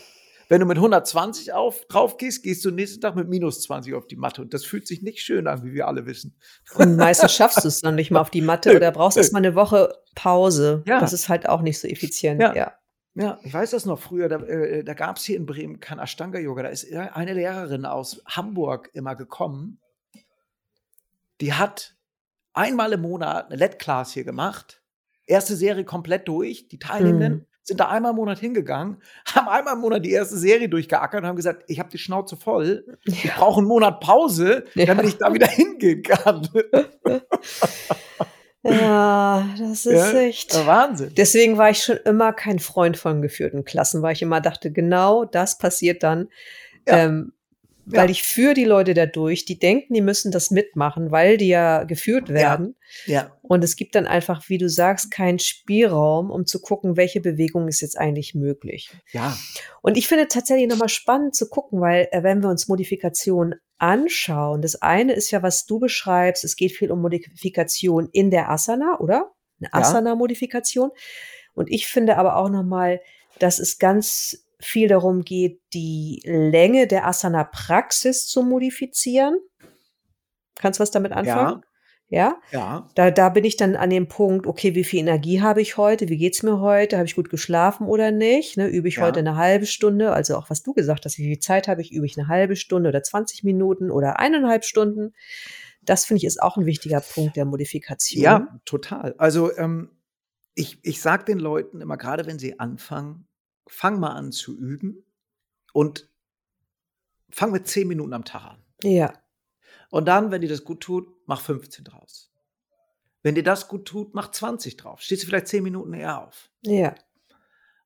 Wenn 0.53 0.59
du 0.59 0.67
mit 0.67 0.77
120 0.77 1.51
auf, 1.51 1.83
drauf 1.87 2.17
gehst, 2.17 2.43
gehst 2.43 2.63
du 2.63 2.69
nächsten 2.69 3.01
Tag 3.01 3.15
mit 3.15 3.27
minus 3.27 3.63
20 3.63 3.95
auf 3.95 4.05
die 4.05 4.15
Matte. 4.15 4.43
Und 4.43 4.53
das 4.53 4.63
fühlt 4.63 4.85
sich 4.85 5.01
nicht 5.01 5.21
schön 5.21 5.47
an, 5.47 5.63
wie 5.63 5.73
wir 5.73 5.87
alle 5.87 6.05
wissen. 6.05 6.37
Und 6.75 6.95
meistens 6.95 7.33
schaffst 7.33 7.63
du 7.63 7.67
es 7.67 7.81
dann 7.81 7.95
nicht 7.95 8.11
mal 8.11 8.19
auf 8.21 8.29
die 8.29 8.41
Matte 8.43 8.69
Nö, 8.69 8.75
oder 8.75 8.91
brauchst 8.91 9.17
nö. 9.17 9.21
erst 9.21 9.33
mal 9.33 9.39
eine 9.39 9.55
Woche 9.55 9.91
Pause. 10.13 10.83
Ja. 10.85 10.99
Das 10.99 11.11
ist 11.11 11.27
halt 11.27 11.49
auch 11.49 11.63
nicht 11.63 11.79
so 11.79 11.87
effizient. 11.87 12.39
Ja. 12.39 12.53
Ja. 12.53 12.73
Ja, 13.15 13.39
ich 13.41 13.51
weiß 13.51 13.71
das 13.71 13.85
noch 13.85 13.97
früher, 13.97 14.29
da, 14.29 14.35
äh, 14.41 14.83
da 14.83 14.93
gab 14.93 15.17
es 15.17 15.23
hier 15.23 15.37
in 15.37 15.47
Bremen 15.47 15.79
kein 15.79 15.97
Ashtanga-Yoga. 15.97 16.61
Da 16.61 16.69
ist 16.69 16.93
eine 16.93 17.33
Lehrerin 17.33 17.87
aus 17.87 18.21
Hamburg 18.27 18.91
immer 18.93 19.15
gekommen. 19.15 19.79
Die 21.41 21.53
hat 21.53 21.95
einmal 22.53 22.93
im 22.93 23.01
Monat 23.01 23.47
eine 23.47 23.55
LED-Class 23.55 24.13
hier 24.13 24.23
gemacht. 24.23 24.83
Erste 25.25 25.55
Serie 25.55 25.83
komplett 25.83 26.27
durch. 26.27 26.67
Die 26.67 26.77
Teilnehmenden 26.77 27.33
Mhm. 27.39 27.45
Sind 27.63 27.79
da 27.79 27.87
einmal 27.89 28.11
im 28.11 28.17
Monat 28.17 28.39
hingegangen, 28.39 29.01
haben 29.33 29.47
einmal 29.47 29.75
im 29.75 29.79
Monat 29.81 30.03
die 30.05 30.11
erste 30.11 30.37
Serie 30.37 30.67
durchgeackert 30.69 31.21
und 31.21 31.27
haben 31.27 31.35
gesagt, 31.37 31.63
ich 31.67 31.79
habe 31.79 31.89
die 31.89 31.97
Schnauze 31.97 32.35
voll. 32.35 32.97
Ich 33.05 33.23
Ja. 33.23 33.33
brauche 33.37 33.59
einen 33.59 33.67
Monat 33.67 33.99
Pause, 34.01 34.65
Ja. 34.75 34.85
damit 34.85 35.05
ich 35.07 35.17
da 35.17 35.33
wieder 35.33 35.47
hingehen 35.47 36.03
kann. 36.03 36.47
ja, 38.63 39.45
das 39.57 39.85
ist 39.85 40.13
Ja, 40.13 40.19
echt. 40.19 40.53
Wahnsinn. 40.65 41.13
Deswegen 41.15 41.57
war 41.57 41.69
ich 41.69 41.83
schon 41.83 41.97
immer 42.05 42.33
kein 42.33 42.59
Freund 42.59 42.97
von 42.97 43.21
geführten 43.21 43.65
Klassen, 43.65 44.01
weil 44.01 44.13
ich 44.13 44.21
immer 44.21 44.41
dachte, 44.41 44.71
genau 44.71 45.25
das 45.25 45.57
passiert 45.57 46.03
dann. 46.03 46.29
Ja. 46.87 46.97
Ähm, 47.05 47.33
weil 47.85 48.05
Ja. 48.05 48.11
ich 48.11 48.23
führe 48.23 48.53
die 48.53 48.63
Leute 48.65 48.93
dadurch, 48.93 49.45
die 49.45 49.59
denken, 49.59 49.93
die 49.93 50.01
müssen 50.01 50.31
das 50.31 50.51
mitmachen, 50.51 51.11
weil 51.11 51.37
die 51.37 51.47
ja 51.49 51.83
geführt 51.83 52.29
werden. 52.29 52.75
Ja, 53.05 53.37
Und 53.41 53.63
es 53.63 53.75
gibt 53.75 53.95
dann 53.95 54.07
einfach, 54.07 54.47
wie 54.49 54.57
du 54.57 54.69
sagst, 54.69 55.11
keinen 55.11 55.39
Spielraum, 55.39 56.31
um 56.31 56.45
zu 56.45 56.61
gucken, 56.61 56.95
welche 56.97 57.19
Bewegung 57.21 57.67
ist 57.67 57.81
jetzt 57.81 57.97
eigentlich 57.97 58.35
möglich. 58.35 58.89
ja, 59.11 59.35
Und 59.81 59.97
ich 59.97 60.07
finde 60.07 60.27
tatsächlich 60.27 60.67
nochmal 60.69 60.89
spannend 60.89 61.35
zu 61.35 61.49
gucken, 61.49 61.81
weil 61.81 62.07
äh, 62.11 62.23
wenn 62.23 62.41
wir 62.41 62.49
uns 62.49 62.67
Modifikationen 62.67 63.55
anschauen, 63.79 64.61
das 64.61 64.81
eine 64.81 65.13
ist 65.13 65.31
ja, 65.31 65.43
was 65.43 65.65
du 65.65 65.79
beschreibst, 65.79 66.43
es 66.45 66.55
geht 66.55 66.71
viel 66.71 66.91
um 66.91 67.01
Modifikation 67.01 68.07
in 68.11 68.31
der 68.31 68.49
Asana, 68.49 68.97
oder? 68.99 69.31
Eine 69.59 69.69
Ja. 69.73 69.79
Asana-Modifikation. 69.79 70.91
Und 71.53 71.69
ich 71.69 71.87
finde 71.87 72.17
aber 72.17 72.37
auch 72.37 72.49
nochmal, 72.49 73.01
dass 73.39 73.59
es 73.59 73.77
ganz 73.79 74.45
viel 74.65 74.87
darum 74.87 75.21
geht, 75.23 75.61
die 75.73 76.21
Länge 76.25 76.87
der 76.87 77.05
Asana-Praxis 77.07 78.27
zu 78.27 78.43
modifizieren. 78.43 79.37
Kannst 80.55 80.79
du 80.79 80.81
was 80.81 80.91
damit 80.91 81.11
anfangen? 81.11 81.63
Ja. 82.09 82.37
ja, 82.51 82.87
Da, 82.93 83.09
da 83.09 83.29
bin 83.29 83.43
ich 83.43 83.57
dann 83.57 83.75
an 83.75 83.89
dem 83.89 84.07
Punkt, 84.07 84.45
okay, 84.45 84.75
wie 84.75 84.83
viel 84.83 84.99
Energie 84.99 85.41
habe 85.41 85.61
ich 85.61 85.77
heute? 85.77 86.09
Wie 86.09 86.17
geht's 86.17 86.43
mir 86.43 86.59
heute? 86.59 86.97
Habe 86.97 87.07
ich 87.07 87.15
gut 87.15 87.31
geschlafen 87.31 87.87
oder 87.87 88.11
nicht? 88.11 88.55
Ne, 88.55 88.67
übe 88.67 88.87
ich 88.87 88.97
Ja. 88.97 89.03
heute 89.03 89.19
eine 89.19 89.35
halbe 89.35 89.65
Stunde? 89.65 90.11
Also 90.11 90.35
auch 90.37 90.49
was 90.51 90.61
du 90.61 90.73
gesagt 90.73 91.05
hast, 91.05 91.17
wie 91.17 91.23
viel 91.23 91.39
Zeit 91.39 91.67
habe 91.67 91.81
ich? 91.81 91.91
Übe 91.91 92.05
ich 92.05 92.15
eine 92.17 92.27
halbe 92.27 92.55
Stunde 92.55 92.89
oder 92.89 93.01
20 93.01 93.43
Minuten 93.43 93.89
oder 93.89 94.19
eineinhalb 94.19 94.63
Stunden? 94.63 95.15
Das 95.81 96.05
finde 96.05 96.19
ich 96.19 96.25
ist 96.25 96.39
auch 96.39 96.55
ein 96.55 96.67
wichtiger 96.67 97.01
Punkt 97.01 97.35
der 97.35 97.45
Modifikation. 97.45 98.21
Ja, 98.21 98.59
total. 98.63 99.15
Also 99.17 99.55
ähm, 99.57 99.89
ich, 100.53 100.77
ich 100.83 101.01
sage 101.01 101.25
den 101.25 101.39
Leuten 101.39 101.81
immer, 101.81 101.97
gerade 101.97 102.27
wenn 102.27 102.37
sie 102.37 102.59
anfangen, 102.59 103.27
fang 103.67 103.99
mal 103.99 104.11
an 104.11 104.31
zu 104.31 104.57
üben 104.57 105.05
und 105.73 106.09
fang 107.29 107.51
mit 107.51 107.67
10 107.67 107.87
Minuten 107.87 108.13
am 108.13 108.25
Tag 108.25 108.45
an. 108.45 108.63
Ja. 108.83 109.13
Und 109.89 110.05
dann, 110.07 110.31
wenn 110.31 110.41
dir 110.41 110.49
das 110.49 110.63
gut 110.63 110.81
tut, 110.81 111.07
mach 111.25 111.41
15 111.41 111.85
draus. 111.85 112.31
Wenn 113.21 113.35
dir 113.35 113.43
das 113.43 113.67
gut 113.67 113.85
tut, 113.85 114.13
mach 114.13 114.31
20 114.31 114.77
drauf. 114.77 115.01
Stehst 115.01 115.23
du 115.23 115.27
vielleicht 115.27 115.47
10 115.47 115.63
Minuten 115.63 115.93
eher 115.93 116.27
auf. 116.27 116.49
Ja. 116.61 116.95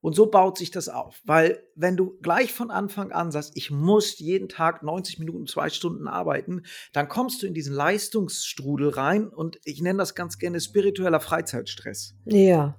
Und 0.01 0.13
so 0.13 0.27
baut 0.27 0.57
sich 0.57 0.71
das 0.71 0.89
auf. 0.89 1.21
Weil 1.25 1.63
wenn 1.75 1.97
du 1.97 2.17
gleich 2.21 2.53
von 2.53 2.71
Anfang 2.71 3.11
an 3.11 3.31
sagst, 3.31 3.51
ich 3.55 3.71
muss 3.71 4.19
jeden 4.19 4.47
Tag 4.47 4.83
90 4.83 5.19
Minuten, 5.19 5.47
zwei 5.47 5.69
Stunden 5.69 6.07
arbeiten, 6.07 6.63
dann 6.93 7.09
kommst 7.09 7.41
du 7.41 7.47
in 7.47 7.53
diesen 7.53 7.73
Leistungsstrudel 7.75 8.89
rein 8.89 9.27
und 9.27 9.59
ich 9.63 9.81
nenne 9.81 9.99
das 9.99 10.15
ganz 10.15 10.37
gerne 10.37 10.59
spiritueller 10.61 11.19
Freizeitstress. 11.19 12.15
Ja. 12.25 12.77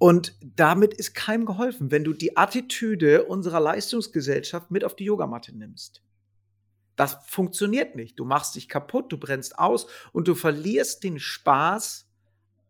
Und 0.00 0.34
damit 0.40 0.94
ist 0.94 1.14
keinem 1.14 1.44
geholfen, 1.44 1.90
wenn 1.90 2.04
du 2.04 2.14
die 2.14 2.34
Attitüde 2.34 3.24
unserer 3.24 3.60
Leistungsgesellschaft 3.60 4.70
mit 4.70 4.82
auf 4.82 4.96
die 4.96 5.04
Yogamatte 5.04 5.54
nimmst. 5.54 6.02
Das 6.96 7.18
funktioniert 7.26 7.96
nicht. 7.96 8.18
Du 8.18 8.24
machst 8.24 8.54
dich 8.54 8.70
kaputt, 8.70 9.12
du 9.12 9.18
brennst 9.18 9.58
aus 9.58 9.88
und 10.12 10.26
du 10.26 10.34
verlierst 10.34 11.04
den 11.04 11.18
Spaß 11.18 12.08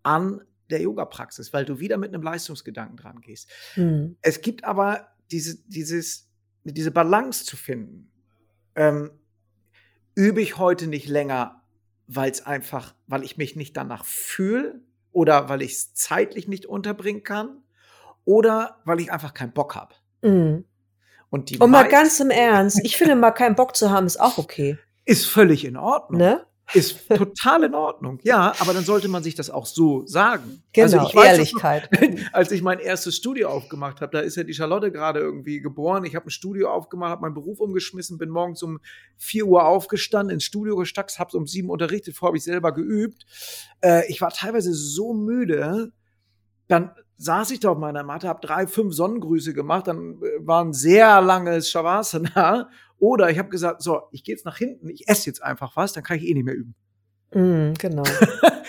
an 0.02 0.40
der 0.70 0.80
Yoga-Praxis, 0.80 1.52
weil 1.52 1.64
du 1.64 1.78
wieder 1.78 1.98
mit 1.98 2.12
einem 2.12 2.24
Leistungsgedanken 2.24 2.96
dran 2.96 3.20
gehst. 3.20 3.48
Hm. 3.74 4.16
Es 4.22 4.40
gibt 4.40 4.64
aber 4.64 5.06
diese, 5.30 5.56
dieses, 5.68 6.28
diese 6.64 6.90
Balance 6.90 7.44
zu 7.44 7.56
finden. 7.56 8.10
Ähm, 8.74 9.12
übe 10.16 10.42
ich 10.42 10.58
heute 10.58 10.88
nicht 10.88 11.06
länger, 11.06 11.62
weil 12.08 12.32
es 12.32 12.44
einfach, 12.44 12.96
weil 13.06 13.22
ich 13.22 13.36
mich 13.36 13.54
nicht 13.54 13.76
danach 13.76 14.04
fühle 14.04 14.82
oder 15.12 15.48
weil 15.48 15.62
ich 15.62 15.72
es 15.72 15.94
zeitlich 15.94 16.48
nicht 16.48 16.66
unterbringen 16.66 17.22
kann 17.22 17.62
oder 18.24 18.78
weil 18.84 19.00
ich 19.00 19.12
einfach 19.12 19.34
keinen 19.34 19.52
Bock 19.52 19.74
habe. 19.74 19.94
Hm. 20.22 20.64
Und 21.30 21.50
die 21.50 21.58
Und 21.58 21.70
mal 21.70 21.88
ganz 21.88 22.18
im 22.20 22.30
Ernst, 22.30 22.80
ich 22.84 22.96
finde 22.96 23.14
mal 23.14 23.30
keinen 23.30 23.54
Bock 23.54 23.76
zu 23.76 23.90
haben, 23.90 24.06
ist 24.06 24.20
auch 24.20 24.38
okay. 24.38 24.78
ist 25.04 25.26
völlig 25.26 25.64
in 25.64 25.76
Ordnung. 25.76 26.20
Ne? 26.20 26.44
Ist 26.72 27.08
total 27.08 27.64
in 27.64 27.74
Ordnung. 27.74 28.18
Ja, 28.22 28.54
aber 28.60 28.72
dann 28.72 28.84
sollte 28.84 29.08
man 29.08 29.22
sich 29.22 29.34
das 29.34 29.50
auch 29.50 29.66
so 29.66 30.06
sagen. 30.06 30.62
Genau, 30.72 30.84
Also 30.84 30.96
ich 30.98 31.14
weiß 31.14 31.14
noch, 31.14 31.24
Ehrlichkeit. 31.24 31.90
als 32.32 32.52
ich 32.52 32.62
mein 32.62 32.78
erstes 32.78 33.16
Studio 33.16 33.48
aufgemacht 33.48 34.00
habe, 34.00 34.12
da 34.12 34.20
ist 34.20 34.36
ja 34.36 34.44
die 34.44 34.54
Charlotte 34.54 34.92
gerade 34.92 35.20
irgendwie 35.20 35.60
geboren. 35.60 36.04
Ich 36.04 36.14
habe 36.14 36.26
ein 36.26 36.30
Studio 36.30 36.70
aufgemacht, 36.70 37.10
habe 37.10 37.22
meinen 37.22 37.34
Beruf 37.34 37.60
umgeschmissen, 37.60 38.18
bin 38.18 38.30
morgens 38.30 38.62
um 38.62 38.78
4 39.16 39.46
Uhr 39.46 39.66
aufgestanden, 39.66 40.34
ins 40.34 40.44
Studio 40.44 40.76
gestackt, 40.76 41.18
habe 41.18 41.36
um 41.36 41.46
7 41.46 41.68
unterrichtet, 41.70 42.16
vorher 42.16 42.30
habe 42.30 42.38
ich 42.38 42.44
selber 42.44 42.72
geübt. 42.72 43.26
Äh, 43.80 44.08
ich 44.08 44.20
war 44.20 44.30
teilweise 44.30 44.72
so 44.72 45.12
müde, 45.12 45.92
dann 46.68 46.92
saß 47.20 47.50
ich 47.50 47.60
da 47.60 47.70
auf 47.70 47.78
meiner 47.78 48.02
Matte, 48.02 48.28
habe 48.28 48.44
drei, 48.44 48.66
fünf 48.66 48.94
Sonnengrüße 48.94 49.52
gemacht, 49.52 49.86
dann 49.86 50.22
äh, 50.22 50.46
war 50.46 50.64
ein 50.64 50.72
sehr 50.72 51.20
langes 51.20 51.70
Shavasana. 51.70 52.70
Oder 52.98 53.30
ich 53.30 53.38
habe 53.38 53.50
gesagt, 53.50 53.82
so, 53.82 54.02
ich 54.10 54.24
gehe 54.24 54.34
jetzt 54.34 54.44
nach 54.44 54.56
hinten, 54.56 54.88
ich 54.88 55.06
esse 55.08 55.26
jetzt 55.26 55.42
einfach 55.42 55.76
was, 55.76 55.92
dann 55.92 56.02
kann 56.02 56.16
ich 56.16 56.26
eh 56.26 56.34
nicht 56.34 56.44
mehr 56.44 56.54
üben. 56.54 56.74
Mm, 57.32 57.74
genau. 57.78 58.02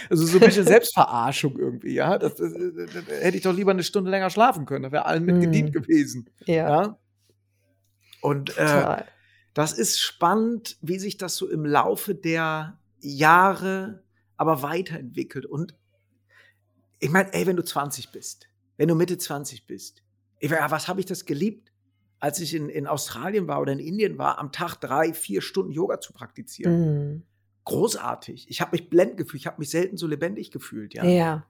Also 0.10 0.26
so 0.26 0.40
ein 0.40 0.46
bisschen 0.46 0.66
Selbstverarschung 0.66 1.58
irgendwie, 1.58 1.94
ja. 1.94 2.18
Das, 2.18 2.36
das, 2.36 2.52
das, 2.52 2.90
das, 2.92 3.22
hätte 3.22 3.38
ich 3.38 3.44
doch 3.44 3.54
lieber 3.54 3.72
eine 3.72 3.84
Stunde 3.84 4.12
länger 4.12 4.30
schlafen 4.30 4.66
können, 4.66 4.84
da 4.84 4.92
wäre 4.92 5.06
allen 5.06 5.24
mit 5.24 5.38
Mm. 5.38 5.42
gedient 5.42 5.72
gewesen. 5.74 6.30
Ja, 6.46 6.56
Ja. 6.56 6.98
Und 8.22 8.58
äh, 8.58 9.04
das 9.54 9.72
ist 9.74 10.02
spannend, 10.02 10.78
wie 10.82 11.00
sich 11.00 11.18
das 11.18 11.36
so 11.36 11.50
im 11.50 11.66
Laufe 11.66 12.14
der 12.14 12.78
Jahre 13.00 14.04
aber 14.36 14.64
weiterentwickelt. 14.64 15.46
Und 15.46 15.76
ich 17.02 17.10
meine, 17.10 17.34
ey, 17.34 17.46
wenn 17.46 17.58
du 17.58 17.64
20 17.64 18.12
bist, 18.12 18.48
wenn 18.78 18.88
du 18.88 18.96
Mitte 18.96 19.18
20 19.18 19.68
bist, 19.68 20.04
ich 20.40 20.50
meine, 20.50 20.72
was 20.72 20.88
habe 20.88 21.00
ich 21.00 21.06
das 21.06 21.26
geliebt, 21.26 21.72
als 22.20 22.40
ich 22.40 22.54
in, 22.54 22.70
in 22.70 22.88
Australien 22.88 23.48
war 23.48 23.60
oder 23.60 23.74
in 23.74 23.80
Indien 23.80 24.18
war, 24.18 24.38
am 24.38 24.52
Tag 24.52 24.76
drei, 24.76 25.14
vier 25.14 25.42
Stunden 25.42 25.72
Yoga 25.72 26.00
zu 26.00 26.14
praktizieren. 26.14 27.16
Mm. 27.16 27.24
Großartig. 27.66 28.48
Ich 28.50 28.62
habe 28.62 28.72
mich 28.74 28.90
blendend 28.90 29.18
gefühlt, 29.18 29.42
ich 29.42 29.48
habe 29.48 29.58
mich 29.60 29.72
selten 29.72 29.98
so 29.98 30.06
lebendig 30.08 30.52
gefühlt, 30.52 30.94
ja. 30.94 31.04
Ja, 31.04 31.46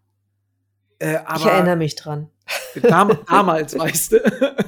Äh, 0.99 1.19
ich 1.35 1.45
erinnere 1.45 1.75
mich 1.75 1.95
dran. 1.95 2.29
dam 2.81 3.17
damals, 3.27 3.77
weißt 3.77 4.13
du. 4.13 4.63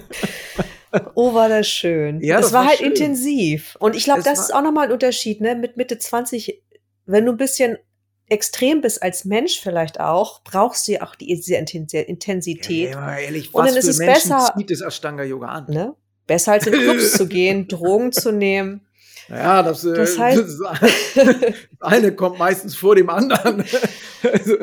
Oh, 1.16 1.34
war 1.34 1.48
das 1.48 1.68
schön. 1.68 2.22
Ja, 2.22 2.38
das, 2.38 2.48
das 2.48 2.54
war, 2.54 2.62
war 2.62 2.68
halt 2.70 2.80
schön. 2.80 2.92
intensiv. 2.92 3.78
Und 3.80 3.96
ich 3.96 4.04
glaube, 4.04 4.20
Es 4.20 4.26
das 4.26 4.40
ist 4.40 4.54
auch 4.54 4.62
nochmal 4.62 4.88
ein 4.88 4.92
Unterschied, 4.92 5.40
ne? 5.42 5.56
Mit 5.56 5.78
Mitte 5.78 5.98
20, 5.98 6.62
wenn 7.06 7.26
du 7.26 7.32
ein 7.32 7.38
bisschen 7.38 7.78
extrem 8.30 8.82
bist 8.82 9.04
als 9.04 9.26
Mensch 9.26 9.60
vielleicht 9.60 10.00
auch, 10.00 10.42
brauchst 10.44 10.88
du 10.88 10.94
ja 10.94 11.02
auch 11.04 11.16
die, 11.16 11.28
diese 11.28 11.56
Intensi- 11.56 12.02
Intensität. 12.04 12.92
Ja, 12.92 13.00
mal 13.02 13.20
ehrlich, 13.20 13.54
Und 13.54 13.64
was 13.64 13.70
dann 13.72 13.78
ist 13.80 13.86
für 13.86 13.92
es 13.92 13.98
Menschen 14.00 14.30
besser- 14.30 14.54
zieht 14.58 14.72
das 14.72 14.82
Ashtanga 14.82 15.24
Yoga 15.24 15.48
an? 15.48 15.66
Ne? 15.70 15.96
Besser 16.26 16.54
als 16.54 16.66
in 16.68 16.74
Clubs 16.74 17.14
zu 17.14 17.28
gehen, 17.28 17.68
Drogen 17.68 18.12
zu 18.12 18.32
nehmen. 18.32 18.82
Ja, 19.30 19.64
das, 19.64 19.84
äh, 19.86 19.94
Das 19.94 20.18
heißt- 20.18 20.60
das 21.16 21.38
eine 21.80 22.14
kommt 22.16 22.40
meistens 22.40 22.76
vor 22.76 22.96
dem 22.96 23.10
anderen. 23.10 23.64
also, 24.24 24.56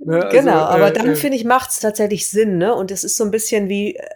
ne, 0.00 0.24
also, 0.24 0.28
genau, 0.30 0.58
aber 0.64 0.88
äh, 0.88 0.92
dann 0.92 1.10
äh, 1.10 1.16
finde 1.16 1.36
ich, 1.36 1.44
macht 1.44 1.70
es 1.70 1.80
tatsächlich 1.80 2.28
Sinn, 2.28 2.58
ne? 2.58 2.74
Und 2.74 2.90
es 2.90 3.04
ist 3.04 3.16
so 3.16 3.24
ein 3.24 3.30
bisschen 3.30 3.68
wie, 3.68 3.96
äh, 3.96 4.06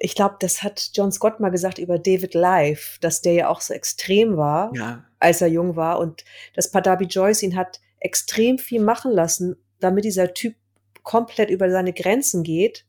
ich 0.00 0.14
glaube, 0.14 0.36
das 0.40 0.62
hat 0.62 0.90
John 0.94 1.10
Scott 1.12 1.40
mal 1.40 1.50
gesagt 1.50 1.78
über 1.78 1.98
David 1.98 2.34
Life, 2.34 2.98
dass 3.00 3.20
der 3.22 3.32
ja 3.32 3.48
auch 3.48 3.60
so 3.60 3.72
extrem 3.74 4.36
war, 4.36 4.70
ja, 4.74 5.04
als 5.18 5.40
er 5.40 5.48
jung 5.48 5.74
war 5.76 5.98
und 5.98 6.24
dass 6.54 6.70
Padabi 6.70 7.06
Joyce 7.06 7.42
ihn 7.44 7.56
hat 7.56 7.80
extrem 8.00 8.58
viel 8.58 8.82
machen 8.82 9.12
lassen, 9.12 9.56
damit 9.80 10.04
dieser 10.04 10.34
Typ 10.34 10.54
komplett 11.02 11.50
über 11.50 11.70
seine 11.70 11.92
Grenzen 11.92 12.42
geht, 12.42 12.86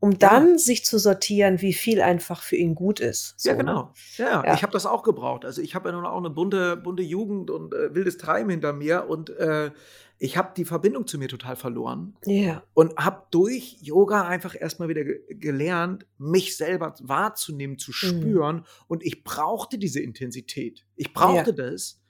um 0.00 0.18
dann 0.18 0.58
sich 0.58 0.84
zu 0.84 0.98
sortieren, 0.98 1.60
wie 1.62 1.72
viel 1.72 2.02
einfach 2.02 2.42
für 2.42 2.56
ihn 2.56 2.74
gut 2.74 3.00
ist. 3.00 3.34
So, 3.38 3.48
ja, 3.48 3.54
ne? 3.56 3.60
genau. 3.64 3.92
Ja, 4.18 4.44
Ja. 4.44 4.54
ich 4.54 4.62
habe 4.62 4.72
das 4.72 4.84
auch 4.86 5.02
gebraucht. 5.02 5.44
Also 5.44 5.62
ich 5.62 5.74
habe 5.74 5.88
ja 5.88 5.94
nun 5.94 6.04
auch 6.04 6.18
eine 6.18 6.30
bunte, 6.30 6.76
bunte 6.76 7.02
Jugend 7.02 7.50
und 7.50 7.72
äh, 7.74 7.94
wildes 7.94 8.18
Treiben 8.18 8.50
hinter 8.50 8.72
mir 8.72 9.08
und 9.08 9.30
äh, 9.30 9.70
ich 10.18 10.36
habe 10.36 10.52
die 10.56 10.64
Verbindung 10.64 11.06
zu 11.08 11.18
mir 11.18 11.28
total 11.28 11.56
verloren 11.56 12.16
Ja, 12.24 12.62
und 12.72 12.96
habe 12.96 13.24
durch 13.32 13.78
Yoga 13.80 14.26
einfach 14.28 14.54
erstmal 14.58 14.88
wieder 14.88 15.04
ge 15.04 15.20
gelernt, 15.30 16.06
mich 16.18 16.56
selber 16.56 16.94
wahrzunehmen, 17.00 17.74
Mhm. 17.74 17.78
zu 17.78 17.92
spüren. 17.92 18.64
Und 18.86 19.02
ich 19.04 19.24
brauchte 19.24 19.76
diese 19.76 20.00
Intensität. 20.00 20.86
Ich 20.96 21.12
brauchte 21.12 21.52
das, 21.52 22.00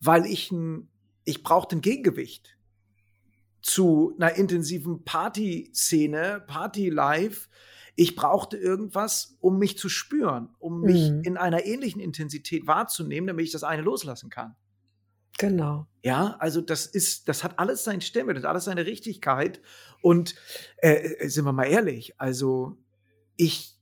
weil 0.00 0.26
ich 0.26 0.50
ein, 0.52 0.88
ich 1.24 1.42
brauchte 1.42 1.76
ein 1.76 1.80
Gegengewicht 1.80 2.56
zu 3.62 4.14
einer 4.18 4.34
intensiven 4.34 5.04
Party-Szene, 5.04 6.44
Party-Life. 6.46 7.48
Ich 7.96 8.16
brauchte 8.16 8.56
irgendwas, 8.56 9.36
um 9.40 9.58
mich 9.58 9.78
zu 9.78 9.88
spüren, 9.88 10.54
um 10.58 10.80
mich 10.82 11.10
Mhm. 11.10 11.22
in 11.22 11.36
einer 11.36 11.64
ähnlichen 11.64 12.00
Intensität 12.00 12.66
wahrzunehmen, 12.66 13.26
damit 13.28 13.46
ich 13.46 13.52
das 13.52 13.64
eine 13.64 13.82
loslassen 13.82 14.30
kann. 14.30 14.56
genau. 15.38 15.86
Ja, 16.04 16.36
also 16.38 16.60
das 16.60 16.86
ist, 16.86 17.28
das 17.28 17.42
hat 17.42 17.58
alles 17.58 17.82
seinen 17.82 18.02
Stimme, 18.02 18.34
das 18.34 18.44
hat 18.44 18.50
alles 18.50 18.64
seine 18.66 18.84
Richtigkeit. 18.86 19.60
Und 20.02 20.34
äh, 20.82 20.92
äh, 21.14 21.28
sind 21.28 21.44
wir 21.46 21.52
mal 21.52 21.64
ehrlich, 21.64 22.20
also 22.20 22.76
ich 23.36 23.74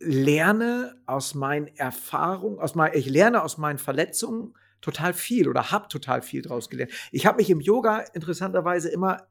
lerne 0.00 1.00
aus 1.06 1.34
meinen 1.34 1.68
Erfahrungen, 1.68 2.58
aus 2.58 2.74
mein, 2.74 2.92
ich 2.94 3.06
lerne 3.08 3.42
aus 3.42 3.56
meinen 3.58 3.78
Verletzungen 3.78 4.54
total 4.80 5.12
viel 5.12 5.48
oder 5.48 5.70
habe 5.70 5.88
total 5.88 6.22
viel 6.22 6.42
draus 6.42 6.68
gelernt. 6.68 6.92
Ich 7.10 7.26
habe 7.26 7.38
mich 7.38 7.50
im 7.50 7.60
Yoga 7.60 7.98
interessanterweise 8.12 8.88
immer, 8.88 9.26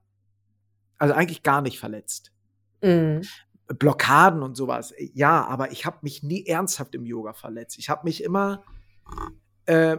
also 0.97 1.13
eigentlich 1.13 1.43
gar 1.43 1.62
nicht 1.62 1.79
verletzt. 1.79 2.31
Mhm. 2.81 3.21
Blockaden 3.67 4.43
und 4.43 4.55
sowas, 4.55 4.93
ja, 4.97 5.45
aber 5.45 5.71
ich 5.71 5.86
habe 5.86 5.97
mich 6.01 6.23
nie 6.23 6.45
ernsthaft 6.45 6.95
im 6.95 7.05
Yoga 7.05 7.33
verletzt. 7.33 7.77
Ich 7.77 7.89
habe 7.89 8.01
mich 8.05 8.23
immer 8.23 8.63
äh, 9.65 9.97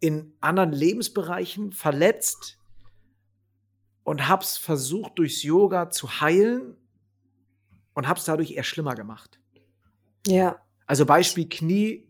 in 0.00 0.34
anderen 0.40 0.72
Lebensbereichen 0.72 1.72
verletzt 1.72 2.58
und 4.02 4.26
habe 4.26 4.42
es 4.42 4.56
versucht, 4.56 5.18
durchs 5.18 5.42
Yoga 5.42 5.90
zu 5.90 6.20
heilen 6.20 6.76
und 7.94 8.08
habe 8.08 8.18
es 8.18 8.24
dadurch 8.24 8.52
eher 8.52 8.64
schlimmer 8.64 8.94
gemacht. 8.94 9.40
Ja, 10.26 10.60
Also 10.86 11.04
Beispiel 11.04 11.48
Knie, 11.48 12.07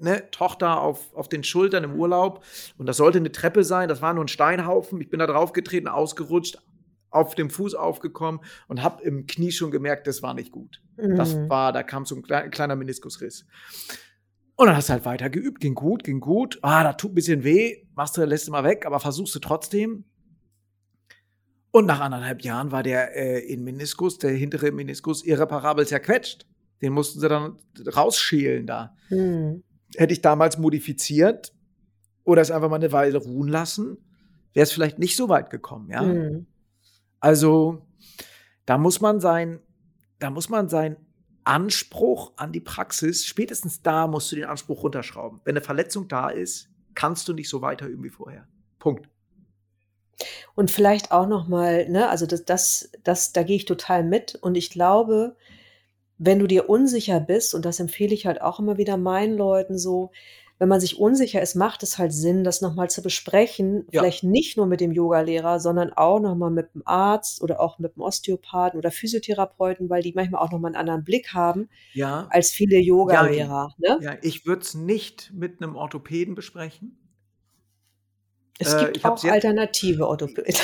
ne, 0.00 0.30
Tochter 0.30 0.80
auf, 0.80 1.14
auf 1.14 1.28
den 1.28 1.44
Schultern 1.44 1.84
im 1.84 1.94
Urlaub 1.94 2.44
und 2.76 2.86
das 2.86 2.96
sollte 2.96 3.18
eine 3.18 3.32
Treppe 3.32 3.64
sein, 3.64 3.88
das 3.88 4.02
war 4.02 4.14
nur 4.14 4.24
ein 4.24 4.28
Steinhaufen, 4.28 5.00
ich 5.00 5.08
bin 5.10 5.18
da 5.20 5.26
draufgetreten, 5.26 5.88
ausgerutscht, 5.88 6.58
auf 7.10 7.34
dem 7.34 7.48
Fuß 7.50 7.74
aufgekommen 7.74 8.40
und 8.68 8.82
habe 8.82 9.02
im 9.02 9.26
Knie 9.26 9.50
schon 9.52 9.70
gemerkt, 9.70 10.06
das 10.06 10.22
war 10.22 10.34
nicht 10.34 10.52
gut. 10.52 10.82
Das 10.96 11.34
Mhm. 11.34 11.48
war, 11.48 11.72
da 11.72 11.82
kam 11.82 12.04
so 12.04 12.14
ein 12.16 12.22
klei- 12.22 12.48
kleiner 12.50 12.76
Meniskusriss. 12.76 13.46
Und 14.56 14.66
dann 14.66 14.76
hast 14.76 14.88
du 14.88 14.92
halt 14.94 15.04
weiter 15.04 15.30
geübt, 15.30 15.60
ging 15.60 15.74
gut, 15.74 16.02
ging 16.04 16.18
gut. 16.20 16.58
Ah, 16.62 16.82
da 16.82 16.92
tut 16.92 17.12
ein 17.12 17.14
bisschen 17.14 17.44
weh, 17.44 17.86
machst 17.94 18.16
du, 18.16 18.24
lässt 18.24 18.48
du 18.48 18.52
mal 18.52 18.64
weg, 18.64 18.84
aber 18.86 18.98
versuchst 19.00 19.34
du 19.34 19.38
trotzdem. 19.38 20.04
Und 21.70 21.86
nach 21.86 22.00
anderthalb 22.00 22.42
Jahren 22.42 22.72
war 22.72 22.82
der 22.82 23.14
äh, 23.16 23.38
in 23.40 23.62
Meniskus, 23.62 24.18
der 24.18 24.30
hintere 24.32 24.72
Meniskus, 24.72 25.24
irreparabel 25.24 25.86
zerquetscht. 25.86 26.46
Den 26.82 26.92
mussten 26.92 27.20
sie 27.20 27.28
dann 27.28 27.56
rausschälen 27.94 28.66
da. 28.66 28.96
Mhm. 29.10 29.62
Hätte 29.96 30.12
ich 30.12 30.22
damals 30.22 30.58
modifiziert 30.58 31.52
oder 32.24 32.42
es 32.42 32.50
einfach 32.50 32.68
mal 32.68 32.76
eine 32.76 32.92
Weile 32.92 33.18
ruhen 33.18 33.48
lassen, 33.48 33.96
wäre 34.52 34.64
es 34.64 34.72
vielleicht 34.72 34.98
nicht 34.98 35.16
so 35.16 35.28
weit 35.28 35.50
gekommen, 35.50 35.90
ja. 35.90 36.02
Mhm. 36.02 36.46
Also 37.20 37.86
da 38.66 38.78
muss 38.78 39.00
man 39.00 39.20
sein, 39.20 39.60
da 40.18 40.30
muss 40.30 40.48
man 40.48 40.68
sein 40.68 40.96
Anspruch 41.44 42.32
an 42.36 42.52
die 42.52 42.60
Praxis, 42.60 43.24
spätestens 43.24 43.82
da 43.82 44.06
musst 44.06 44.30
du 44.30 44.36
den 44.36 44.44
Anspruch 44.44 44.82
runterschrauben. 44.82 45.40
Wenn 45.44 45.56
eine 45.56 45.64
Verletzung 45.64 46.06
da 46.06 46.28
ist, 46.28 46.68
kannst 46.94 47.26
du 47.28 47.32
nicht 47.32 47.48
so 47.48 47.62
weiter 47.62 47.86
üben 47.86 48.04
wie 48.04 48.10
vorher. 48.10 48.46
Punkt. 48.78 49.08
Und 50.54 50.70
vielleicht 50.70 51.12
auch 51.12 51.26
noch 51.26 51.48
mal, 51.48 51.88
ne, 51.88 52.10
also 52.10 52.26
das, 52.26 52.44
das, 52.44 52.90
das, 53.04 53.32
da 53.32 53.44
gehe 53.44 53.56
ich 53.56 53.64
total 53.64 54.04
mit. 54.04 54.34
Und 54.34 54.56
ich 54.56 54.70
glaube, 54.70 55.36
wenn 56.18 56.38
du 56.38 56.46
dir 56.46 56.68
unsicher 56.68 57.20
bist, 57.20 57.54
und 57.54 57.64
das 57.64 57.80
empfehle 57.80 58.14
ich 58.14 58.26
halt 58.26 58.40
auch 58.42 58.58
immer 58.58 58.76
wieder 58.76 58.96
meinen 58.96 59.36
Leuten 59.36 59.78
so, 59.78 60.10
wenn 60.60 60.68
man 60.68 60.80
sich 60.80 60.98
unsicher 60.98 61.40
ist, 61.40 61.54
macht 61.54 61.84
es 61.84 61.98
halt 61.98 62.12
Sinn, 62.12 62.42
das 62.42 62.60
nochmal 62.60 62.90
zu 62.90 63.00
besprechen. 63.00 63.86
Ja. 63.92 64.00
Vielleicht 64.00 64.24
nicht 64.24 64.56
nur 64.56 64.66
mit 64.66 64.80
dem 64.80 64.90
Yogalehrer, 64.90 65.60
sondern 65.60 65.92
auch 65.92 66.18
nochmal 66.18 66.50
mit 66.50 66.74
dem 66.74 66.82
Arzt 66.84 67.40
oder 67.42 67.60
auch 67.60 67.78
mit 67.78 67.94
dem 67.94 68.02
Osteopathen 68.02 68.76
oder 68.76 68.90
Physiotherapeuten, 68.90 69.88
weil 69.88 70.02
die 70.02 70.12
manchmal 70.14 70.42
auch 70.42 70.50
nochmal 70.50 70.70
einen 70.70 70.80
anderen 70.80 71.04
Blick 71.04 71.32
haben 71.32 71.68
Ja, 71.92 72.26
als 72.30 72.50
viele 72.50 72.78
Yogalehrer. 72.78 73.72
Ne? 73.78 73.98
ja 74.00 74.16
ich 74.22 74.46
würde 74.46 74.62
es 74.62 74.74
nicht 74.74 75.32
mit 75.32 75.62
einem 75.62 75.76
Orthopäden 75.76 76.34
besprechen. 76.34 76.98
Es 78.58 78.74
Äh, 78.74 78.86
gibt 78.86 79.04
hab's 79.04 79.24
auch 79.24 79.30
alternative 79.30 80.08
Orthopäden. 80.08 80.56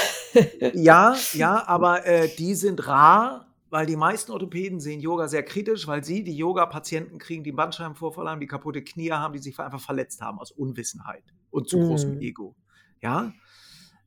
Ja, 0.73 1.14
ja, 1.35 1.67
aber 1.69 2.05
äh, 2.05 2.29
die 2.37 2.57
sind 2.57 2.88
rar, 2.88 3.43
weil 3.75 3.87
die 3.87 3.97
meisten 3.97 4.31
Orthopäden 4.31 4.79
sehen 4.79 5.01
Yoga 5.01 5.27
sehr 5.27 5.43
kritisch, 5.43 5.89
weil 5.89 6.05
sie 6.05 6.23
die 6.23 6.37
Yoga-Patienten 6.37 7.19
kriegen, 7.19 7.43
die 7.43 7.51
einen 7.51 7.57
Bandscheibenvorfall 7.57 8.29
haben, 8.29 8.41
die 8.41 8.47
kaputte 8.47 8.85
Knie 8.85 9.11
haben, 9.11 9.33
die 9.33 9.41
sich 9.41 9.59
einfach 9.59 9.81
verletzt 9.81 10.21
haben 10.21 10.39
aus 10.39 10.53
Unwissenheit 10.53 11.25
und 11.51 11.69
zu 11.69 11.81
großem 11.81 12.13
Mhm. 12.13 12.21
Ego. 12.21 12.57
Ja, 13.01 13.33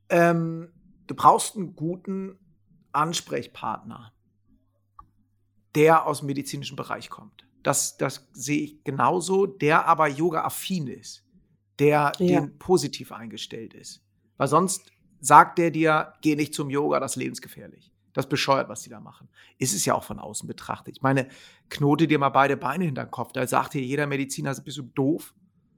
ähm, 0.08 0.72
du 1.08 1.16
brauchst 1.16 1.58
einen 1.58 1.76
guten 1.76 2.40
Ansprechpartner, 2.94 4.14
der 5.76 6.06
aus 6.08 6.20
dem 6.20 6.28
medizinischen 6.28 6.78
Bereich 6.78 7.10
kommt. 7.10 7.46
Das, 7.62 7.98
das 7.98 8.30
sehe 8.32 8.62
ich 8.62 8.86
genauso, 8.86 9.48
der 9.48 9.86
aber 9.86 10.08
Yoga-affin 10.08 10.88
ist, 10.88 11.26
der 11.78 12.14
Ja. 12.20 12.40
dem 12.40 12.58
positiv 12.58 13.12
eingestellt 13.12 13.74
ist. 13.74 14.02
Weil 14.38 14.48
sonst 14.48 14.90
sagt 15.20 15.58
der 15.58 15.72
dir, 15.72 16.14
geh 16.22 16.38
nicht 16.38 16.54
zum 16.54 16.70
Yoga, 16.70 17.02
das 17.02 17.12
ist 17.12 17.16
lebensgefährlich. 17.18 17.92
Das 18.18 18.28
bescheuert, 18.28 18.68
was 18.68 18.82
die 18.82 18.90
da 18.90 19.00
machen. 19.00 19.30
Ist 19.60 19.76
es 19.76 19.86
ja 19.86 19.94
auch 19.94 20.04
von 20.04 20.18
außen 20.18 20.48
betrachtet. 20.48 20.96
Ich 20.98 21.04
meine, 21.04 21.28
knote 21.70 22.08
dir 22.08 22.18
mal 22.18 22.30
beide 22.30 22.58
Beine 22.58 22.86
hinter 22.86 23.06
den 23.06 23.12
Kopf. 23.12 23.32
Da 23.32 23.46
sagt 23.46 23.76
dir 23.76 23.82
jeder 23.84 24.08
Mediziner, 24.08 24.56
bist 24.56 24.78
du 24.78 24.82
doof? 24.82 25.36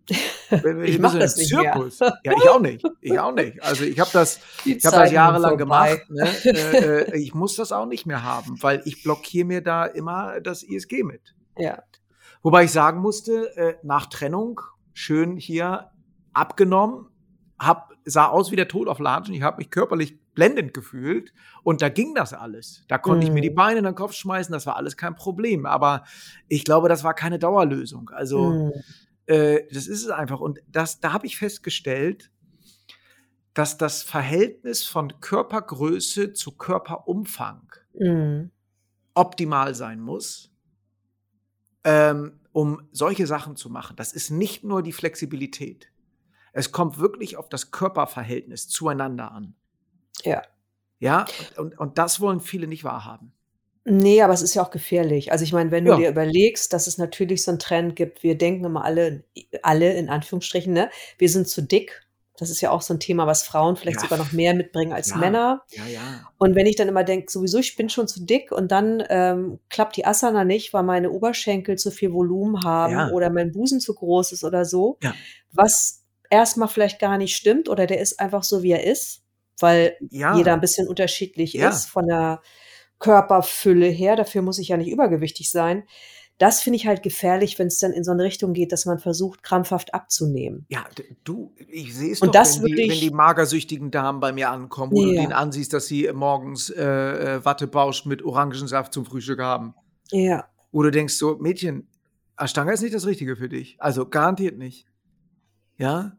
Ich 0.49 0.63
Wir 0.63 1.02
mach 1.02 1.12
sind 1.12 1.19
das 1.19 1.36
nicht 1.36 1.54
mehr. 1.54 1.73
Zirkus. 1.73 1.99
Ja, 1.99 2.15
ich 2.23 2.49
auch 2.49 2.62
nicht. 2.62 2.84
Ich 3.02 3.19
auch 3.19 3.34
nicht. 3.34 3.62
Also 3.62 3.84
ich 3.84 3.99
habe 3.99 4.10
das, 4.13 4.39
Die 4.65 4.78
ich 4.78 4.86
habe 4.86 4.95
das 4.95 5.12
jahrelang 5.12 5.58
gemacht. 5.58 6.10
Ne? 6.10 6.28
Äh, 6.45 7.02
äh, 7.02 7.17
ich 7.19 7.36
muss 7.36 7.58
das 7.58 7.73
auch 7.73 7.86
nicht 7.86 8.06
mehr 8.06 8.23
haben, 8.23 8.56
weil 8.63 8.82
ich 8.86 9.04
blockiere 9.04 9.45
mir 9.45 9.62
da 9.62 9.86
immer 9.86 10.39
das 10.39 10.63
ISG 10.63 11.04
mit. 11.04 11.36
Ja. 11.58 11.84
Wobei 12.41 12.63
ich 12.63 12.71
sagen 12.71 13.02
musste, 13.02 13.54
äh, 13.58 13.75
nach 13.84 14.06
Trennung 14.06 14.62
schön 14.93 15.36
hier 15.36 15.91
abgenommen, 16.34 17.10
hab, 17.60 17.91
sah 18.06 18.28
aus 18.28 18.49
wie 18.49 18.56
der 18.56 18.69
Tod 18.69 18.88
auf 18.88 18.99
Latschen. 18.99 19.36
Ich 19.36 19.41
habe 19.41 19.58
mich 19.58 19.69
körperlich 19.69 20.17
blendend 20.39 20.73
gefühlt 20.73 21.34
und 21.63 21.82
da 21.82 21.89
ging 21.89 22.15
das 22.15 22.34
alles. 22.34 22.84
Da 22.88 22.97
konnte 22.97 23.25
ich 23.28 23.34
mir 23.34 23.41
die 23.41 23.49
Mhm. 23.49 23.56
Beine 23.56 23.80
in 23.80 23.84
den 23.86 23.95
Kopf 23.95 24.13
schmeißen, 24.13 24.54
das 24.54 24.65
war 24.65 24.78
alles 24.78 24.95
kein 24.95 25.15
Problem. 25.15 25.65
Aber 25.65 26.06
ich 26.47 26.63
glaube, 26.63 26.88
das 26.88 27.04
war 27.04 27.13
keine 27.13 27.39
Dauerlösung. 27.39 28.10
Also 28.10 28.54
Mhm. 28.54 28.71
äh, 29.25 29.63
das 29.73 29.88
ist 29.88 30.04
es 30.04 30.10
einfach. 30.10 30.39
Und 30.39 30.60
das, 30.67 31.02
da 31.02 31.12
habe 31.12 31.25
ich 31.28 31.38
festgestellt, 31.38 32.32
dass 33.54 33.78
das 33.78 34.02
Verhältnis 34.04 34.86
von 34.86 35.19
Körpergröße 35.19 36.32
zu 36.32 36.56
Körperumfang 36.56 37.69
Mhm. 37.99 38.52
optimal 39.13 39.75
sein 39.75 39.99
muss, 39.99 40.54
ähm, 41.84 42.39
um 42.54 42.88
solche 42.93 43.28
Sachen 43.28 43.58
zu 43.58 43.69
machen. 43.69 43.97
Das 43.97 44.13
ist 44.13 44.30
nicht 44.30 44.63
nur 44.63 44.84
die 44.84 44.93
Flexibilität. 44.93 45.91
Es 46.54 46.71
kommt 46.71 46.97
wirklich 46.97 47.36
auf 47.38 47.49
das 47.49 47.71
Körperverhältnis 47.71 48.69
zueinander 48.69 49.32
an. 49.34 49.56
Ja. 50.23 50.41
Ja, 51.01 51.25
und, 51.57 51.77
und, 51.79 51.97
das 51.97 52.19
wollen 52.19 52.41
viele 52.41 52.67
nicht 52.67 52.83
wahrhaben. 52.83 53.31
Nee, 53.85 54.21
aber 54.21 54.33
es 54.33 54.41
ist 54.41 54.53
ja 54.53 54.61
auch 54.61 54.69
gefährlich. 54.71 55.31
Also 55.31 55.45
ich 55.45 55.53
meine, 55.53 55.71
wenn 55.71 55.85
du 55.85 55.91
Ja. 55.91 55.97
dir 55.97 56.09
überlegst, 56.09 56.73
dass 56.73 56.87
es 56.87 56.97
natürlich 56.97 57.43
so 57.43 57.51
einen 57.51 57.59
Trend 57.59 57.95
gibt, 57.95 58.21
wir 58.21 58.37
denken 58.37 58.65
immer 58.65 58.83
alle, 58.83 59.23
alle 59.63 59.93
in 59.93 60.09
Anführungsstrichen, 60.09 60.73
ne, 60.73 60.89
wir 61.17 61.29
sind 61.29 61.47
zu 61.47 61.61
dick. 61.61 62.05
Das 62.37 62.49
ist 62.49 62.61
ja 62.61 62.71
auch 62.71 62.81
so 62.81 62.93
ein 62.93 62.99
Thema, 62.99 63.27
was 63.27 63.43
Frauen 63.43 63.77
vielleicht 63.77 63.97
Ja. 63.97 64.03
sogar 64.03 64.17
noch 64.17 64.31
mehr 64.33 64.53
mitbringen 64.53 64.91
als 64.93 65.09
Ja. 65.09 65.17
Männer. 65.17 65.63
Ja, 65.71 65.85
ja. 65.87 66.29
Und 66.37 66.55
wenn 66.55 66.65
ich 66.67 66.75
dann 66.75 66.87
immer 66.89 67.03
denke, 67.05 67.31
sowieso, 67.31 67.57
ich 67.59 67.75
bin 67.77 67.89
schon 67.89 68.07
zu 68.07 68.23
dick 68.25 68.51
und 68.51 68.71
dann 68.71 69.01
ähm, 69.09 69.59
klappt 69.69 69.95
die 69.95 70.05
Asana 70.05 70.43
nicht, 70.43 70.73
weil 70.73 70.83
meine 70.83 71.11
Oberschenkel 71.11 71.77
zu 71.77 71.91
viel 71.91 72.11
Volumen 72.13 72.63
haben 72.63 73.11
oder 73.13 73.29
mein 73.29 73.51
Busen 73.51 73.79
zu 73.79 73.95
groß 73.95 74.33
ist 74.33 74.43
oder 74.43 74.65
so, 74.65 74.97
was 75.51 76.03
erstmal 76.29 76.67
vielleicht 76.67 76.99
gar 76.99 77.17
nicht 77.17 77.35
stimmt 77.35 77.69
oder 77.69 77.87
der 77.87 77.99
ist 78.01 78.19
einfach 78.19 78.43
so, 78.43 78.61
wie 78.63 78.71
er 78.71 78.83
ist, 78.83 79.23
weil 79.59 79.95
Ja. 80.09 80.35
jeder 80.37 80.53
ein 80.53 80.61
bisschen 80.61 80.87
unterschiedlich 80.87 81.53
Ja. 81.53 81.69
ist 81.69 81.85
von 81.85 82.07
der 82.07 82.41
Körperfülle 82.99 83.87
her. 83.87 84.15
Dafür 84.15 84.41
muss 84.41 84.59
ich 84.59 84.67
ja 84.69 84.77
nicht 84.77 84.89
übergewichtig 84.91 85.51
sein. 85.51 85.83
Das 86.37 86.61
finde 86.61 86.77
ich 86.77 86.87
halt 86.87 87.03
gefährlich, 87.03 87.59
wenn 87.59 87.67
es 87.67 87.79
dann 87.79 87.91
in 87.91 88.05
so 88.05 88.11
eine 88.11 88.23
Richtung 88.23 88.53
geht, 88.53 88.71
dass 88.71 88.85
man 88.85 88.97
versucht, 88.99 89.43
krampfhaft 89.43 89.93
abzunehmen. 89.93 90.65
Ja, 90.69 90.85
du, 91.25 91.53
ich 91.67 91.93
sehe 91.93 92.13
es 92.13 92.21
Und 92.21 92.29
doch, 92.29 92.33
das 92.33 92.59
wenn, 92.61 92.67
die, 92.67 92.71
wirklich- 92.77 93.01
wenn 93.01 93.09
die 93.09 93.13
magersüchtigen 93.13 93.91
Damen 93.91 94.21
bei 94.21 94.31
mir 94.31 94.49
ankommen, 94.49 94.93
wo 94.93 95.03
du 95.03 95.11
Ja. 95.11 95.21
denen 95.21 95.33
ansiehst, 95.33 95.73
dass 95.73 95.87
sie 95.87 96.09
morgens 96.13 96.69
äh, 96.69 96.81
äh, 97.35 97.45
Wattebausch 97.45 98.05
mit 98.05 98.23
Orangensaft 98.23 98.93
zum 98.93 99.05
Frühstück 99.05 99.41
haben. 99.41 99.73
Ja. 100.11 100.47
Wo 100.71 100.81
du 100.81 100.91
denkst, 100.91 101.15
so, 101.15 101.35
Mädchen, 101.39 101.89
Ashtanga 102.37 102.71
ist 102.71 102.81
nicht 102.83 102.93
das 102.95 103.05
Richtige 103.05 103.35
für 103.35 103.49
dich. 103.49 103.75
Also 103.79 104.07
garantiert 104.07 104.57
nicht. 104.57 104.85
Ja? 105.77 106.17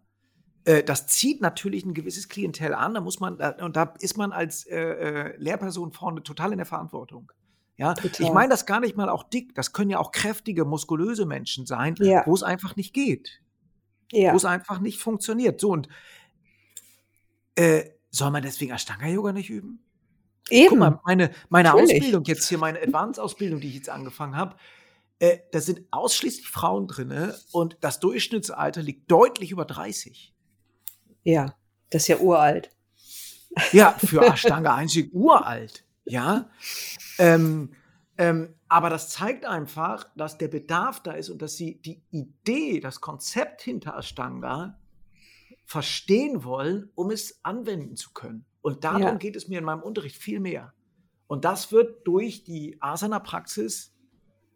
Äh, 0.64 0.82
das 0.82 1.06
zieht 1.06 1.40
natürlich 1.40 1.84
ein 1.84 1.94
gewisses 1.94 2.28
Klientel 2.28 2.74
an, 2.74 2.94
da 2.94 3.00
muss 3.00 3.18
man, 3.20 3.38
da- 3.38 3.56
und 3.64 3.76
da 3.76 3.94
ist 4.00 4.16
man 4.16 4.32
als 4.32 4.66
äh, 4.66 4.76
äh, 4.78 5.36
Lehrperson 5.38 5.92
vorne 5.92 6.22
total 6.22 6.52
in 6.52 6.58
der 6.58 6.66
Verantwortung. 6.66 7.32
Ja, 7.76 7.94
Total. 7.94 8.26
ich 8.26 8.32
meine 8.34 8.50
das 8.50 8.66
gar 8.66 8.80
nicht 8.80 8.94
mal 8.96 9.08
auch 9.08 9.22
dick. 9.22 9.54
Das 9.54 9.72
können 9.72 9.88
ja 9.90 9.98
auch 9.98 10.12
kräftige, 10.12 10.66
muskulöse 10.66 11.24
Menschen 11.24 11.64
sein, 11.64 11.94
Ja. 11.98 12.24
wo 12.26 12.34
es 12.34 12.42
einfach 12.42 12.76
nicht 12.76 12.92
geht 12.92 13.40
Ja. 14.12 14.32
wo 14.32 14.36
es 14.36 14.44
einfach 14.44 14.80
nicht 14.80 14.98
funktioniert. 14.98 15.60
So 15.62 15.70
und 15.70 15.88
äh, 17.56 17.84
soll 18.10 18.30
man 18.30 18.42
deswegen 18.42 18.72
Ashtanga-Yoga 18.72 19.32
nicht 19.32 19.48
üben? 19.50 19.82
Eben. 20.50 20.68
Guck 20.70 20.78
mal, 20.78 21.00
meine, 21.06 21.30
meine 21.48 21.68
Natürlich. 21.70 21.94
Ausbildung 21.96 22.24
jetzt 22.24 22.48
hier, 22.48 22.58
meine 22.58 22.82
Advanced-Ausbildung, 22.82 23.60
die 23.60 23.68
ich 23.68 23.74
jetzt 23.76 23.88
angefangen 23.88 24.36
habe, 24.36 24.56
äh, 25.20 25.38
da 25.52 25.60
sind 25.60 25.82
ausschließlich 25.90 26.48
Frauen 26.48 26.86
drinne 26.88 27.38
und 27.52 27.76
das 27.80 28.00
Durchschnittsalter 28.00 28.82
liegt 28.82 29.10
deutlich 29.10 29.52
über 29.52 29.64
30. 29.64 30.34
Ja. 31.24 31.54
Das 31.90 32.02
ist 32.02 32.08
ja 32.08 32.18
uralt. 32.18 32.70
Ja, 33.72 33.92
für 33.98 34.22
Ashtanga-Einstieg 34.22 35.12
uralt. 35.12 35.84
Ja. 36.04 36.48
Ähm, 37.18 37.72
ähm, 38.16 38.54
aber 38.68 38.90
das 38.90 39.10
zeigt 39.10 39.44
einfach, 39.44 40.08
dass 40.16 40.38
der 40.38 40.48
Bedarf 40.48 41.02
da 41.02 41.12
ist 41.12 41.30
und 41.30 41.42
dass 41.42 41.56
sie 41.56 41.80
die 41.82 42.02
Idee, 42.10 42.80
das 42.80 43.00
Konzept 43.00 43.62
hinter 43.62 43.96
Ashtanga 43.96 44.78
verstehen 45.64 46.44
wollen, 46.44 46.90
um 46.94 47.10
es 47.10 47.40
anwenden 47.44 47.96
zu 47.96 48.12
können. 48.12 48.44
Und 48.62 48.84
darum 48.84 49.02
Ja. 49.02 49.14
geht 49.14 49.36
es 49.36 49.48
mir 49.48 49.58
in 49.58 49.64
meinem 49.64 49.82
Unterricht 49.82 50.16
viel 50.16 50.40
mehr. 50.40 50.72
Und 51.26 51.44
das 51.44 51.72
wird 51.72 52.06
durch 52.06 52.44
die 52.44 52.76
Asana-Praxis 52.80 53.92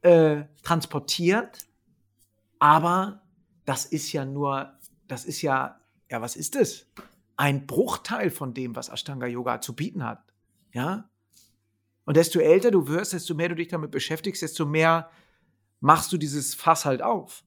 äh, 0.03 0.45
transportiert. 0.63 1.67
Aber 2.59 3.23
das 3.65 3.87
ist 3.87 4.13
ja 4.13 4.25
nur, 4.25 4.73
das 5.09 5.25
ist 5.25 5.41
ja, 5.43 5.81
ja, 6.11 6.21
was 6.21 6.37
ist 6.37 6.57
es? 6.57 6.87
Ein 7.37 7.67
Bruchteil 7.67 8.31
von 8.31 8.55
dem, 8.55 8.77
was 8.77 8.89
Ashtanga 8.89 9.27
Yoga 9.27 9.61
zu 9.61 9.75
bieten 9.75 10.05
hat. 10.05 10.23
Ja? 10.73 11.11
Und 12.05 12.17
desto 12.17 12.39
älter 12.39 12.71
du 12.71 12.87
wirst, 12.89 13.13
desto 13.13 13.35
mehr 13.35 13.49
du 13.49 13.55
dich 13.57 13.69
damit 13.69 13.91
beschäftigst, 13.91 14.43
desto 14.43 14.67
mehr 14.67 15.11
machst 15.81 16.13
du 16.13 16.17
dieses 16.19 16.55
Fass 16.55 16.85
halt 16.85 17.03
auf. 17.03 17.45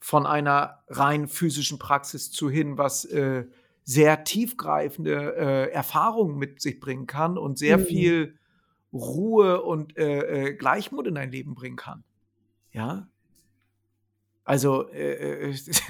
Von 0.00 0.26
einer 0.26 0.84
rein 0.88 1.28
physischen 1.28 1.78
Praxis 1.78 2.30
zu 2.30 2.48
hin, 2.48 2.78
was 2.78 3.04
äh, 3.04 3.46
sehr 3.84 4.24
tiefgreifende 4.24 5.34
äh, 5.36 5.70
Erfahrungen 5.72 6.38
mit 6.38 6.62
sich 6.62 6.80
bringen 6.80 7.06
kann 7.06 7.36
und 7.36 7.58
sehr 7.58 7.78
Mhm. 7.78 7.84
viel 7.84 8.38
Ruhe 8.92 9.62
und 9.62 9.96
äh, 9.96 10.48
äh, 10.48 10.54
Gleichmut 10.54 11.06
in 11.06 11.16
dein 11.16 11.30
Leben 11.30 11.54
bringen 11.54 11.76
kann. 11.76 12.04
Ja. 12.72 13.08
Also, 14.44 14.88
äh, 14.90 15.48
äh, 15.48 15.50
ich 15.50 15.82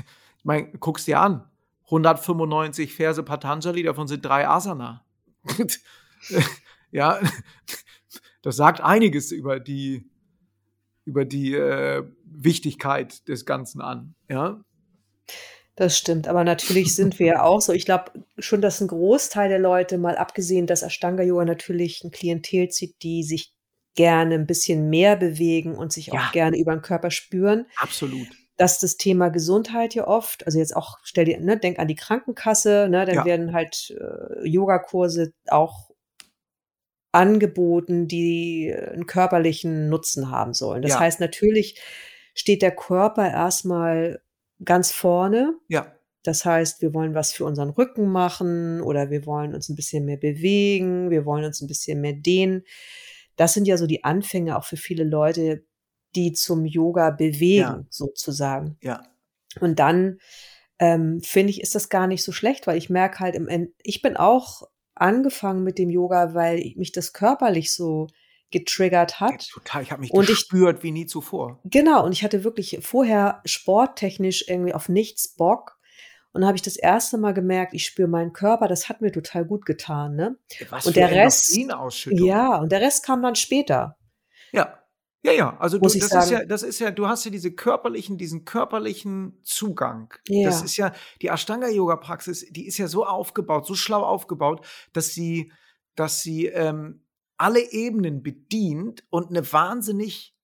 meine, 0.44 0.70
guck's 0.79 1.05
dir 1.05 1.20
an. 1.20 1.50
195 1.90 2.94
Verse 2.94 3.22
Patanjali, 3.22 3.83
davon 3.83 4.07
sind 4.09 4.24
drei 4.24 4.46
Asana. 4.48 5.05
ja, 6.90 7.20
das 8.42 8.57
sagt 8.57 8.81
einiges 8.81 9.33
über 9.33 9.59
die, 9.61 10.09
über 11.05 11.24
die 11.24 11.55
äh, 11.55 12.05
Wichtigkeit 12.24 13.26
des 13.29 13.44
Ganzen 13.46 13.81
an. 13.81 14.14
Ja, 14.29 14.62
Das 15.76 15.96
stimmt, 15.98 16.29
aber 16.29 16.44
natürlich 16.44 16.94
sind 16.94 17.18
wir 17.18 17.26
ja 17.26 17.42
auch 17.42 17.61
so. 17.61 17.72
Ich 17.72 17.85
glaube 17.87 18.12
schon, 18.38 18.61
dass 18.61 18.81
ein 18.81 18.88
Großteil 18.88 19.48
der 19.48 19.59
Leute, 19.59 19.98
mal 19.98 20.16
abgesehen, 20.16 20.66
dass 20.66 20.83
Ashtanga-Yoga 20.83 21.44
natürlich 21.44 22.05
ein 22.05 22.11
Klientel 22.11 22.68
zieht, 22.68 23.03
die 23.03 23.22
sich 23.24 23.53
gerne 23.96 24.35
ein 24.37 24.46
bisschen 24.46 24.88
mehr 24.88 25.16
bewegen 25.16 25.74
und 25.74 25.92
sich 25.92 26.09
Ja. 26.09 26.14
auch 26.14 26.33
gerne 26.33 26.57
über 26.59 26.72
den 26.72 26.83
Körper 26.83 27.11
spüren, 27.11 27.66
absolut. 27.76 28.29
Dass 28.61 28.79
das 28.79 28.99
Thema 28.99 29.31
Gesundheit 29.31 29.94
ja 29.94 30.07
oft, 30.07 30.44
also 30.44 30.59
jetzt 30.59 30.77
auch, 30.77 30.99
stell 31.03 31.25
dir, 31.25 31.40
ne, 31.40 31.57
denk 31.59 31.79
an 31.79 31.88
die 31.88 31.94
Krankenkasse, 31.94 32.88
ne, 32.90 33.07
dann 33.07 33.14
Ja. 33.16 33.25
werden 33.25 33.55
halt 33.55 33.96
äh, 33.99 34.46
Yogakurse 34.46 35.33
auch 35.49 35.90
angeboten, 37.12 38.07
die 38.07 38.68
äh, 38.68 38.90
einen 38.92 39.07
körperlichen 39.07 39.88
Nutzen 39.88 40.31
haben 40.31 40.53
sollen. 40.53 40.83
Das 40.83 40.92
Ja. 40.92 41.01
heißt, 41.01 41.20
natürlich 41.20 41.81
steht 42.35 42.61
der 42.61 42.77
Körper 42.77 43.31
erstmal 43.31 44.20
ganz 44.62 44.92
vorne. 44.92 45.55
Ja, 45.68 45.94
Das 46.23 46.44
heißt, 46.44 46.83
wir 46.83 46.92
wollen 46.92 47.14
was 47.14 47.33
für 47.33 47.46
unseren 47.46 47.70
Rücken 47.70 48.12
machen 48.12 48.83
oder 48.83 49.09
wir 49.11 49.25
wollen 49.25 49.55
uns 49.55 49.70
ein 49.70 49.75
bisschen 49.75 50.05
mehr 50.05 50.18
bewegen, 50.18 51.09
wir 51.09 51.25
wollen 51.25 51.46
uns 51.46 51.62
ein 51.62 51.66
bisschen 51.66 52.03
mehr 52.03 52.12
dehnen. 52.12 52.64
Das 53.37 53.55
sind 53.55 53.66
ja 53.66 53.79
so 53.79 53.87
die 53.87 54.05
Anfänge 54.05 54.59
auch 54.59 54.64
für 54.64 54.77
viele 54.77 55.05
Leute, 55.05 55.64
die 56.14 56.33
zum 56.33 56.64
Yoga 56.64 57.11
bewegen, 57.11 57.59
Ja. 57.61 57.85
sozusagen. 57.90 58.77
ja, 58.83 59.03
Und 59.61 59.79
dann 59.79 60.18
ähm, 60.79 61.20
finde 61.23 61.51
ich, 61.51 61.61
ist 61.61 61.75
das 61.75 61.88
gar 61.88 62.07
nicht 62.07 62.23
so 62.25 62.33
schlecht, 62.33 62.66
weil 62.66 62.79
ich 62.79 62.88
merke 62.90 63.18
halt 63.20 63.35
im 63.35 63.49
End, 63.49 63.70
ich 63.83 64.01
bin 64.03 64.16
auch 64.16 64.62
angefangen 64.94 65.62
mit 65.62 65.79
dem 65.79 65.90
Yoga, 65.90 66.35
weil 66.35 66.73
mich 66.77 66.92
das 66.92 67.12
körperlich 67.12 67.73
so 67.73 68.07
getriggert 68.51 69.20
hat. 69.20 69.49
total. 69.51 69.82
Ich 69.82 69.91
habe 69.93 70.01
mich 70.01 70.11
Und 70.11 70.24
ich- 70.24 70.30
gespürt 70.30 70.82
wie 70.82 70.91
nie 70.91 71.07
zuvor. 71.07 71.61
Genau, 71.64 72.05
und 72.05 72.12
ich 72.12 72.24
hatte 72.24 72.43
wirklich 72.45 72.78
vorher 72.82 73.41
sporttechnisch 73.45 74.47
irgendwie 74.49 74.74
auf 74.74 74.89
nichts 74.89 75.28
Bock. 75.37 75.76
Und 76.32 76.45
habe 76.47 76.55
ich 76.57 76.62
das 76.62 76.76
erste 76.76 77.18
Mal 77.18 77.35
gemerkt, 77.35 77.74
ich 77.74 77.85
spüre 77.85 78.07
meinen 78.09 78.32
Körper, 78.32 78.68
das 78.68 78.89
hat 78.89 79.01
mir 79.01 79.11
total 79.11 79.45
gut 79.45 79.66
getan. 79.66 80.14
Ne? 80.14 80.37
Was 80.68 80.87
Und 80.87 80.93
für 80.95 81.01
der 81.01 81.11
Rest-. 81.11 81.57
Ja, 82.07 82.57
und 82.59 82.70
der 82.70 82.80
Rest 82.80 83.05
kam 83.05 83.20
dann 83.22 83.35
später. 83.35 83.97
Ja. 84.53 84.80
Ja, 85.23 85.33
ja, 85.33 85.57
also 85.59 85.77
du, 85.77 85.85
das 85.85 85.95
ist 85.95 86.09
sagen. 86.09 86.31
ja, 86.31 86.45
das 86.47 86.62
ist 86.62 86.79
ja, 86.79 86.91
du 86.91 87.07
hast 87.07 87.25
ja 87.25 87.31
diese 87.31 87.53
körperlichen, 87.53 88.16
diesen 88.16 88.47
körperlichen 88.47 89.39
Zugang. 89.43 90.14
Ja. 90.29 90.49
Das 90.49 90.62
ist 90.62 90.77
ja, 90.79 90.93
die 91.21 91.29
Ashtanga-Yoga-Praxis, 91.29 92.47
die 92.51 92.66
ist 92.66 92.79
ja 92.79 92.89
so 92.89 93.05
aufgebaut, 93.05 93.66
so 93.66 93.75
schlau 93.75 94.03
aufgebaut, 94.03 94.66
dass 94.95 95.09
sie, 95.09 95.53
dass 95.95 96.23
sie 96.23 96.47
ähm, 96.47 97.03
alle 97.37 97.71
Ebenen 97.71 98.23
bedient 98.23 99.05
und 99.11 99.29
eine 99.29 99.53
wahnsinnig 99.53 100.35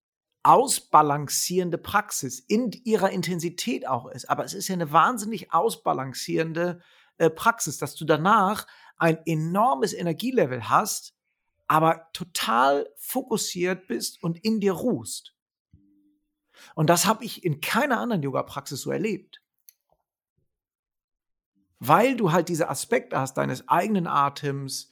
ausbalancierende 0.42 1.78
Praxis 1.78 2.38
in 2.38 2.70
ihrer 2.84 3.10
Intensität 3.10 3.88
auch 3.88 4.06
ist. 4.06 4.30
Aber 4.30 4.44
es 4.44 4.54
ist 4.54 4.68
ja 4.68 4.74
eine 4.74 4.92
wahnsinnig 4.92 5.52
ausbalancierende 5.52 6.80
äh, 7.18 7.30
Praxis, 7.30 7.78
dass 7.78 7.96
du 7.96 8.04
danach 8.04 8.66
ein 8.98 9.18
enormes 9.26 9.92
Energielevel 9.92 10.68
hast, 10.68 11.15
aber 11.68 12.08
total 12.12 12.88
fokussiert 12.96 13.86
bist 13.86 14.22
und 14.22 14.38
in 14.44 14.60
dir 14.60 14.72
ruhst. 14.72 15.34
Und 16.74 16.88
das 16.88 17.06
habe 17.06 17.24
ich 17.24 17.44
in 17.44 17.60
keiner 17.60 18.00
anderen 18.00 18.22
Yoga-Praxis 18.22 18.80
so 18.80 18.90
erlebt. 18.90 19.42
Weil 21.78 22.16
du 22.16 22.32
halt 22.32 22.48
diese 22.48 22.70
Aspekte 22.70 23.18
hast 23.18 23.34
deines 23.34 23.68
eigenen 23.68 24.06
Atems, 24.06 24.90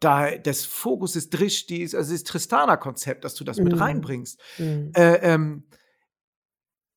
da, 0.00 0.36
des 0.36 0.64
Fokus 0.64 1.14
des 1.14 1.30
Drishtis, 1.30 1.94
also 1.94 2.12
das 2.12 2.22
Tristana-Konzept, 2.24 3.24
dass 3.24 3.34
du 3.34 3.44
das 3.44 3.58
mit 3.58 3.72
Mhm. 3.72 3.78
reinbringst, 3.78 4.40
Mhm. 4.58 4.92
äh, 4.94 5.14
ähm, 5.16 5.66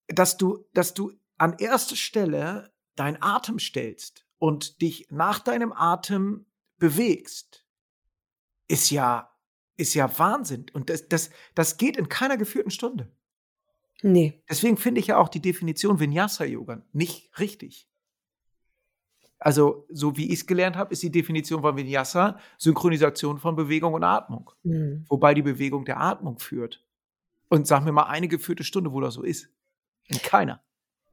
dass 0.08 0.38
du, 0.38 0.66
dass 0.74 0.94
du 0.94 1.12
an 1.38 1.56
erste 1.58 1.96
Stelle 1.96 2.72
deinen 2.96 3.18
Atem 3.22 3.58
stellst 3.58 4.26
und 4.38 4.82
dich 4.82 5.08
nach 5.10 5.40
deinem 5.40 5.72
Atem 5.74 6.46
bewegst, 6.78 7.61
ist 8.72 8.90
ja, 8.90 9.30
ist 9.78 9.94
ja 9.94 10.18
Wahnsinn. 10.18 10.66
Und 10.74 10.90
das, 10.90 11.08
das, 11.08 11.30
das 11.56 11.78
geht 11.78 11.98
in 11.98 12.10
keiner 12.10 12.38
geführten 12.38 12.72
Stunde. 12.72 13.12
Nee. 14.02 14.42
Deswegen 14.50 14.78
finde 14.78 15.00
ich 15.00 15.08
ja 15.08 15.18
auch 15.18 15.30
die 15.30 15.42
Definition 15.42 16.00
Vinyasa-Yoga 16.00 16.82
nicht 16.92 17.38
richtig. 17.40 17.88
Also, 19.38 19.88
so 19.90 20.18
wie 20.18 20.28
ich 20.28 20.42
es 20.42 20.48
gelernt 20.48 20.76
habe, 20.76 20.94
ist 20.94 21.02
die 21.02 21.12
Definition 21.12 21.62
von 21.62 21.76
Vinyasa 21.76 22.40
Synchronisation 22.58 23.40
von 23.40 23.56
Bewegung 23.56 23.94
und 23.94 24.04
Atmung. 24.04 24.52
Mhm. 24.64 25.06
Wobei 25.10 25.34
die 25.34 25.42
Bewegung 25.42 25.84
der 25.84 26.00
Atmung 26.00 26.38
führt. 26.38 26.86
Und 27.50 27.68
sag 27.68 27.84
mir 27.84 27.92
mal 27.92 28.04
eine 28.04 28.28
geführte 28.28 28.64
Stunde, 28.64 28.94
wo 28.94 29.02
das 29.02 29.16
so 29.16 29.24
ist. 29.24 29.50
In 30.08 30.20
keiner. 30.20 30.64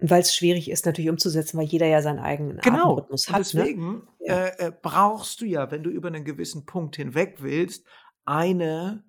Weil 0.01 0.21
es 0.23 0.35
schwierig 0.35 0.71
ist, 0.71 0.87
natürlich 0.87 1.11
umzusetzen, 1.11 1.59
weil 1.59 1.67
jeder 1.67 1.87
ja 1.87 2.03
seinen 2.03 2.21
eigenen 2.21 2.59
Genau. 2.59 2.93
Atemrhythmus 2.93 3.27
Und 3.29 3.35
hat. 3.35 3.41
Ne? 3.41 3.63
deswegen 3.63 4.09
Ja. 4.21 4.35
äh, 4.47 4.67
äh, 4.67 4.73
brauchst 4.83 5.41
du 5.41 5.45
ja, 5.47 5.71
wenn 5.71 5.83
du 5.83 5.91
über 5.91 6.09
einen 6.09 6.25
gewissen 6.25 6.67
Punkt 6.67 6.97
hinweg 6.97 7.37
willst, 7.41 7.85
eine 8.25 9.05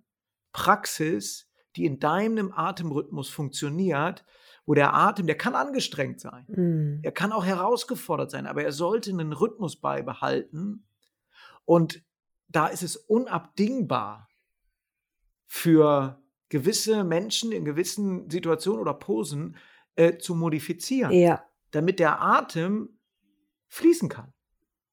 Praxis, 0.51 1.47
die 1.75 1.85
in 1.85 1.99
deinem 1.99 2.51
Atemrhythmus 2.51 3.29
funktioniert, 3.29 4.25
wo 4.65 4.73
der 4.73 4.93
Atem, 4.93 5.27
der 5.27 5.37
kann 5.37 5.55
angestrengt 5.55 6.19
sein. 6.19 6.45
Mhm. 6.47 6.99
Er 7.03 7.11
kann 7.11 7.31
auch 7.31 7.45
herausgefordert 7.45 8.31
sein, 8.31 8.47
aber 8.47 8.63
er 8.63 8.71
sollte 8.71 9.11
einen 9.11 9.33
Rhythmus 9.33 9.79
beibehalten. 9.79 10.87
Und 11.65 12.03
da 12.47 12.67
ist 12.67 12.81
es 12.83 12.95
unabdingbar 12.95 14.27
für 15.45 16.21
gewisse 16.49 17.03
Menschen 17.03 17.51
in 17.51 17.65
gewissen 17.65 18.29
Situationen 18.29 18.81
oder 18.81 18.93
Posen 18.93 19.55
äh, 19.99 20.17
zu 20.17 20.33
modifizieren, 20.33 21.11
Ja. 21.11 21.43
damit 21.71 21.99
der 21.99 22.21
Atem 22.21 22.97
fließen 23.67 24.07
kann. 24.07 24.33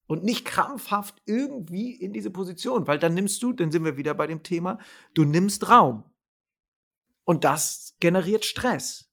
Und 0.08 0.22
nicht 0.24 0.44
krampfhaft 0.44 1.20
irgendwie 1.26 1.92
in 1.92 2.12
diese 2.12 2.30
Position, 2.30 2.86
weil 2.86 2.98
dann 2.98 3.14
nimmst 3.14 3.42
du, 3.42 3.52
dann 3.52 3.70
sind 3.72 3.84
wir 3.84 3.96
wieder 3.96 4.14
bei 4.14 4.26
dem 4.26 4.42
Thema, 4.42 4.78
du 5.14 5.24
nimmst 5.24 5.68
Raum. 5.68 6.04
Und 7.24 7.44
das 7.44 7.96
generiert 7.98 8.44
Stress. 8.44 9.10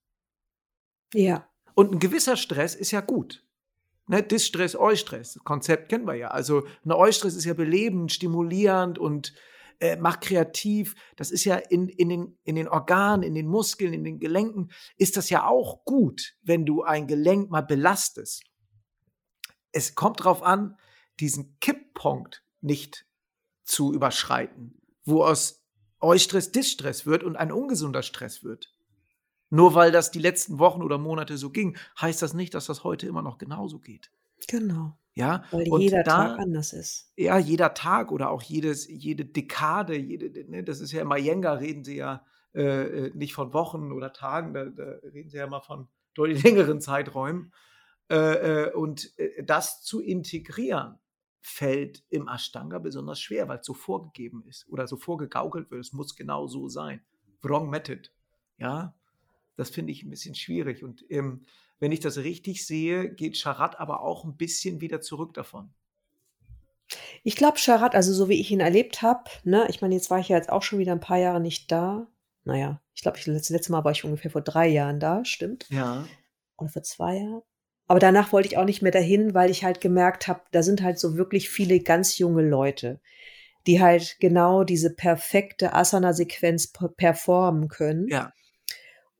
Ja. 1.14 1.48
Und 1.74 1.91
ein 1.94 2.00
gewisser 2.00 2.38
Stress 2.38 2.76
ist 2.76 2.91
ja 2.91 3.02
gut. 3.02 3.44
Ne, 4.08 4.22
Distress, 4.22 4.76
Eustress, 4.76 5.39
Konzept 5.44 5.89
kennen 5.89 6.06
wir 6.06 6.16
ja. 6.16 6.28
Also 6.30 6.68
ein 6.86 6.91
Eustress 6.91 7.36
ist 7.36 7.46
ja 7.46 7.54
belebend, 7.54 8.12
stimulierend 8.12 9.00
und 9.00 9.34
äh, 9.80 9.95
macht 9.95 10.21
kreativ. 10.21 10.95
Das 11.15 11.32
ist 11.32 11.43
ja 11.45 11.55
in, 11.55 11.89
in, 11.89 12.09
den, 12.09 12.38
in 12.43 12.55
den 12.55 12.67
Organen, 12.67 13.24
in 13.24 13.36
den 13.36 13.47
Muskeln, 13.47 13.93
in 13.93 14.03
den 14.03 14.19
Gelenken, 14.19 14.71
ist 14.97 15.17
das 15.17 15.30
ja 15.30 15.47
auch 15.47 15.86
gut, 15.86 16.36
wenn 16.41 16.65
du 16.65 16.84
ein 16.84 17.07
Gelenk 17.07 17.49
mal 17.49 17.61
belastest. 17.61 18.43
Es 19.71 19.95
kommt 19.95 20.19
darauf 20.19 20.43
an, 20.43 20.78
diesen 21.19 21.59
Kipppunkt 21.59 22.43
nicht 22.61 23.05
zu 23.63 23.93
überschreiten, 23.93 24.82
wo 25.05 25.24
aus 25.24 25.63
Eustress 25.99 26.51
Distress 26.51 27.05
wird 27.05 27.24
und 27.24 27.36
ein 27.36 27.51
ungesunder 27.51 28.03
Stress 28.03 28.43
wird. 28.43 28.74
Nur 29.49 29.76
weil 29.76 29.91
das 29.91 30.11
die 30.11 30.19
letzten 30.19 30.59
Wochen 30.59 30.82
oder 30.82 30.97
Monate 30.97 31.38
so 31.38 31.51
ging, 31.51 31.78
heißt 32.01 32.21
das 32.21 32.34
nicht, 32.34 32.53
dass 32.55 32.65
das 32.65 32.84
heute 32.84 33.07
immer 33.07 33.21
noch 33.21 33.38
genauso 33.38 33.80
geht. 33.80 34.11
Genau. 34.47 34.97
Ja, 35.16 35.43
Weil 35.51 35.70
und 35.70 35.82
jeder 35.82 36.03
da, 36.03 36.30
Tag 36.30 36.39
anders 36.39 36.74
ist. 36.74 37.14
ja, 37.16 37.38
jeder 37.38 37.74
Tag 37.74 38.11
oder 38.11 38.30
auch 38.32 38.41
jedes, 38.41 38.88
jede 38.88 39.26
Dekade, 39.26 39.95
jede, 39.95 40.49
ne, 40.49 40.64
das 40.64 40.80
ist 40.80 40.91
ja 40.91 41.01
immer 41.01 41.18
Jenga, 41.18 41.53
reden 41.53 41.84
sie 41.84 41.97
ja 41.97 42.26
äh, 42.55 43.07
äh, 43.07 43.11
nicht 43.16 43.34
von 43.34 43.53
Wochen 43.53 43.91
oder 43.91 44.14
Tagen, 44.14 44.53
da, 44.53 44.66
da 44.66 44.84
reden 45.14 45.30
sie 45.30 45.38
ja 45.38 45.47
mal 45.47 45.61
von 45.61 45.88
deutlich 46.16 46.43
längeren 46.43 46.82
Zeiträumen. 46.82 47.53
Äh, 48.09 48.66
äh, 48.66 48.74
und 48.74 49.18
äh, 49.18 49.43
das 49.43 49.84
zu 49.84 50.01
integrieren, 50.01 50.99
fällt 51.41 52.03
im 52.09 52.28
Ashtanga 52.28 52.80
besonders 52.80 53.20
schwer, 53.20 53.47
weil 53.47 53.59
es 53.59 53.66
so 53.66 53.74
vorgegeben 53.74 54.43
ist 54.47 54.68
oder 54.70 54.88
so 54.88 54.97
vorgegaukelt 54.97 55.70
wird. 55.72 55.82
Es 55.82 55.93
muss 55.93 56.16
genau 56.16 56.47
so 56.47 56.70
sein. 56.70 57.01
Wrong 57.41 57.70
method. 57.70 58.09
Ja, 58.57 58.95
das 59.56 59.70
finde 59.70 59.91
ich 59.91 60.04
ein 60.04 60.10
bisschen 60.10 60.36
schwierig. 60.36 60.84
Und 60.84 61.06
ähm, 61.10 61.45
wenn 61.80 61.91
ich 61.91 61.99
das 61.99 62.18
richtig 62.18 62.66
sehe, 62.66 63.14
geht 63.14 63.38
Charat 63.38 63.80
aber 63.80 64.01
auch 64.01 64.24
ein 64.24 64.38
bisschen 64.38 64.82
wieder 64.82 65.01
zurück 65.01 65.34
davon. 65.34 65.74
Ich 67.24 67.36
glaube, 67.36 67.58
Charat, 67.58 67.95
also 67.95 68.14
so 68.14 68.30
wie 68.30 68.39
ich 68.39 68.51
ihn 68.51 68.60
erlebt 68.60 69.01
habe, 69.01 69.24
ne, 69.43 69.66
ich 69.70 69.82
meine, 69.82 69.95
jetzt 69.95 70.10
war 70.10 70.20
ich 70.20 70.30
ja 70.30 70.38
jetzt 70.38 70.49
auch 70.49 70.62
schon 70.62 70.80
wieder 70.80 70.91
ein 70.91 70.99
paar 70.99 71.18
Jahre 71.18 71.39
nicht 71.39 71.72
da. 71.72 72.08
Naja, 72.43 72.82
ich 72.93 73.01
glaube, 73.01 73.18
das 73.26 73.49
letzte 73.49 73.72
Mal 73.72 73.84
war 73.84 73.91
ich 73.91 74.04
ungefähr 74.04 74.32
vor 74.32 74.41
drei 74.41 74.68
Jahren 74.68 74.99
da, 74.99 75.24
stimmt. 75.24 75.66
Ja. 75.70 76.06
Oder 76.58 76.70
vor 76.70 76.84
zwei 76.84 77.18
Jahren. 77.18 77.41
Aber 77.88 77.99
danach 77.99 78.32
wollte 78.32 78.47
ich 78.47 78.58
auch 78.58 78.66
nicht 78.66 78.82
mehr 78.82 78.91
dahin, 78.91 79.34
weil 79.34 79.49
ich 79.49 79.64
halt 79.64 79.82
gemerkt 79.82 80.28
habe, 80.28 80.41
da 80.51 80.64
sind 80.64 80.82
halt 80.82 80.99
so 80.99 81.16
wirklich 81.16 81.49
viele 81.49 81.80
ganz 81.80 82.18
junge 82.18 82.47
Leute, 82.47 82.99
die 83.68 83.82
halt 83.82 84.18
genau 84.20 84.64
diese 84.64 84.93
perfekte 84.93 85.74
Asana-Sequenz 85.74 86.68
per- 86.68 86.89
performen 86.89 87.68
können 87.68 88.08
Ja. 88.08 88.34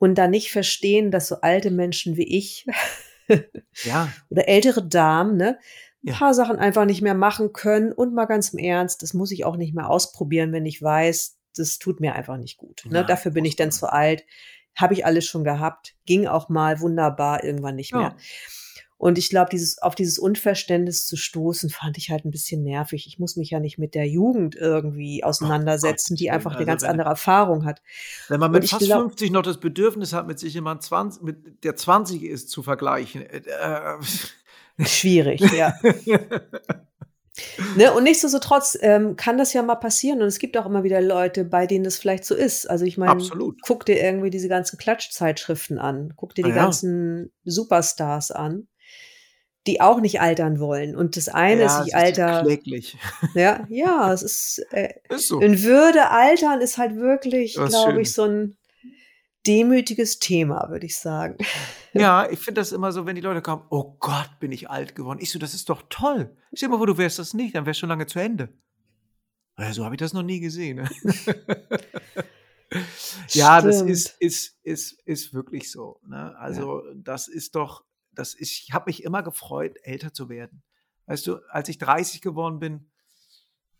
Und 0.04 0.16
dann 0.16 0.32
nicht 0.32 0.52
verstehen, 0.52 1.12
dass 1.12 1.30
so 1.30 1.36
alte 1.40 1.72
Menschen 1.72 2.18
wie 2.18 2.28
ich 2.38 2.68
Ja. 3.86 4.12
oder 4.30 4.50
ältere 4.50 4.86
Damen, 4.86 5.38
ne, 5.38 5.58
ein 6.04 6.10
Ja. 6.10 6.14
paar 6.16 6.34
Sachen 6.34 6.58
einfach 6.58 6.84
nicht 6.84 7.02
mehr 7.02 7.14
machen 7.14 7.54
können 7.54 7.94
und 7.94 8.14
mal 8.14 8.26
ganz 8.26 8.50
im 8.50 8.60
Ernst, 8.60 9.02
das 9.02 9.14
muss 9.14 9.32
ich 9.32 9.46
auch 9.46 9.56
nicht 9.56 9.74
mehr 9.74 9.90
ausprobieren, 9.90 10.52
wenn 10.52 10.66
ich 10.66 10.82
weiß, 10.82 11.38
das 11.56 11.80
tut 11.80 12.02
mir 12.02 12.16
einfach 12.16 12.36
nicht 12.36 12.58
gut. 12.58 12.82
Ne? 12.84 12.96
Nein, 12.96 13.08
Dafür 13.08 13.32
bin 13.32 13.46
ich 13.46 13.56
dann 13.56 13.72
zu 13.72 13.94
alt. 13.94 14.26
Habe 14.76 14.94
ich 14.94 15.06
alles 15.06 15.26
schon 15.26 15.46
gehabt, 15.46 15.96
ging 16.06 16.28
auch 16.28 16.50
mal 16.50 16.82
wunderbar, 16.82 17.46
irgendwann 17.46 17.78
nicht 17.78 17.92
Ja. 17.94 18.00
mehr. 18.00 18.16
Und 19.04 19.18
ich 19.18 19.30
glaube, 19.30 19.50
dieses, 19.52 19.80
auf 19.80 19.96
dieses 19.96 20.18
Unverständnis 20.18 21.06
zu 21.06 21.18
stoßen, 21.18 21.70
fand 21.70 21.98
ich 21.98 22.10
halt 22.10 22.24
ein 22.24 22.32
bisschen 22.32 22.64
nervig. 22.64 23.06
Ich 23.06 23.20
muss 23.20 23.36
mich 23.36 23.50
ja 23.50 23.60
nicht 23.60 23.78
mit 23.78 23.96
der 23.96 24.08
Jugend 24.08 24.56
irgendwie 24.56 25.26
auseinandersetzen, 25.26 26.16
die 26.16 26.28
Gottes 26.28 26.36
einfach 26.38 26.52
Willen, 26.52 26.62
eine 26.62 26.72
also 26.72 26.72
ganz 26.72 26.84
wenn- 26.84 26.90
andere 26.92 27.10
Erfahrung 27.10 27.66
hat. 27.66 27.82
Wenn 28.30 28.40
man 28.40 28.52
mit 28.52 28.70
fast 28.70 28.86
glaub- 28.86 29.02
50 29.02 29.32
noch 29.32 29.42
das 29.42 29.60
Bedürfnis 29.60 30.14
hat, 30.14 30.26
mit 30.26 30.40
sich 30.40 30.54
jemand 30.54 30.84
20, 30.84 31.22
mit 31.22 31.66
der 31.66 31.76
20 31.76 32.24
ist, 32.24 32.50
zu 32.50 32.64
vergleichen. 32.64 33.24
Äh, 33.24 33.44
Schwierig, 34.86 35.42
ja. 35.52 35.74
Ne? 37.76 37.92
Und 37.92 38.04
nichtsdestotrotz 38.06 38.78
ähm, 38.80 39.18
kann 39.18 39.38
das 39.38 39.52
ja 39.52 39.64
mal 39.64 39.76
passieren. 39.76 40.22
Und 40.22 40.28
es 40.28 40.40
gibt 40.40 40.56
auch 40.56 40.66
immer 40.66 40.84
wieder 40.84 41.02
Leute, 41.02 41.44
bei 41.44 41.68
denen 41.68 41.84
das 41.84 41.98
vielleicht 41.98 42.24
so 42.24 42.36
ist. 42.36 42.70
Also 42.70 42.86
ich 42.86 42.98
meine, 42.98 43.22
guck 43.64 43.86
dir 43.86 44.02
irgendwie 44.02 44.30
diese 44.30 44.48
ganzen 44.48 44.78
Klatschzeitschriften 44.78 45.78
an, 45.78 46.14
guck 46.16 46.36
dir 46.36 46.44
die 46.44 46.52
Na 46.52 46.56
ja. 46.56 46.64
ganzen 46.64 47.34
Superstars 47.44 48.32
an, 48.32 48.68
die 49.68 49.82
auch 49.82 50.02
nicht 50.02 50.20
altern 50.20 50.60
wollen. 50.60 50.96
Und 50.96 51.16
das 51.16 51.30
eine 51.30 51.62
ja, 51.62 51.80
ist, 51.80 51.88
ich 51.88 51.96
alter, 51.96 52.44
kläglich. 52.44 52.98
ja, 53.34 53.66
ja, 53.70 54.12
es 54.12 54.22
ist, 54.22 54.66
äh, 54.72 54.94
Ist 55.10 55.30
so. 55.30 55.40
in 55.40 55.64
Würde 55.64 56.10
altern 56.10 56.62
ist 56.62 56.78
halt 56.78 56.96
wirklich, 56.96 57.56
glaube 57.56 58.02
ich, 58.02 58.14
so 58.14 58.24
ein 58.24 58.58
demütiges 59.48 60.20
Thema, 60.20 60.68
würde 60.70 60.86
ich 60.86 60.98
sagen. 60.98 61.38
Ja, 61.96 62.28
ich 62.28 62.40
finde 62.40 62.60
das 62.60 62.72
immer 62.72 62.92
so, 62.92 63.06
wenn 63.06 63.14
die 63.14 63.22
Leute 63.22 63.44
kommen, 63.44 63.66
oh 63.70 63.96
Gott, 64.00 64.40
bin 64.40 64.52
ich 64.52 64.68
alt 64.68 64.96
geworden. 64.96 65.20
Ich 65.22 65.32
so, 65.32 65.38
das 65.38 65.54
ist 65.54 65.70
doch 65.70 65.84
toll. 65.92 66.36
Stell 66.52 66.70
dir 66.70 66.72
mal 66.72 66.78
vor, 66.80 66.88
du 66.88 66.98
wärst 66.98 67.20
das 67.20 67.36
nicht, 67.36 67.54
dann 67.54 67.68
wärst 67.68 67.78
du 67.78 67.82
schon 67.82 67.90
lange 67.90 68.08
zu 68.08 68.18
Ende. 68.18 68.50
Ja, 69.60 69.72
so 69.72 69.86
habe 69.86 69.94
ich 69.94 70.00
das 70.00 70.14
noch 70.14 70.24
nie 70.24 70.40
gesehen. 70.40 70.78
Ne? 70.78 70.90
ja, 73.30 73.62
das 73.62 73.84
ist, 73.84 74.16
ist, 74.20 74.58
ist, 74.64 75.00
ist 75.06 75.36
wirklich 75.36 75.70
so. 75.70 76.00
Ne? 76.08 76.36
Also, 76.40 76.82
das 76.96 77.28
ist 77.28 77.54
doch, 77.54 77.84
das 78.16 78.34
ist, 78.34 78.52
ich 78.52 78.74
habe 78.74 78.86
mich 78.88 79.04
immer 79.04 79.24
gefreut, 79.24 79.78
älter 79.84 80.14
zu 80.14 80.30
werden. 80.30 80.64
Weißt 81.06 81.28
du, 81.28 81.38
als 81.50 81.70
ich 81.70 81.78
30 81.78 82.22
geworden 82.22 82.60
bin, 82.60 82.90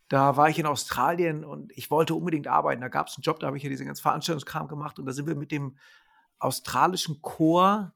da 0.10 0.36
war 0.38 0.50
ich 0.50 0.60
in 0.60 0.66
Australien 0.66 1.44
und 1.44 1.72
ich 1.76 1.90
wollte 1.90 2.14
unbedingt 2.14 2.48
arbeiten. 2.48 2.82
Da 2.82 2.90
gab 2.90 3.08
es 3.08 3.18
einen 3.18 3.24
Job, 3.24 3.40
da 3.40 3.48
habe 3.48 3.58
ich 3.58 3.64
ja 3.64 3.70
diesen 3.70 3.88
ganzen 3.88 4.02
Veranstaltungskram 4.02 4.68
gemacht 4.68 5.00
und 5.00 5.06
da 5.06 5.14
sind 5.14 5.28
wir 5.28 5.36
mit 5.36 5.52
dem 5.52 5.78
australischen 6.40 7.22
Chor, 7.22 7.94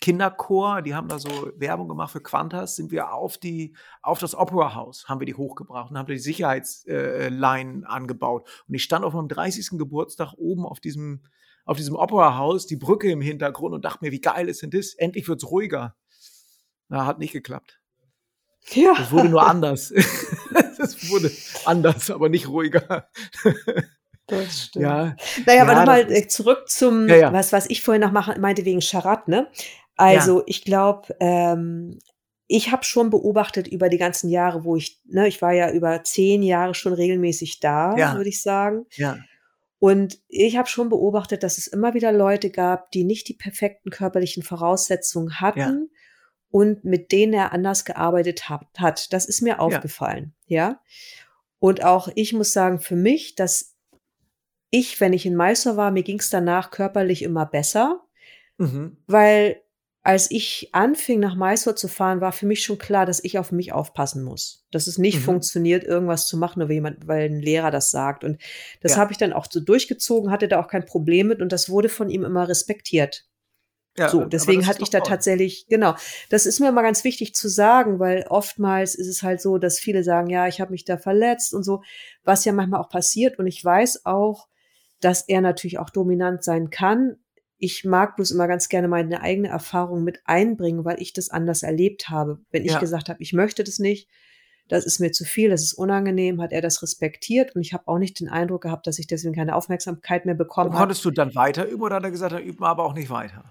Kinderchor, 0.00 0.80
die 0.80 0.94
haben 0.94 1.08
da 1.08 1.18
so 1.18 1.52
Werbung 1.56 1.88
gemacht 1.88 2.12
für 2.12 2.22
Qantas, 2.22 2.76
sind 2.76 2.90
wir 2.90 3.12
auf 3.12 3.36
die, 3.36 3.76
auf 4.00 4.18
das 4.18 4.34
Opera 4.34 4.74
House, 4.74 5.08
haben 5.08 5.20
wir 5.20 5.26
die 5.26 5.34
hochgebracht 5.34 5.90
und 5.90 5.98
haben 5.98 6.06
da 6.06 6.14
die 6.14 6.18
Sicherheitsleinen 6.18 7.84
angebaut. 7.84 8.48
Und 8.66 8.74
ich 8.74 8.82
stand 8.82 9.04
auf 9.04 9.12
meinem 9.12 9.28
30. 9.28 9.78
Geburtstag 9.78 10.32
oben 10.38 10.64
auf 10.64 10.80
diesem, 10.80 11.20
auf 11.64 11.76
diesem 11.76 11.94
Opera 11.96 12.36
House 12.36 12.66
die 12.66 12.76
Brücke 12.76 13.10
im 13.10 13.20
Hintergrund 13.20 13.74
und 13.74 13.84
dachte 13.84 14.04
mir, 14.04 14.12
wie 14.12 14.20
geil 14.20 14.48
ist 14.48 14.62
denn 14.62 14.70
das? 14.70 14.94
Endlich 14.94 15.28
wird's 15.28 15.50
ruhiger. 15.50 15.96
Na, 16.88 17.06
hat 17.06 17.18
nicht 17.18 17.32
geklappt. 17.32 17.80
Ja. 18.72 18.94
Es 19.00 19.10
wurde 19.10 19.28
nur 19.28 19.46
anders. 19.46 19.92
Es 20.82 21.10
wurde 21.10 21.30
anders, 21.66 22.10
aber 22.10 22.30
nicht 22.30 22.48
ruhiger. 22.48 23.06
Das 24.26 24.62
stimmt. 24.62 24.84
Ja, 24.84 25.16
Naja, 25.46 25.62
aber 25.62 25.72
Ja, 25.72 25.78
nochmal 25.80 26.04
das 26.06 26.12
ist- 26.14 26.24
äh, 26.24 26.28
zurück 26.28 26.68
zum, 26.70 27.06
Ja, 27.08 27.16
ja. 27.16 27.32
was, 27.34 27.52
was 27.52 27.68
ich 27.68 27.82
vorhin 27.82 28.00
noch 28.00 28.12
machen, 28.12 28.40
meinte 28.40 28.64
wegen 28.64 28.80
Charat, 28.80 29.28
ne? 29.28 29.48
Also 29.96 30.42
ich 30.46 30.64
glaube, 30.64 31.14
ähm, 31.20 31.98
ich 32.46 32.72
habe 32.72 32.84
schon 32.84 33.10
beobachtet 33.10 33.68
über 33.68 33.88
die 33.90 33.98
ganzen 33.98 34.30
Jahre, 34.30 34.64
wo 34.64 34.74
ich, 34.76 35.00
ne, 35.04 35.28
ich 35.28 35.42
war 35.42 35.52
ja 35.52 35.70
über 35.70 36.02
zehn 36.02 36.42
Jahre 36.42 36.74
schon 36.74 36.94
regelmäßig 36.94 37.60
da, 37.60 37.94
würde 38.16 38.30
ich 38.30 38.40
sagen. 38.40 38.86
ja, 38.96 39.18
Und 39.80 40.20
ich 40.28 40.58
habe 40.58 40.68
schon 40.68 40.90
beobachtet, 40.90 41.42
dass 41.42 41.56
es 41.56 41.66
immer 41.66 41.94
wieder 41.94 42.12
Leute 42.12 42.50
gab, 42.50 42.92
die 42.92 43.02
nicht 43.02 43.28
die 43.28 43.34
perfekten 43.34 43.90
körperlichen 43.90 44.42
Voraussetzungen 44.42 45.40
hatten 45.40 45.90
und 46.50 46.84
mit 46.84 47.12
denen 47.12 47.32
er 47.32 47.52
anders 47.52 47.86
gearbeitet 47.86 48.50
hat. 48.50 48.66
hat. 48.76 49.12
Das 49.14 49.24
ist 49.24 49.40
mir 49.40 49.58
aufgefallen, 49.58 50.34
ja. 50.46 50.80
Und 51.58 51.82
auch 51.82 52.08
ich 52.14 52.34
muss 52.34 52.52
sagen, 52.52 52.78
für 52.78 52.94
mich, 52.94 53.34
dass 53.36 53.74
ich, 54.68 55.00
wenn 55.00 55.14
ich 55.14 55.24
in 55.24 55.34
Meister 55.34 55.78
war, 55.78 55.90
mir 55.90 56.02
ging 56.02 56.18
es 56.18 56.28
danach 56.28 56.70
körperlich 56.70 57.22
immer 57.22 57.46
besser, 57.46 58.02
mhm. 58.58 58.98
weil 59.06 59.62
als 60.02 60.30
ich 60.30 60.70
anfing, 60.72 61.20
nach 61.20 61.36
Mysore 61.36 61.74
zu 61.76 61.86
fahren, 61.88 62.20
war 62.22 62.32
für 62.32 62.46
mich 62.46 62.62
schon 62.62 62.78
klar, 62.78 63.04
dass 63.04 63.22
ich 63.22 63.38
auf 63.38 63.52
mich 63.52 63.72
aufpassen 63.72 64.22
muss. 64.22 64.64
Dass 64.70 64.86
es 64.86 64.96
nicht 64.98 65.18
Mhm. 65.18 65.24
funktioniert, 65.24 65.84
irgendwas 65.84 66.26
zu 66.26 66.38
machen, 66.38 66.60
nur 66.60 66.68
weil 66.68 66.74
jemand, 66.76 67.06
weil 67.06 67.28
ein 67.28 67.40
Lehrer 67.40 67.70
das 67.70 67.90
sagt. 67.90 68.24
Und 68.24 68.40
das 68.80 68.92
Ja. 68.92 68.98
habe 68.98 69.12
ich 69.12 69.18
dann 69.18 69.32
auch 69.34 69.46
so 69.50 69.60
durchgezogen, 69.60 70.30
hatte 70.30 70.48
da 70.48 70.60
auch 70.60 70.68
kein 70.68 70.86
Problem 70.86 71.28
mit 71.28 71.42
und 71.42 71.52
das 71.52 71.68
wurde 71.68 71.88
von 71.90 72.08
ihm 72.10 72.24
immer 72.24 72.48
respektiert. 72.48 73.26
ja 73.96 74.08
so, 74.08 74.24
deswegen 74.24 74.66
hatte 74.66 74.82
ich 74.82 74.90
da 74.90 75.00
toll. 75.00 75.08
tatsächlich, 75.08 75.66
genau, 75.68 75.94
das 76.30 76.46
ist 76.46 76.60
mir 76.60 76.68
immer 76.68 76.82
ganz 76.82 77.04
wichtig 77.04 77.34
zu 77.34 77.48
sagen, 77.48 77.98
weil 77.98 78.24
oftmals 78.28 78.94
ist 78.94 79.08
es 79.08 79.22
halt 79.22 79.40
so, 79.42 79.58
dass 79.58 79.78
viele 79.78 80.04
sagen, 80.04 80.30
ja, 80.30 80.46
ich 80.46 80.60
habe 80.60 80.70
mich 80.70 80.84
da 80.84 80.96
verletzt 80.96 81.52
und 81.52 81.64
so, 81.64 81.82
was 82.24 82.44
ja 82.44 82.52
manchmal 82.52 82.80
auch 82.80 82.88
passiert. 82.88 83.38
Und 83.38 83.46
ich 83.48 83.62
weiß 83.64 84.06
auch, 84.06 84.48
dass 85.00 85.22
er 85.28 85.40
natürlich 85.40 85.78
auch 85.78 85.90
dominant 85.90 86.44
sein 86.44 86.70
kann. 86.70 87.16
Ich 87.60 87.84
mag 87.84 88.16
bloß 88.16 88.30
immer 88.30 88.48
ganz 88.48 88.68
gerne 88.68 88.88
meine 88.88 89.20
eigene 89.20 89.48
Erfahrung 89.48 90.02
mit 90.02 90.20
einbringen, 90.24 90.84
weil 90.84 91.00
ich 91.00 91.12
das 91.12 91.28
anders 91.28 91.62
erlebt 91.62 92.08
habe. 92.08 92.40
Wenn 92.50 92.64
ich 92.64 92.72
Ja. 92.72 92.80
gesagt 92.80 93.08
habe, 93.08 93.22
ich 93.22 93.32
möchte 93.32 93.62
das 93.62 93.78
nicht, 93.78 94.08
das 94.68 94.86
ist 94.86 94.98
mir 94.98 95.12
zu 95.12 95.24
viel, 95.24 95.50
das 95.50 95.62
ist 95.62 95.74
unangenehm, 95.74 96.40
hat 96.40 96.52
er 96.52 96.62
das 96.62 96.82
respektiert 96.82 97.54
und 97.54 97.60
ich 97.60 97.72
habe 97.74 97.86
auch 97.86 97.98
nicht 97.98 98.18
den 98.18 98.28
Eindruck 98.28 98.62
gehabt, 98.62 98.86
dass 98.86 98.98
ich 98.98 99.06
deswegen 99.06 99.34
keine 99.34 99.54
Aufmerksamkeit 99.56 100.26
mehr 100.26 100.34
bekommen 100.34 100.70
habe. 100.70 100.78
konntest 100.78 101.04
du 101.04 101.10
dann 101.10 101.34
weiter 101.34 101.66
üben 101.68 101.82
oder 101.82 101.96
hat 101.96 102.04
er 102.04 102.10
gesagt, 102.10 102.32
dann 102.32 102.42
üben 102.42 102.60
wir 102.60 102.68
aber 102.68 102.84
auch 102.84 102.94
nicht 102.94 103.10
weiter? 103.10 103.44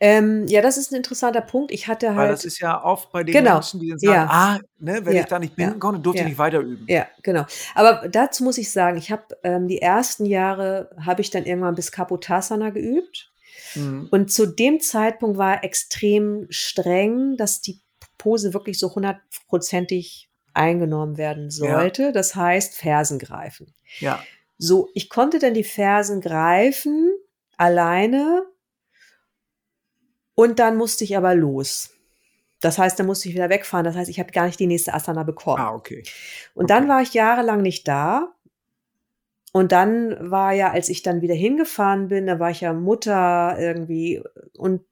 Ähm, 0.00 0.46
ja, 0.48 0.60
das 0.60 0.76
ist 0.76 0.92
ein 0.92 0.96
interessanter 0.96 1.40
Punkt. 1.40 1.70
Ich 1.72 1.88
hatte 1.88 2.08
Weil 2.08 2.16
halt 2.16 2.32
das 2.32 2.44
ist 2.44 2.58
ja 2.60 2.82
oft 2.84 3.10
bei 3.12 3.24
den 3.24 3.32
Genau. 3.32 3.54
Menschen, 3.54 3.80
die 3.80 3.88
dann 3.90 3.98
sagen, 3.98 4.12
Ja. 4.12 4.26
ah, 4.30 4.58
ne, 4.78 5.04
wenn 5.06 5.14
Ja. 5.14 5.20
ich 5.22 5.26
da 5.26 5.38
nicht 5.38 5.58
Ja. 5.58 5.66
binden 5.66 5.80
konnte, 5.80 6.00
durfte 6.00 6.18
Ja. 6.20 6.24
ich 6.26 6.30
nicht 6.32 6.38
weiter 6.38 6.60
üben. 6.60 6.84
Ja, 6.88 7.06
genau. 7.22 7.44
Aber 7.74 8.08
dazu 8.08 8.44
muss 8.44 8.58
ich 8.58 8.70
sagen, 8.70 8.98
ich 8.98 9.10
habe 9.10 9.24
ähm, 9.42 9.68
die 9.68 9.80
ersten 9.80 10.26
Jahre 10.26 10.90
habe 11.04 11.20
ich 11.22 11.30
dann 11.30 11.44
irgendwann 11.46 11.74
bis 11.74 11.92
Kapotasana 11.92 12.70
geübt. 12.70 13.32
Mhm. 13.74 14.08
Und 14.10 14.30
zu 14.32 14.46
dem 14.46 14.80
Zeitpunkt 14.80 15.38
war 15.38 15.64
extrem 15.64 16.46
streng, 16.50 17.36
dass 17.36 17.60
die 17.62 17.80
Pose 18.18 18.52
wirklich 18.54 18.78
so 18.78 18.94
hundertprozentig 18.94 20.30
eingenommen 20.54 21.16
werden 21.18 21.50
sollte. 21.50 22.12
Das 22.12 22.34
heißt, 22.34 22.74
Fersen 22.76 23.18
greifen. 23.18 23.74
Ja, 24.00 24.22
So, 24.58 24.88
ich 24.94 25.10
konnte 25.10 25.38
dann 25.38 25.52
die 25.52 25.64
Fersen 25.64 26.22
greifen, 26.22 27.10
alleine. 27.58 28.42
Und 30.36 30.58
dann 30.60 30.76
musste 30.76 31.02
ich 31.02 31.16
aber 31.16 31.34
los. 31.34 31.90
Das 32.60 32.78
heißt, 32.78 32.98
dann 32.98 33.06
musste 33.06 33.28
ich 33.28 33.34
wieder 33.34 33.50
wegfahren. 33.50 33.84
Das 33.84 33.96
heißt, 33.96 34.08
ich 34.10 34.20
habe 34.20 34.30
gar 34.32 34.46
nicht 34.46 34.60
die 34.60 34.66
nächste 34.68 34.94
Asana 34.94 35.24
bekommen. 35.24 35.60
ah, 35.60 35.74
okay. 35.74 36.04
Und 36.54 36.70
dann 36.70 36.84
Okay. 36.84 36.88
war 36.92 37.02
ich 37.02 37.12
jahrelang 37.14 37.62
nicht 37.62 37.88
da. 37.88 38.32
Und 39.52 39.72
dann 39.72 40.30
war 40.30 40.52
ja, 40.52 40.70
als 40.70 40.88
ich 40.90 41.02
dann 41.02 41.22
wieder 41.22 41.34
hingefahren 41.34 42.08
bin, 42.08 42.26
da 42.26 42.38
war 42.38 42.50
ich 42.50 42.60
ja 42.60 42.72
Mutter 42.72 43.56
irgendwie. 43.58 44.22
Und 44.56 44.82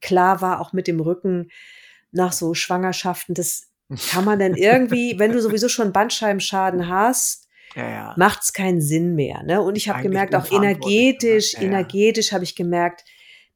klar 0.00 0.40
war 0.40 0.60
auch 0.60 0.72
mit 0.72 0.86
dem 0.88 1.00
Rücken 1.00 1.50
nach 2.12 2.32
so 2.32 2.54
Schwangerschaften, 2.54 3.34
das 3.34 3.68
kann 4.10 4.24
man 4.24 4.38
dann 4.40 4.54
irgendwie, 4.54 5.14
wenn 5.18 5.32
du 5.32 5.40
sowieso 5.40 5.68
schon 5.68 5.92
Bandscheibenschaden 5.92 6.88
hast, 6.88 7.48
Ja, 7.76 7.88
ja. 7.88 8.14
macht 8.16 8.42
es 8.42 8.52
keinen 8.52 8.80
Sinn 8.80 9.14
mehr. 9.14 9.42
Ne? 9.44 9.60
Und 9.62 9.76
ich 9.76 9.88
habe 9.88 10.02
gemerkt, 10.02 10.34
auch 10.34 10.50
energetisch, 10.50 11.52
ne? 11.54 11.58
Ja, 11.60 11.66
ja. 11.66 11.68
energetisch 11.78 12.32
habe 12.32 12.42
ich 12.42 12.56
gemerkt, 12.56 13.04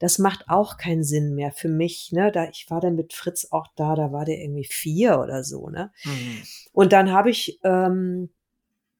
das 0.04 0.18
macht 0.18 0.50
auch 0.50 0.76
keinen 0.76 1.02
Sinn 1.02 1.34
mehr 1.34 1.50
für 1.50 1.70
mich. 1.70 2.12
Ne? 2.12 2.30
Da, 2.30 2.50
ich 2.50 2.66
war 2.68 2.78
dann 2.78 2.94
mit 2.94 3.14
Fritz 3.14 3.48
auch 3.50 3.68
da, 3.74 3.94
da 3.94 4.12
war 4.12 4.26
der 4.26 4.38
irgendwie 4.38 4.66
vier 4.66 5.18
oder 5.18 5.42
so. 5.42 5.70
Ne? 5.70 5.92
Mhm. 6.04 6.42
Und 6.72 6.92
dann 6.92 7.10
habe 7.10 7.30
ich 7.30 7.58
ähm, 7.64 8.28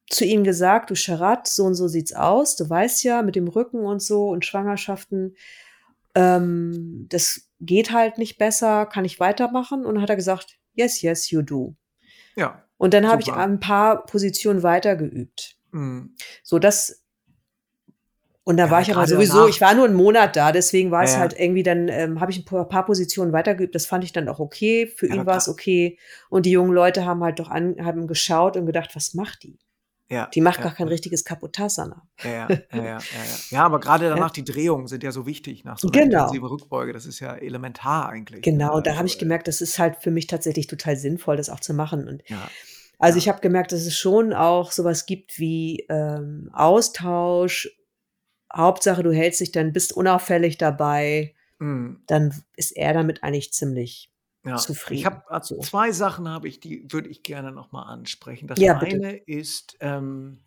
zu 0.08 0.24
ihm 0.24 0.44
gesagt, 0.44 0.88
du 0.88 0.94
Charat, 0.94 1.46
so 1.46 1.64
und 1.64 1.74
so 1.74 1.88
sieht's 1.88 2.14
aus. 2.14 2.56
Du 2.56 2.70
weißt 2.70 3.04
ja, 3.04 3.20
mit 3.20 3.36
dem 3.36 3.48
Rücken 3.48 3.80
und 3.80 4.00
so 4.00 4.30
und 4.30 4.46
Schwangerschaften, 4.46 5.36
ähm, 6.14 7.04
das 7.10 7.50
geht 7.60 7.92
halt 7.92 8.16
nicht 8.16 8.38
besser, 8.38 8.86
kann 8.86 9.04
ich 9.04 9.20
weitermachen? 9.20 9.84
Und 9.84 9.96
dann 9.96 10.02
hat 10.02 10.08
er 10.08 10.16
gesagt, 10.16 10.56
yes, 10.72 11.02
yes, 11.02 11.30
you 11.30 11.42
do. 11.42 11.76
Ja. 12.34 12.64
Und 12.78 12.94
dann 12.94 13.06
habe 13.06 13.20
ich 13.20 13.30
ein 13.30 13.60
paar 13.60 14.06
Positionen 14.06 14.62
weitergeübt. 14.62 15.58
Mhm. 15.70 16.16
So, 16.42 16.58
das. 16.58 17.03
Und 18.46 18.58
da 18.58 18.66
Ja, 18.66 18.70
war 18.70 18.82
ich 18.82 18.94
aber 18.94 19.06
sowieso, 19.06 19.34
danach- 19.38 19.48
ich 19.48 19.60
war 19.62 19.74
nur 19.74 19.86
einen 19.86 19.94
Monat 19.94 20.36
da, 20.36 20.52
deswegen 20.52 20.90
war 20.90 21.02
es 21.02 21.12
Ja, 21.12 21.16
ja. 21.16 21.20
halt 21.22 21.40
irgendwie 21.40 21.62
dann, 21.62 21.88
ähm, 21.88 22.20
habe 22.20 22.30
ich 22.30 22.38
ein 22.38 22.44
paar, 22.44 22.68
paar 22.68 22.84
Positionen 22.84 23.32
weitergeübt. 23.32 23.74
Das 23.74 23.86
fand 23.86 24.04
ich 24.04 24.12
dann 24.12 24.28
auch 24.28 24.38
okay. 24.38 24.86
Für 24.86 25.06
ihn 25.06 25.24
war 25.24 25.38
es 25.38 25.48
okay. 25.48 25.98
Und 26.28 26.44
die 26.44 26.50
jungen 26.50 26.72
Leute 26.72 27.06
haben 27.06 27.24
halt 27.24 27.38
doch 27.38 27.48
an, 27.50 27.76
haben 27.82 28.06
geschaut 28.06 28.56
und 28.58 28.66
gedacht, 28.66 28.90
was 28.94 29.14
macht 29.14 29.42
die? 29.44 29.58
Ja, 30.10 30.28
Die 30.34 30.42
macht 30.42 30.58
ja, 30.58 30.64
gar 30.64 30.74
kein 30.74 30.88
ja. 30.88 30.90
richtiges 30.92 31.24
Kapotasana. 31.24 32.02
Ja, 32.22 32.30
ja, 32.30 32.58
ja, 32.70 32.84
ja, 32.84 32.98
ja, 33.50 33.64
aber 33.64 33.80
gerade 33.80 34.06
danach 34.10 34.30
die 34.30 34.44
Drehungen 34.44 34.86
sind 34.88 35.02
ja 35.02 35.10
so 35.10 35.24
wichtig 35.24 35.64
nach 35.64 35.78
so 35.78 35.88
einer 35.88 36.02
Genau. 36.02 36.18
intensiven 36.24 36.46
Rückbeuge. 36.48 36.92
Das 36.92 37.06
ist 37.06 37.20
ja 37.20 37.34
elementar 37.34 38.10
eigentlich. 38.10 38.42
Genau, 38.42 38.76
ne? 38.76 38.82
da 38.82 38.96
habe 38.96 39.06
ich 39.06 39.14
Also, 39.14 39.20
gemerkt, 39.20 39.48
das 39.48 39.62
ist 39.62 39.78
halt 39.78 39.96
für 39.96 40.10
mich 40.10 40.26
tatsächlich 40.26 40.66
total 40.66 40.96
sinnvoll, 40.98 41.38
das 41.38 41.48
auch 41.48 41.60
zu 41.60 41.72
machen. 41.72 42.06
Und 42.06 42.22
Ja, 42.28 42.50
also 42.98 43.16
ich 43.16 43.26
habe 43.30 43.40
gemerkt, 43.40 43.72
dass 43.72 43.86
es 43.86 43.96
schon 43.96 44.34
auch 44.34 44.70
sowas 44.70 45.06
gibt 45.06 45.38
wie 45.38 45.86
ähm, 45.88 46.50
Austausch. 46.52 47.70
Hauptsache, 48.54 49.02
du 49.02 49.12
hältst 49.12 49.40
dich 49.40 49.52
dann, 49.52 49.72
bist 49.72 49.92
unauffällig 49.92 50.58
dabei. 50.58 51.34
mhm. 51.58 52.02
Dann 52.06 52.34
ist 52.56 52.72
er 52.72 52.92
damit 52.94 53.22
eigentlich 53.22 53.52
ziemlich 53.52 54.10
ja. 54.44 54.56
zufrieden. 54.56 55.00
Ich 55.00 55.06
habe 55.06 55.30
also 55.30 55.56
So. 55.56 55.60
zwei 55.62 55.92
Sachen 55.92 56.28
habe 56.28 56.48
ich, 56.48 56.60
die 56.60 56.86
würde 56.90 57.08
ich 57.08 57.22
gerne 57.22 57.52
nochmal 57.52 57.86
ansprechen. 57.92 58.46
Das 58.46 58.58
Ja, 58.58 58.74
bitte. 58.74 58.96
eine 58.96 59.16
ist, 59.16 59.76
ähm, 59.80 60.38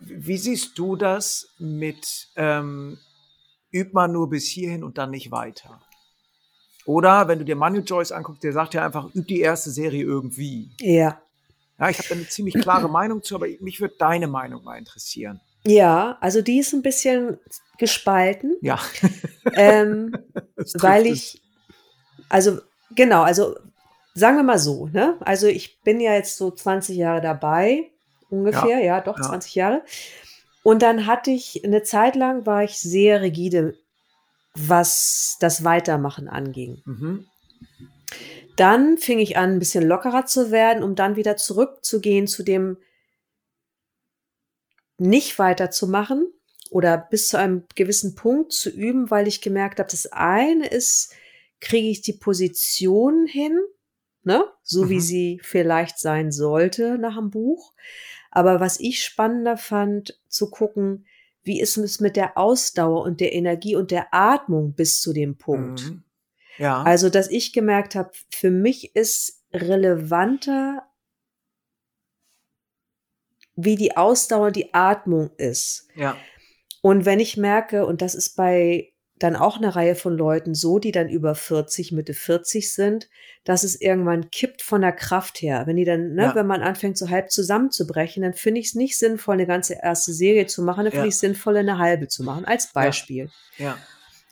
wie 0.00 0.36
siehst 0.36 0.78
du 0.78 0.96
das 0.96 1.48
mit 1.58 2.28
ähm, 2.36 2.98
übt 3.72 3.92
man 3.92 4.12
nur 4.12 4.28
bis 4.28 4.46
hierhin 4.46 4.84
und 4.84 4.98
dann 4.98 5.10
nicht 5.10 5.30
weiter? 5.30 5.80
Oder 6.84 7.28
wenn 7.28 7.38
du 7.38 7.44
dir 7.44 7.54
Manu 7.54 7.80
Joyce 7.80 8.12
anguckst, 8.12 8.42
der 8.42 8.52
sagt 8.52 8.74
ja 8.74 8.84
einfach, 8.84 9.14
üb 9.14 9.28
die 9.28 9.40
erste 9.40 9.70
Serie 9.70 10.02
irgendwie. 10.02 10.72
Ja. 10.80 11.22
Ja, 11.78 11.88
ich 11.88 11.98
habe 11.98 12.08
da 12.08 12.14
eine 12.16 12.28
ziemlich 12.28 12.54
klare 12.54 12.88
Meinung 12.88 13.22
zu, 13.22 13.36
aber 13.36 13.46
mich 13.60 13.80
würde 13.80 13.94
deine 13.98 14.26
Meinung 14.26 14.64
mal 14.64 14.76
interessieren. 14.76 15.40
Ja, 15.64 16.18
also 16.20 16.42
die 16.42 16.58
ist 16.58 16.72
ein 16.72 16.82
bisschen 16.82 17.38
gespalten, 17.78 18.56
Ja. 18.60 18.80
ähm, 19.54 20.16
weil 20.74 21.06
ich, 21.06 21.40
also 22.28 22.60
genau, 22.94 23.22
also 23.22 23.56
sagen 24.14 24.36
wir 24.36 24.42
mal 24.42 24.58
so, 24.58 24.88
ne? 24.88 25.16
Also 25.20 25.46
ich 25.46 25.80
bin 25.82 26.00
ja 26.00 26.14
jetzt 26.14 26.36
so 26.36 26.50
20 26.50 26.96
Jahre 26.96 27.20
dabei, 27.20 27.90
ungefähr, 28.30 28.80
ja, 28.80 29.00
doch 29.00 29.18
ja. 29.18 29.24
20 29.24 29.54
Jahre. 29.54 29.82
Und 30.62 30.82
dann 30.82 31.06
hatte 31.06 31.30
ich 31.30 31.64
eine 31.64 31.82
Zeit 31.82 32.14
lang 32.14 32.46
war 32.46 32.62
ich 32.62 32.78
sehr 32.78 33.20
rigide, 33.20 33.74
was 34.54 35.36
das 35.40 35.64
Weitermachen 35.64 36.28
anging. 36.28 36.82
Mhm. 36.84 37.26
Dann 38.56 38.98
fing 38.98 39.18
ich 39.18 39.36
an, 39.38 39.52
ein 39.52 39.58
bisschen 39.58 39.86
lockerer 39.86 40.26
zu 40.26 40.50
werden, 40.50 40.82
um 40.82 40.94
dann 40.94 41.16
wieder 41.16 41.36
zurückzugehen 41.36 42.26
zu 42.26 42.42
dem 42.42 42.76
nicht 45.02 45.38
weiterzumachen 45.38 46.32
oder 46.70 46.96
bis 46.96 47.28
zu 47.28 47.38
einem 47.38 47.64
gewissen 47.74 48.14
Punkt 48.14 48.52
zu 48.52 48.70
üben, 48.70 49.10
weil 49.10 49.28
ich 49.28 49.40
gemerkt 49.40 49.78
habe, 49.78 49.90
das 49.90 50.06
eine 50.12 50.66
ist, 50.66 51.12
kriege 51.60 51.88
ich 51.88 52.00
die 52.02 52.14
Position 52.14 53.26
hin, 53.26 53.58
ne, 54.22 54.44
so 54.62 54.88
wie 54.88 54.96
Mhm. 54.96 55.00
sie 55.00 55.40
vielleicht 55.42 55.98
sein 55.98 56.32
sollte 56.32 56.98
nach 56.98 57.16
dem 57.16 57.30
Buch. 57.30 57.74
Aber 58.30 58.60
was 58.60 58.80
ich 58.80 59.04
spannender 59.04 59.56
fand, 59.56 60.18
zu 60.28 60.50
gucken, 60.50 61.06
wie 61.42 61.60
ist 61.60 61.76
es 61.76 62.00
mit 62.00 62.16
der 62.16 62.38
Ausdauer 62.38 63.02
und 63.02 63.20
der 63.20 63.34
Energie 63.34 63.76
und 63.76 63.90
der 63.90 64.14
Atmung 64.14 64.74
bis 64.74 65.02
zu 65.02 65.12
dem 65.12 65.36
Punkt. 65.36 65.90
Mhm. 65.90 66.04
Ja. 66.58 66.82
Also, 66.82 67.10
dass 67.10 67.28
ich 67.28 67.52
gemerkt 67.52 67.94
habe, 67.94 68.12
für 68.30 68.50
mich 68.50 68.94
ist 68.94 69.42
relevanter, 69.52 70.86
wie 73.56 73.76
die 73.76 73.96
Ausdauer, 73.96 74.50
die 74.50 74.72
Atmung 74.74 75.30
ist. 75.36 75.88
ja. 75.94 76.16
Und 76.84 77.04
wenn 77.04 77.20
ich 77.20 77.36
merke, 77.36 77.86
und 77.86 78.02
das 78.02 78.16
ist 78.16 78.34
bei 78.36 78.88
dann 79.20 79.36
auch 79.36 79.56
eine 79.56 79.76
Reihe 79.76 79.94
von 79.94 80.16
Leuten 80.16 80.52
so, 80.52 80.80
die 80.80 80.90
dann 80.90 81.08
über 81.08 81.36
40, 81.36 81.92
Mitte 81.92 82.12
40 82.12 82.72
sind, 82.74 83.08
dass 83.44 83.62
es 83.62 83.80
irgendwann 83.80 84.30
kippt 84.30 84.62
von 84.62 84.80
der 84.80 84.90
Kraft 84.90 85.40
her. 85.42 85.62
Wenn 85.68 85.76
die 85.76 85.84
dann, 85.84 86.14
ne, 86.14 86.22
Ja. 86.24 86.34
wenn 86.34 86.46
man 86.48 86.60
anfängt, 86.60 86.98
so 86.98 87.08
halb 87.08 87.30
zusammenzubrechen, 87.30 88.24
dann 88.24 88.34
finde 88.34 88.58
ich 88.58 88.66
es 88.66 88.74
nicht 88.74 88.98
sinnvoll, 88.98 89.34
eine 89.34 89.46
ganze 89.46 89.74
erste 89.80 90.12
Serie 90.12 90.46
zu 90.46 90.62
machen, 90.64 90.78
dann 90.78 90.86
Ja. 90.86 90.90
finde 90.90 91.08
ich 91.08 91.14
es 91.14 91.20
sinnvoll, 91.20 91.56
eine 91.56 91.78
halbe 91.78 92.08
zu 92.08 92.24
machen, 92.24 92.44
als 92.46 92.72
Beispiel. 92.72 93.30
Ja. 93.58 93.78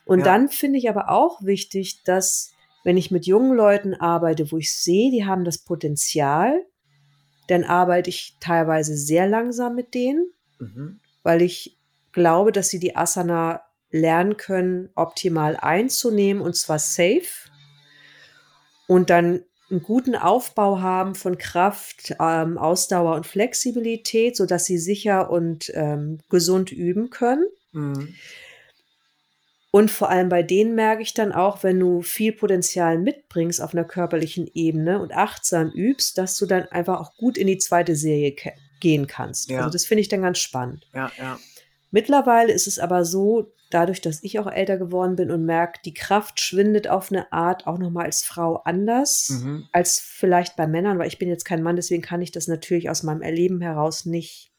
Und 0.05 0.21
Ja. 0.21 0.25
dann 0.25 0.49
finde 0.49 0.81
ich 0.81 0.89
aber 0.89 1.09
auch 1.09 1.41
wichtig, 1.45 2.03
dass 2.03 2.51
wenn 2.83 2.97
ich 2.97 3.13
mit 3.13 3.27
jungen 3.27 3.55
Leuten 3.57 3.95
arbeite, 3.95 4.51
wo 4.51 4.57
ich 4.59 4.75
sehe, 4.75 5.13
die 5.13 5.25
haben 5.25 5.45
das 5.45 5.59
Potenzial, 5.59 6.65
dann 7.51 7.65
arbeite 7.65 8.11
ich 8.11 8.37
teilweise 8.41 8.97
sehr 8.97 9.27
langsam 9.27 9.75
mit 9.75 9.95
denen, 9.95 10.27
Mhm. 10.59 11.01
weil 11.23 11.43
ich 11.43 11.77
glaube, 12.13 12.53
dass 12.53 12.69
sie 12.69 12.79
die 12.79 12.97
Asana 12.97 13.63
lernen 13.91 14.37
können, 14.37 14.91
optimal 14.95 15.57
einzunehmen 15.57 16.43
und 16.43 16.55
zwar 16.57 16.79
safe 16.79 17.49
und 18.87 19.11
dann 19.11 19.43
einen 19.71 19.83
guten 19.83 20.17
Aufbau 20.17 20.81
haben 20.81 21.15
von 21.15 21.39
Kraft, 21.39 22.15
ähm, 22.21 22.59
Ausdauer 22.59 23.15
und 23.15 23.27
Flexibilität, 23.27 24.37
sodass 24.37 24.65
sie 24.65 24.79
sicher 24.79 25.31
und 25.31 25.71
ähm, 25.75 26.19
gesund 26.29 26.73
üben 26.73 27.11
können. 27.11 27.45
Mhm. 27.73 28.15
Und 29.73 29.91
vor 29.91 30.11
allem 30.11 30.29
bei 30.29 30.43
denen 30.43 30.75
merke 30.75 31.03
ich 31.03 31.15
dann 31.15 31.33
auch, 31.33 31.63
wenn 31.63 31.79
du 31.79 32.03
viel 32.03 32.33
Potenzial 32.33 32.99
mitbringst 32.99 33.63
auf 33.63 33.73
einer 33.73 33.85
körperlichen 33.85 34.51
Ebene 34.53 35.01
und 35.01 35.13
achtsam 35.15 35.71
übst, 35.71 36.19
dass 36.19 36.37
du 36.37 36.47
dann 36.47 36.65
einfach 36.67 37.01
auch 37.01 37.17
gut 37.17 37.39
in 37.39 37.47
die 37.47 37.59
zweite 37.59 37.95
Serie 37.95 38.35
gehen 38.81 39.07
kannst. 39.07 39.49
Ja. 39.51 39.59
Also 39.59 39.71
das 39.71 39.85
finde 39.85 40.01
ich 40.01 40.09
dann 40.09 40.23
ganz 40.23 40.39
spannend. 40.39 40.87
Ja, 40.93 41.13
ja. 41.17 41.39
Mittlerweile 41.93 42.53
ist 42.53 42.67
es 42.67 42.79
aber 42.79 43.05
so, 43.05 43.53
dadurch, 43.71 44.01
dass 44.01 44.23
ich 44.23 44.39
auch 44.39 44.51
älter 44.51 44.77
geworden 44.77 45.17
bin 45.17 45.31
und 45.31 45.45
merke, 45.45 45.81
die 45.85 45.95
Kraft 45.95 46.41
schwindet 46.41 46.89
auf 46.89 47.11
eine 47.13 47.33
Art 47.33 47.67
auch 47.67 47.79
nochmal 47.79 48.07
als 48.07 48.23
Frau 48.23 48.57
anders 48.65 49.31
Mhm. 49.31 49.69
als 49.73 50.01
vielleicht 50.01 50.57
bei 50.57 50.67
Männern, 50.67 50.99
weil 50.99 51.09
ich 51.09 51.19
bin 51.19 51.29
jetzt 51.29 51.45
kein 51.45 51.63
Mann, 51.63 51.77
deswegen 51.77 52.03
kann 52.03 52.23
ich 52.23 52.33
das 52.33 52.49
natürlich 52.49 52.91
aus 52.91 53.05
meinem 53.05 53.23
Erleben 53.23 53.61
heraus 53.61 54.05
nicht. 54.05 54.50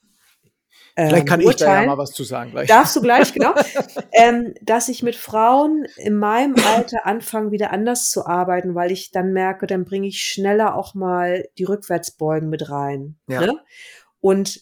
Ähm, 0.95 1.07
Vielleicht 1.09 1.27
kann 1.27 1.41
ich 1.41 1.55
da 1.55 1.81
ja 1.81 1.87
mal 1.87 1.97
was 1.97 2.11
zu 2.11 2.23
sagen 2.23 2.51
gleich. 2.51 2.67
Darfst 2.67 2.95
du 2.95 3.01
gleich, 3.01 3.33
genau. 3.33 3.53
ähm, 4.11 4.53
dass 4.61 4.89
ich 4.89 5.03
mit 5.03 5.15
Frauen 5.15 5.85
in 5.97 6.15
meinem 6.15 6.55
Alter 6.75 7.05
anfange, 7.05 7.51
wieder 7.51 7.71
anders 7.71 8.11
zu 8.11 8.25
arbeiten, 8.25 8.75
weil 8.75 8.91
ich 8.91 9.11
dann 9.11 9.33
merke, 9.33 9.67
dann 9.67 9.85
bringe 9.85 10.07
ich 10.07 10.23
schneller 10.23 10.75
auch 10.75 10.93
mal 10.93 11.47
die 11.57 11.63
Rückwärtsbeugen 11.63 12.49
mit 12.49 12.69
rein. 12.69 13.17
Ja. 13.27 13.41
Ne? 13.41 13.59
Und 14.19 14.61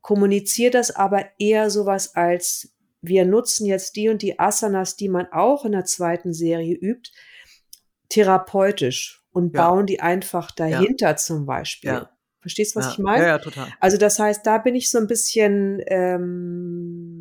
kommuniziere 0.00 0.70
das 0.70 0.90
aber 0.94 1.26
eher 1.38 1.70
sowas 1.70 2.14
als, 2.14 2.72
wir 3.02 3.26
nutzen 3.26 3.66
jetzt 3.66 3.96
die 3.96 4.08
und 4.08 4.22
die 4.22 4.38
Asanas, 4.38 4.96
die 4.96 5.08
man 5.08 5.30
auch 5.32 5.64
in 5.64 5.72
der 5.72 5.84
zweiten 5.84 6.32
Serie 6.32 6.74
übt, 6.74 7.10
therapeutisch 8.08 9.22
und 9.32 9.54
Ja. 9.54 9.68
bauen 9.68 9.86
die 9.86 10.00
einfach 10.00 10.50
dahinter 10.50 11.16
zum 11.16 11.46
Beispiel. 11.46 11.90
Ja. 11.90 12.10
Verstehst 12.48 12.74
du, 12.74 12.80
was 12.80 12.86
ja. 12.86 12.92
ich 12.92 12.98
meine? 12.98 13.22
Ja, 13.22 13.28
ja, 13.28 13.38
total. 13.38 13.68
Also 13.78 13.98
das 13.98 14.18
heißt, 14.18 14.46
da 14.46 14.56
bin 14.58 14.74
ich 14.74 14.90
so 14.90 14.96
ein 14.98 15.06
bisschen, 15.06 15.82
ähm, 15.86 17.18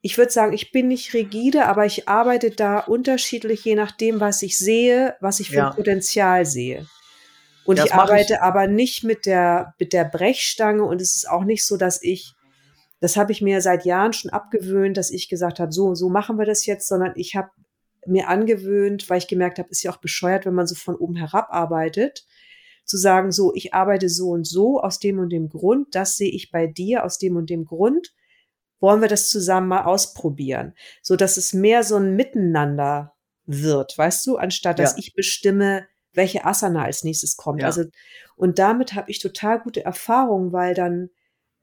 ich 0.00 0.16
würde 0.16 0.32
sagen, 0.32 0.52
ich 0.54 0.72
bin 0.72 0.88
nicht 0.88 1.12
rigide, 1.12 1.66
aber 1.66 1.84
ich 1.84 2.08
arbeite 2.08 2.50
da 2.50 2.78
unterschiedlich, 2.78 3.64
je 3.64 3.74
nachdem, 3.74 4.20
was 4.20 4.40
ich 4.42 4.56
sehe, 4.56 5.16
was 5.20 5.40
ich 5.40 5.50
für 5.50 5.56
Ja. 5.56 5.70
Potenzial 5.70 6.46
sehe. 6.46 6.86
Und 7.66 7.78
ich 7.78 7.92
arbeite 7.92 8.34
ich. 8.34 8.40
aber 8.40 8.68
nicht 8.68 9.04
mit 9.04 9.26
der, 9.26 9.74
mit 9.78 9.92
der 9.92 10.04
Brechstange 10.04 10.84
und 10.84 11.02
es 11.02 11.16
ist 11.16 11.28
auch 11.28 11.44
nicht 11.44 11.66
so, 11.66 11.76
dass 11.76 12.00
ich, 12.02 12.32
das 13.00 13.16
habe 13.16 13.32
ich 13.32 13.42
mir 13.42 13.60
seit 13.60 13.84
Jahren 13.84 14.12
schon 14.12 14.30
abgewöhnt, 14.30 14.96
dass 14.96 15.10
ich 15.10 15.28
gesagt 15.28 15.58
habe, 15.60 15.72
so, 15.72 15.94
so 15.94 16.08
machen 16.08 16.38
wir 16.38 16.46
das 16.46 16.64
jetzt, 16.64 16.88
sondern 16.88 17.12
ich 17.16 17.34
habe 17.34 17.50
mir 18.06 18.28
angewöhnt, 18.28 19.10
weil 19.10 19.18
ich 19.18 19.28
gemerkt 19.28 19.58
habe, 19.58 19.68
ist 19.70 19.82
ja 19.82 19.90
auch 19.90 19.96
bescheuert, 19.96 20.46
wenn 20.46 20.54
man 20.54 20.66
so 20.66 20.74
von 20.74 20.94
oben 20.94 21.16
herab 21.16 21.48
arbeitet, 21.50 22.24
zu 22.86 22.96
sagen, 22.96 23.32
so, 23.32 23.52
ich 23.54 23.74
arbeite 23.74 24.08
so 24.08 24.30
und 24.30 24.46
so 24.46 24.80
aus 24.80 24.98
dem 24.98 25.18
und 25.18 25.30
dem 25.30 25.48
Grund, 25.48 25.94
das 25.94 26.16
sehe 26.16 26.30
ich 26.30 26.50
bei 26.50 26.66
dir 26.66 27.04
aus 27.04 27.18
dem 27.18 27.36
und 27.36 27.50
dem 27.50 27.64
Grund, 27.64 28.14
wollen 28.80 29.00
wir 29.00 29.08
das 29.08 29.28
zusammen 29.28 29.68
mal 29.68 29.84
ausprobieren, 29.84 30.74
so 31.02 31.16
dass 31.16 31.36
es 31.36 31.52
mehr 31.52 31.82
so 31.82 31.96
ein 31.96 32.14
Miteinander 32.14 33.14
wird, 33.44 33.96
weißt 33.96 34.26
du, 34.26 34.36
anstatt 34.36 34.78
dass 34.78 34.92
Ja. 34.92 34.98
ich 34.98 35.14
bestimme, 35.14 35.86
welche 36.12 36.44
Asana 36.44 36.84
als 36.84 37.04
nächstes 37.04 37.36
kommt. 37.36 37.60
Ja. 37.60 37.66
Also 37.66 37.84
und 38.36 38.58
damit 38.58 38.94
habe 38.94 39.10
ich 39.10 39.18
total 39.18 39.60
gute 39.60 39.84
Erfahrungen, 39.84 40.52
weil 40.52 40.74
dann 40.74 41.10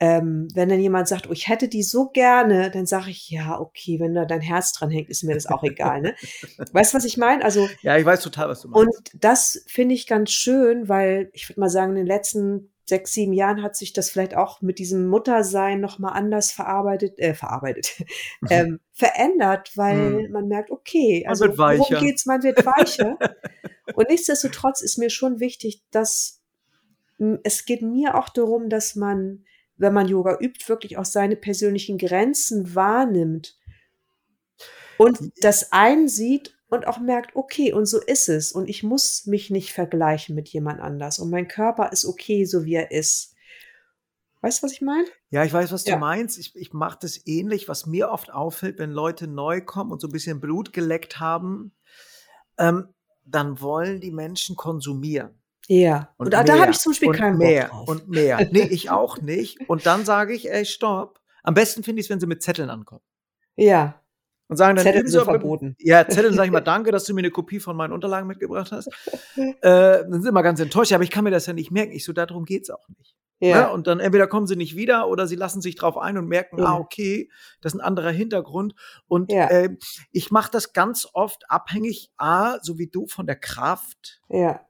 ähm, 0.04 0.50
wenn 0.54 0.68
dann 0.68 0.82
jemand 0.82 1.08
sagt, 1.08 1.30
oh, 1.30 1.32
ich 1.32 1.48
hätte 1.48 1.70
die 1.70 1.82
so 1.82 2.10
gerne, 2.10 2.70
dann 2.72 2.86
sage 2.86 3.10
ich, 3.10 3.30
ja, 3.30 3.58
okay, 3.58 4.02
wenn 4.02 4.14
da 4.14 4.26
dein 4.26 4.42
Herz 4.42 4.74
dran 4.74 4.90
hängt, 4.92 5.10
ist 5.10 5.24
mir 5.24 5.34
das 5.34 5.46
auch 5.46 5.64
egal. 5.64 6.02
Ne? 6.02 6.14
Weißt 6.74 6.94
du, 6.94 6.98
was 6.98 7.06
ich 7.06 7.16
meine? 7.18 7.44
Also, 7.46 7.70
Ja, 7.84 7.98
ich 7.98 8.04
weiß 8.06 8.20
total, 8.22 8.50
was 8.50 8.60
du 8.62 8.68
meinst. 8.68 8.86
und 8.86 9.12
das 9.24 9.64
finde 9.68 9.96
ich 9.96 10.06
ganz 10.06 10.32
schön, 10.32 10.90
weil 10.90 11.30
ich 11.32 11.48
würde 11.48 11.62
mal 11.62 11.70
sagen, 11.70 11.92
in 11.92 11.96
den 12.00 12.06
letzten 12.08 12.70
sechs, 12.86 13.14
sieben 13.14 13.32
Jahren 13.32 13.64
hat 13.64 13.78
sich 13.78 13.94
das 13.94 14.10
vielleicht 14.10 14.36
auch 14.36 14.62
mit 14.62 14.78
diesem 14.78 15.08
Muttersein 15.08 15.80
nochmal 15.80 16.18
anders 16.18 16.52
verarbeitet, 16.52 17.18
äh, 17.18 17.34
verarbeitet, 17.34 18.04
ähm, 18.50 18.82
verändert, 18.92 19.72
weil 19.78 20.28
Mhm. 20.28 20.32
man 20.34 20.48
merkt, 20.50 20.70
okay, 20.70 21.26
also 21.26 21.46
worum 21.58 22.00
geht's? 22.02 22.26
Man 22.26 22.44
wird 22.44 22.66
weicher. 22.66 23.18
Und 23.96 24.10
nichtsdestotrotz 24.10 24.82
ist 24.82 24.98
mir 24.98 25.10
schon 25.10 25.40
wichtig, 25.40 25.82
dass 25.92 26.42
es 27.44 27.64
geht 27.64 27.82
mir 27.82 28.16
auch 28.18 28.28
darum, 28.28 28.68
dass 28.70 28.96
man, 28.96 29.46
wenn 29.78 29.94
man 29.94 30.08
Yoga 30.08 30.38
übt, 30.40 30.68
wirklich 30.68 30.98
auch 30.98 31.06
seine 31.06 31.36
persönlichen 31.36 31.98
Grenzen 31.98 32.76
wahrnimmt 32.76 33.58
und 34.98 35.20
das 35.42 35.72
einsieht 35.72 36.56
und 36.70 36.88
auch 36.88 37.00
merkt, 37.00 37.36
okay, 37.36 37.74
und 37.74 37.86
so 37.86 38.00
ist 38.02 38.30
es. 38.30 38.52
Und 38.52 38.68
ich 38.70 38.84
muss 38.84 39.26
mich 39.26 39.50
nicht 39.50 39.74
vergleichen 39.74 40.36
mit 40.36 40.50
jemand 40.50 40.82
anders. 40.82 41.20
Und 41.20 41.30
mein 41.30 41.48
Körper 41.48 41.92
ist 41.92 42.06
okay, 42.06 42.46
so 42.46 42.66
wie 42.66 42.76
er 42.76 42.92
ist. 42.92 43.36
Weißt 44.42 44.62
du, 44.62 44.66
was 44.66 44.74
ich 44.74 44.82
meine? 44.82 45.06
Ja, 45.30 45.44
ich 45.46 45.54
weiß, 45.54 45.72
was 45.72 45.86
Ja. 45.86 45.96
du 45.96 46.00
meinst. 46.00 46.38
Ich, 46.38 46.56
ich 46.56 46.74
mache 46.74 46.98
das 47.02 47.26
ähnlich, 47.28 47.68
was 47.70 47.86
mir 47.86 48.10
oft 48.10 48.32
auffällt, 48.32 48.80
wenn 48.80 48.92
Leute 48.92 49.28
neu 49.28 49.62
kommen 49.62 49.92
und 49.92 50.02
so 50.02 50.08
ein 50.08 50.12
bisschen 50.12 50.40
Blut 50.42 50.74
geleckt 50.74 51.20
haben, 51.20 51.74
ähm, 52.58 52.90
dann 53.26 53.62
wollen 53.62 54.02
die 54.02 54.12
Menschen 54.12 54.56
konsumieren. 54.56 55.40
Ja. 55.68 56.14
Und, 56.18 56.34
da, 56.34 56.44
da 56.44 56.60
habe 56.60 56.72
ich 56.72 56.80
zum 56.80 56.92
Beispiel 56.92 57.10
und 57.10 57.16
keinen 57.18 57.38
mehr 57.38 57.68
Bock 57.68 57.72
drauf. 57.72 57.88
und 57.90 58.10
mehr. 58.10 58.38
Nee, 58.52 58.68
ich 58.70 58.90
auch 58.90 59.22
nicht. 59.22 59.60
Und 59.70 59.86
dann 59.86 60.04
sage 60.06 60.34
ich, 60.34 60.52
ey, 60.52 60.66
stopp. 60.66 61.20
Am 61.44 61.54
besten 61.54 61.84
finde 61.84 62.00
ich 62.02 62.08
es, 62.08 62.10
wenn 62.10 62.20
sie 62.20 62.28
mit 62.28 62.42
Zetteln 62.44 62.70
ankommen. 62.70 63.02
ja, 63.56 64.02
Und 64.48 64.58
sagen 64.58 64.76
dann, 64.76 64.84
Zettel 64.86 65.08
sind 65.08 65.24
verboten. 65.24 65.76
Ja, 65.80 66.08
Zettel 66.08 66.34
sage 66.34 66.48
ich 66.48 66.52
mal, 66.52 66.62
danke, 66.62 66.92
dass 66.92 67.06
du 67.06 67.14
mir 67.14 67.20
eine 67.22 67.32
Kopie 67.32 67.60
von 67.60 67.76
meinen 67.76 67.94
Unterlagen 67.94 68.28
mitgebracht 68.28 68.72
hast. 68.72 68.90
Äh, 69.36 69.52
dann 69.62 70.12
sind 70.14 70.24
sie 70.24 70.30
immer 70.30 70.44
ganz 70.44 70.60
enttäuscht, 70.60 70.92
aber 70.94 71.04
ich 71.04 71.10
kann 71.10 71.24
mir 71.24 71.32
das 71.32 71.46
ja 71.48 71.54
nicht 71.54 71.72
merken. 71.72 71.92
Ich 71.94 72.04
so, 72.06 72.14
darum 72.14 72.46
geht's 72.46 72.70
auch 72.70 72.88
nicht. 72.90 73.16
Ja. 73.40 73.62
Ne? 73.68 73.72
Und 73.72 73.88
dann 73.88 74.00
entweder 74.00 74.28
kommen 74.28 74.46
sie 74.48 74.56
nicht 74.56 74.76
wieder 74.76 75.08
oder 75.10 75.26
sie 75.28 75.36
lassen 75.36 75.62
sich 75.62 75.76
drauf 75.76 75.98
ein 75.98 76.18
und 76.18 76.28
merken, 76.28 76.60
Ja. 76.60 76.66
ah, 76.66 76.78
okay, 76.78 77.30
das 77.62 77.74
ist 77.74 77.80
ein 77.80 77.86
anderer 77.86 78.12
Hintergrund. 78.12 78.74
Und 79.08 79.32
Ja. 79.32 79.48
äh, 79.50 79.76
ich 80.12 80.32
mache 80.32 80.52
das 80.52 80.72
ganz 80.74 81.08
oft 81.14 81.50
abhängig, 81.50 82.12
A, 82.18 82.58
so 82.62 82.78
wie 82.78 82.88
du, 82.88 83.08
von 83.08 83.26
der 83.26 83.36
Kraft, 83.38 84.22
ja. 84.30 84.62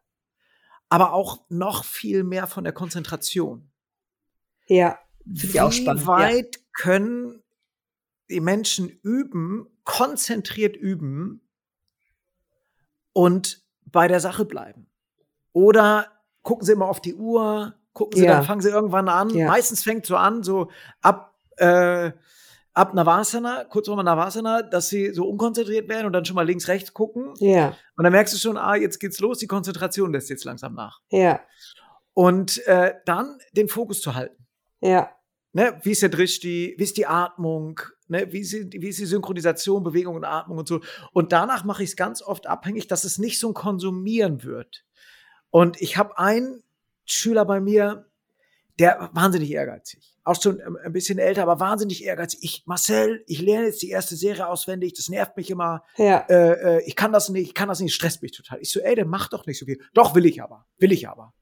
Aber 0.93 1.11
auch 1.13 1.41
noch 1.49 1.85
viel 1.85 2.23
mehr 2.23 2.45
von 2.45 2.63
der 2.63 2.71
Konzentration. 2.73 3.71
Ja. 4.67 4.99
Finde 5.25 5.45
ich 5.47 5.59
auch 5.61 5.71
Wie 5.71 5.81
spannend. 5.81 6.01
Ja. 6.03 6.07
weit 6.07 6.59
können 6.73 7.41
die 8.29 8.39
Menschen 8.39 8.89
üben, 9.01 9.65
konzentriert 9.85 10.75
üben 10.77 11.41
und 13.11 13.63
bei 13.85 14.07
der 14.07 14.19
Sache 14.19 14.45
bleiben? 14.45 14.85
Oder 15.51 16.11
gucken 16.43 16.63
sie 16.65 16.73
immer 16.73 16.87
auf 16.87 17.01
die 17.01 17.15
Uhr, 17.15 17.73
gucken 17.93 18.19
sie, 18.19 18.25
Ja. 18.25 18.33
dann 18.35 18.43
fangen 18.45 18.61
sie 18.61 18.69
irgendwann 18.69 19.09
an. 19.09 19.29
Ja. 19.31 19.47
Meistens 19.47 19.81
fängt 19.83 20.05
so 20.05 20.15
an, 20.15 20.43
so 20.43 20.69
ab, 21.01 21.33
äh, 21.57 22.11
ab 22.73 22.93
Navasana, 22.93 23.65
kurz 23.65 23.87
vor 23.87 24.01
Navasana, 24.01 24.63
dass 24.63 24.89
sie 24.89 25.13
so 25.13 25.27
unkonzentriert 25.27 25.87
werden 25.87 26.07
und 26.07 26.13
dann 26.13 26.25
schon 26.25 26.35
mal 26.35 26.45
links, 26.45 26.67
rechts 26.67 26.93
gucken. 26.93 27.33
Ja. 27.37 27.77
Und 27.95 28.03
dann 28.03 28.11
merkst 28.11 28.33
du 28.33 28.37
schon, 28.37 28.57
ah, 28.57 28.75
jetzt 28.75 28.99
geht's 28.99 29.19
los, 29.19 29.37
die 29.37 29.47
Konzentration 29.47 30.11
lässt 30.11 30.29
jetzt 30.29 30.43
langsam 30.43 30.73
nach. 30.73 30.99
Ja. 31.09 31.41
Und 32.13 32.65
äh, 32.67 32.95
dann 33.05 33.37
den 33.51 33.67
Fokus 33.67 34.01
zu 34.01 34.15
halten. 34.15 34.45
Ja. 34.81 35.11
Ne, 35.55 35.79
wie 35.83 35.91
ist 35.91 36.01
der 36.01 36.09
Drishti, 36.09 36.73
wie 36.77 36.83
ist 36.83 36.97
die 36.97 37.05
Atmung, 37.05 37.79
ne, 38.07 38.31
wie, 38.31 38.39
ist 38.39 38.53
die, 38.53 38.81
wie 38.81 38.89
ist 38.89 38.99
die 38.99 39.05
Synchronisation, 39.05 39.83
Bewegung 39.83 40.15
und 40.15 40.25
Atmung 40.25 40.57
und 40.57 40.67
so. 40.67 40.81
Und 41.11 41.31
danach 41.31 41.63
mache 41.63 41.83
ich 41.83 41.91
es 41.91 41.95
ganz 41.95 42.23
oft 42.23 42.47
abhängig, 42.47 42.87
dass 42.87 43.03
es 43.03 43.19
nicht 43.19 43.39
so 43.39 43.49
ein 43.49 43.53
Konsumieren 43.53 44.43
wird. 44.43 44.83
Und 45.51 45.79
ich 45.79 45.97
habe 45.97 46.17
einen 46.17 46.63
Schüler 47.05 47.45
bei 47.45 47.59
mir, 47.59 48.07
der 48.79 49.09
wahnsinnig 49.13 49.51
ehrgeizig, 49.51 50.17
auch 50.23 50.41
schon 50.41 50.59
ähm, 50.59 50.77
ein 50.83 50.93
bisschen 50.93 51.19
älter, 51.19 51.43
aber 51.43 51.59
wahnsinnig 51.59 52.03
ehrgeizig. 52.03 52.39
Ich, 52.41 52.63
Marcel, 52.65 53.23
ich 53.27 53.39
lerne 53.39 53.67
jetzt 53.67 53.81
die 53.81 53.89
erste 53.89 54.15
Serie 54.15 54.47
auswendig, 54.47 54.93
das 54.93 55.09
nervt 55.09 55.37
mich 55.37 55.51
immer. 55.51 55.83
Ja. 55.97 56.25
Äh, 56.29 56.77
äh, 56.77 56.83
ich 56.85 56.95
kann 56.95 57.11
das 57.13 57.29
nicht, 57.29 57.47
ich 57.47 57.53
kann 57.53 57.69
das 57.69 57.79
nicht, 57.79 57.93
stresst 57.93 58.21
mich 58.21 58.31
total. 58.31 58.59
Ich 58.61 58.71
so, 58.71 58.79
ey, 58.79 58.95
der 58.95 59.05
macht 59.05 59.33
doch 59.33 59.45
nicht 59.45 59.59
so 59.59 59.65
viel. 59.65 59.79
Doch, 59.93 60.15
will 60.15 60.25
ich 60.25 60.41
aber, 60.41 60.65
will 60.77 60.91
ich 60.91 61.07
aber. 61.07 61.33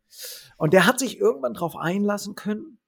Und 0.58 0.74
der 0.74 0.86
hat 0.86 1.00
sich 1.00 1.20
irgendwann 1.20 1.54
drauf 1.54 1.76
einlassen 1.78 2.36
können, 2.36 2.80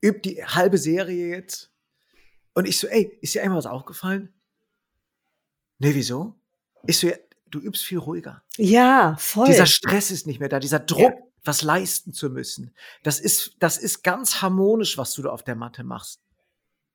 übt 0.00 0.20
die 0.28 0.44
halbe 0.44 0.78
Serie 0.78 1.28
jetzt 1.28 1.72
Und 2.54 2.66
ich 2.68 2.78
so, 2.78 2.86
ey, 2.86 3.18
ist 3.20 3.34
dir 3.34 3.42
einmal 3.42 3.58
was 3.58 3.66
aufgefallen? 3.66 4.32
Nee, 5.78 5.94
wieso? 5.94 6.34
Ich 6.86 6.98
so, 6.98 7.08
ja, 7.08 7.16
du 7.46 7.58
übst 7.58 7.84
viel 7.84 7.98
ruhiger. 7.98 8.42
Ja, 8.56 9.16
voll. 9.18 9.46
Dieser 9.46 9.66
Stress 9.66 10.10
ist 10.10 10.26
nicht 10.26 10.40
mehr 10.40 10.48
da, 10.48 10.60
dieser 10.60 10.78
Druck, 10.78 11.12
was 11.46 11.62
leisten 11.62 12.12
zu 12.12 12.28
müssen. 12.30 12.74
Das 13.02 13.20
ist, 13.20 13.56
das 13.60 13.78
ist 13.78 14.02
ganz 14.02 14.42
harmonisch, 14.42 14.98
was 14.98 15.14
du 15.14 15.22
da 15.22 15.30
auf 15.30 15.42
der 15.42 15.54
Matte 15.56 15.84
machst. 15.84 16.20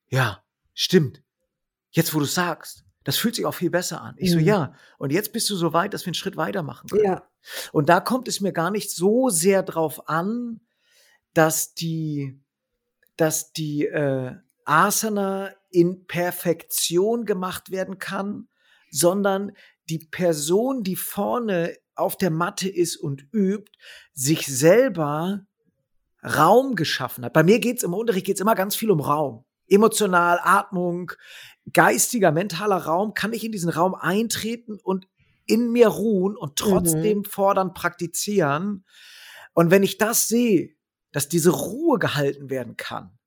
Ja, 0.08 0.42
stimmt. 0.74 1.22
Jetzt, 1.90 2.14
wo 2.14 2.18
du 2.18 2.24
sagst, 2.24 2.84
das 3.04 3.16
fühlt 3.16 3.34
sich 3.34 3.46
auch 3.46 3.54
viel 3.54 3.70
besser 3.70 4.00
an. 4.00 4.14
Ich 4.18 4.30
so, 4.30 4.38
Mhm. 4.38 4.44
ja. 4.44 4.74
Und 4.98 5.10
jetzt 5.10 5.32
bist 5.32 5.48
du 5.50 5.56
so 5.56 5.72
weit, 5.72 5.92
dass 5.94 6.02
wir 6.04 6.08
einen 6.08 6.14
Schritt 6.14 6.36
weitermachen 6.36 6.88
können. 6.88 7.04
ja. 7.04 7.28
Und 7.72 7.88
da 7.88 7.98
kommt 8.00 8.28
es 8.28 8.40
mir 8.40 8.52
gar 8.52 8.70
nicht 8.70 8.90
so 8.92 9.28
sehr 9.28 9.62
drauf 9.64 10.08
an, 10.08 10.60
dass 11.34 11.74
die, 11.74 12.40
dass 13.16 13.52
die 13.52 13.86
äh, 13.86 14.36
Asana 14.64 15.50
in 15.70 16.06
Perfektion 16.06 17.24
gemacht 17.24 17.70
werden 17.72 17.98
kann, 17.98 18.48
sondern 18.90 19.52
die 19.88 19.98
Person, 19.98 20.84
die 20.84 20.94
vorne 20.96 21.76
auf 21.94 22.16
der 22.16 22.30
Matte 22.30 22.68
ist 22.68 22.96
und 22.96 23.26
übt, 23.32 23.70
sich 24.12 24.46
selber 24.46 25.46
Raum 26.24 26.74
geschaffen 26.76 27.24
hat. 27.24 27.32
Bei 27.32 27.42
mir 27.42 27.58
geht's 27.58 27.82
im 27.82 27.94
Unterricht 27.94 28.26
geht's 28.26 28.40
immer 28.40 28.54
ganz 28.54 28.76
viel 28.76 28.90
um 28.90 29.00
Raum. 29.00 29.44
Emotional, 29.68 30.38
Atmung, 30.42 31.12
geistiger, 31.72 32.30
mentaler 32.30 32.76
Raum. 32.76 33.14
Kann 33.14 33.32
ich 33.32 33.44
in 33.44 33.52
diesen 33.52 33.70
Raum 33.70 33.94
eintreten 33.94 34.78
und 34.82 35.08
in 35.46 35.72
mir 35.72 35.88
ruhen 35.88 36.36
und 36.36 36.56
trotzdem 36.56 37.24
fordern, 37.24 37.74
praktizieren. 37.74 38.84
Und 39.54 39.70
wenn 39.70 39.82
ich 39.82 39.98
das 39.98 40.28
sehe, 40.28 40.74
dass 41.10 41.28
diese 41.28 41.50
Ruhe 41.50 41.98
gehalten 41.98 42.48
werden 42.50 42.76
kann, 42.76 43.18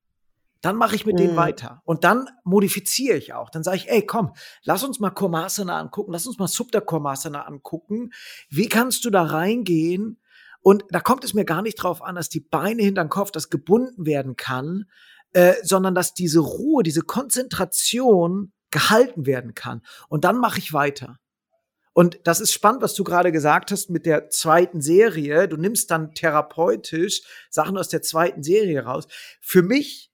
dann 0.65 0.77
mache 0.77 0.95
ich 0.95 1.05
mit 1.05 1.19
denen 1.19 1.33
Mhm. 1.33 1.37
weiter. 1.37 1.81
Und 1.85 2.03
dann 2.03 2.27
modifiziere 2.43 3.17
ich 3.17 3.33
auch. 3.33 3.49
Dann 3.49 3.63
sage 3.63 3.77
ich, 3.77 3.89
ey, 3.89 4.05
komm, 4.05 4.33
lass 4.63 4.83
uns 4.83 4.99
mal 4.99 5.11
Kurmasana 5.11 5.79
angucken, 5.79 6.11
lass 6.11 6.25
uns 6.27 6.39
mal 6.39 6.47
Subta 6.47 6.81
Kurmasana 6.81 7.43
angucken. 7.43 8.11
Wie 8.49 8.67
kannst 8.67 9.05
du 9.05 9.09
da 9.09 9.23
reingehen? 9.23 10.19
Und 10.61 10.83
da 10.89 10.99
kommt 10.99 11.23
es 11.23 11.35
mir 11.35 11.45
gar 11.45 11.61
nicht 11.61 11.75
drauf 11.75 12.01
an, 12.01 12.15
dass 12.15 12.29
die 12.29 12.39
Beine 12.39 12.81
hinter 12.81 13.03
den 13.03 13.09
Kopf, 13.09 13.29
das 13.29 13.51
gebunden 13.51 14.07
werden 14.07 14.35
kann, 14.35 14.85
äh, 15.33 15.53
sondern 15.61 15.93
dass 15.93 16.13
diese 16.15 16.39
Ruhe, 16.39 16.81
diese 16.81 17.01
Konzentration 17.01 18.51
gehalten 18.71 19.27
werden 19.27 19.53
kann. 19.53 19.81
Und 20.09 20.23
dann 20.23 20.39
mache 20.39 20.57
ich 20.57 20.73
weiter. 20.73 21.19
Und 21.93 22.19
das 22.23 22.41
ist 22.41 22.51
spannend, 22.51 22.81
was 22.81 22.93
du 22.95 23.03
gerade 23.03 23.31
gesagt 23.31 23.71
hast 23.71 23.89
mit 23.89 24.05
der 24.05 24.29
zweiten 24.29 24.81
Serie. 24.81 25.47
Du 25.47 25.55
nimmst 25.55 25.91
dann 25.91 26.13
therapeutisch 26.13 27.21
Sachen 27.49 27.77
aus 27.77 27.87
der 27.87 28.01
zweiten 28.01 28.43
Serie 28.43 28.83
raus. 28.83 29.07
Für 29.41 29.61
mich 29.61 30.11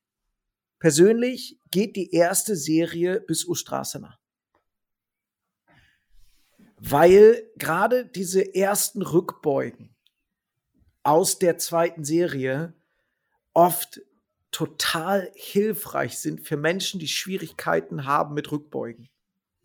persönlich 0.81 1.59
geht 1.69 1.95
die 1.95 2.11
erste 2.11 2.55
Serie 2.55 3.21
bis 3.21 3.45
Ustrasana. 3.47 4.17
Weil 6.77 7.43
gerade 7.55 8.05
diese 8.05 8.55
ersten 8.55 9.03
Rückbeugen 9.03 9.95
aus 11.03 11.37
der 11.37 11.59
zweiten 11.59 12.03
Serie 12.03 12.73
oft 13.53 14.01
total 14.49 15.31
hilfreich 15.35 16.17
sind 16.17 16.41
für 16.41 16.57
Menschen, 16.57 16.99
die 16.99 17.07
Schwierigkeiten 17.07 18.05
haben 18.05 18.33
mit 18.33 18.51
Rückbeugen. 18.51 19.07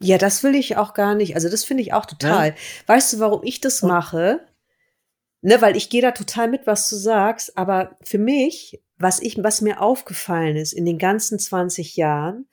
Ja, 0.00 0.18
das 0.18 0.42
will 0.42 0.54
ich 0.54 0.76
auch 0.76 0.92
gar 0.92 1.14
nicht. 1.14 1.34
Also 1.34 1.48
das 1.48 1.64
finde 1.64 1.82
ich 1.82 1.94
auch 1.94 2.04
total. 2.04 2.54
Weißt 2.86 3.14
du, 3.14 3.20
warum 3.20 3.42
ich 3.42 3.62
das 3.62 3.82
mache? 3.82 4.46
Ne, 5.46 5.62
weil 5.62 5.76
ich 5.76 5.90
gehe 5.90 6.02
da 6.02 6.10
total 6.10 6.48
mit, 6.48 6.66
was 6.66 6.90
du 6.90 6.96
sagst. 6.96 7.56
Aber 7.56 7.96
für 8.02 8.18
mich, 8.18 8.82
was 8.98 9.20
ich, 9.20 9.40
was 9.44 9.60
mir 9.60 9.80
aufgefallen 9.80 10.56
ist 10.56 10.72
in 10.72 10.84
den 10.84 10.98
ganzen 10.98 11.38
20 11.38 11.94
Jahren, 11.94 12.48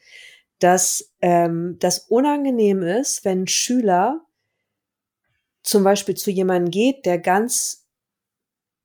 dass 0.59 1.11
ähm, 1.19 1.77
das 1.79 1.97
unangenehm 1.97 2.83
ist, 2.83 3.25
wenn 3.25 3.41
ein 3.41 3.47
Schüler 3.47 4.23
zum 5.63 5.83
Beispiel 5.83 6.13
zu 6.13 6.29
jemandem 6.29 6.69
geht, 6.69 7.07
der 7.07 7.17
ganz, 7.17 7.87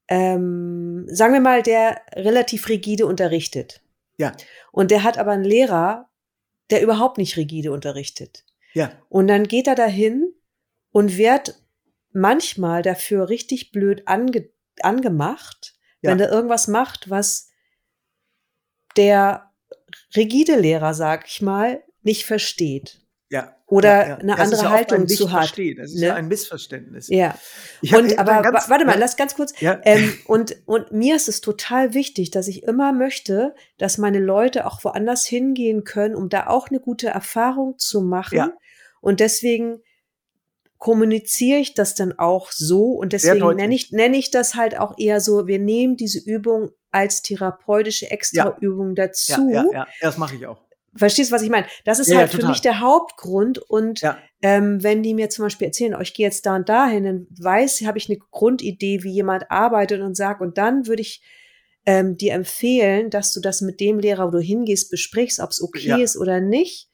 ähm, 0.09 1.04
sagen 1.11 1.34
wir 1.34 1.42
mal, 1.42 1.62
der 1.62 2.00
relativ 2.14 2.70
rigide 2.70 3.04
unterrichtet. 3.04 3.82
Ja, 4.16 4.32
Und 4.72 4.90
der 4.90 5.02
hat 5.02 5.18
aber 5.18 5.32
einen 5.32 5.44
Lehrer, 5.44 6.09
der 6.70 6.80
überhaupt 6.80 7.18
nicht 7.18 7.36
rigide 7.36 7.72
unterrichtet. 7.72 8.46
ja, 8.72 8.90
Und 9.11 9.28
dann 9.28 9.44
geht 9.44 9.66
er 9.66 9.74
dahin 9.74 10.32
und 10.92 11.18
wird 11.18 11.61
manchmal 12.12 12.82
dafür 12.82 13.28
richtig 13.28 13.72
blöd 13.72 14.02
ange 14.06 14.50
angemacht, 14.80 15.74
Ja. 16.02 16.11
wenn 16.11 16.20
er 16.20 16.30
irgendwas 16.30 16.68
macht, 16.68 17.11
was 17.11 17.50
der 18.96 19.50
rigide 20.16 20.56
Lehrer, 20.56 20.94
sag 20.94 21.26
ich 21.26 21.42
mal, 21.42 21.82
nicht 22.02 22.26
versteht. 22.26 23.00
ja. 23.30 23.54
Oder 23.70 23.88
ja, 23.90 24.09
ja. 24.09 24.16
eine 24.16 24.32
Das 24.34 24.40
andere 24.40 24.62
ja 24.62 24.70
Haltung 24.70 25.00
ein 25.00 25.09
zu 25.09 25.30
hat. 25.30 25.50
Das 25.50 25.90
ist 25.90 26.00
ne? 26.00 26.06
ja 26.06 26.14
ein 26.14 26.28
Missverständnis. 26.28 27.09
Ja. 27.09 27.38
Und 27.92 28.18
aber 28.18 28.42
warte 28.68 28.86
mal, 28.86 28.98
lass 28.98 29.18
ganz 29.18 29.34
kurz. 29.34 29.52
Ja. 29.61 29.78
Ähm, 29.84 30.16
und, 30.24 30.56
und 30.64 30.90
mir 30.92 31.14
ist 31.16 31.28
es 31.28 31.42
total 31.42 31.92
wichtig, 31.92 32.30
dass 32.30 32.48
ich 32.48 32.62
immer 32.62 32.94
möchte, 32.94 33.54
dass 33.76 33.98
meine 33.98 34.20
Leute 34.20 34.64
auch 34.64 34.82
woanders 34.84 35.26
hingehen 35.26 35.84
können, 35.84 36.14
um 36.14 36.30
da 36.30 36.46
auch 36.46 36.68
eine 36.68 36.80
gute 36.80 37.09
Erfahrung 37.09 37.78
zu 37.78 38.00
machen. 38.00 38.36
Ja. 38.36 38.52
Und 39.02 39.20
deswegen 39.20 39.82
kommuniziere 40.79 41.59
ich 41.59 41.74
das 41.74 41.95
dann 41.95 42.18
auch 42.18 42.51
so 42.53 42.93
und 42.93 43.12
deswegen 43.12 43.55
nenne 43.57 43.74
ich, 43.74 43.91
nenne 43.93 44.16
ich 44.16 44.31
das 44.31 44.55
halt 44.55 44.79
auch 44.79 44.95
eher 44.99 45.20
so, 45.20 45.47
wir 45.47 45.59
nehmen 45.59 45.97
diese 45.97 46.18
Übung 46.20 46.70
als 46.91 47.20
therapeutische 47.22 48.11
Extraübung 48.11 48.95
dazu. 48.95 49.51
ja, 49.51 49.64
ja, 49.64 49.72
ja, 49.72 49.87
das 50.01 50.16
mache 50.18 50.37
ich 50.37 50.47
auch. 50.47 50.59
Verstehst 50.97 51.31
du, 51.31 51.35
was 51.35 51.43
ich 51.43 51.51
meine? 51.51 51.66
Das 51.85 51.99
ist 51.99 52.09
Ja, 52.09 52.14
ja, 52.14 52.20
halt 52.20 52.31
für 52.31 52.37
total. 52.39 52.51
mich 52.51 52.61
der 52.62 52.81
Hauptgrund. 52.81 53.59
Und 53.59 54.01
Ja. 54.01 54.18
ähm, 54.43 54.83
wenn 54.83 55.03
die 55.03 55.14
mir 55.14 55.29
zum 55.31 55.45
Beispiel 55.45 55.66
erzählen, 55.66 55.95
oh, 55.95 56.01
ich 56.01 56.14
gehe 56.14 56.26
jetzt 56.26 56.47
da 56.47 56.57
und 56.57 56.68
dahin, 56.68 57.05
dann 57.05 57.26
weiß, 57.39 57.83
habe 57.83 57.99
ich 57.99 58.09
eine 58.09 58.18
Grundidee, 58.31 59.03
wie 59.03 59.11
jemand 59.12 59.51
arbeitet 59.51 60.01
und 60.01 60.16
sagt, 60.16 60.41
und 60.41 60.59
dann 60.59 60.87
würde 60.87 61.03
ich 61.03 61.22
ähm, 61.87 62.16
dir 62.16 62.33
empfehlen, 62.35 63.11
dass 63.11 63.33
du 63.33 63.41
das 63.41 63.61
mit 63.61 63.81
dem 63.81 63.99
Lehrer, 63.99 64.26
wo 64.29 64.31
du 64.31 64.41
hingehst, 64.41 64.91
besprichst, 64.91 65.41
ob 65.41 65.51
es 65.51 65.62
okay 65.62 65.89
Ja. 65.89 65.97
ist 65.99 66.16
oder 66.16 66.41
nicht. 66.41 66.88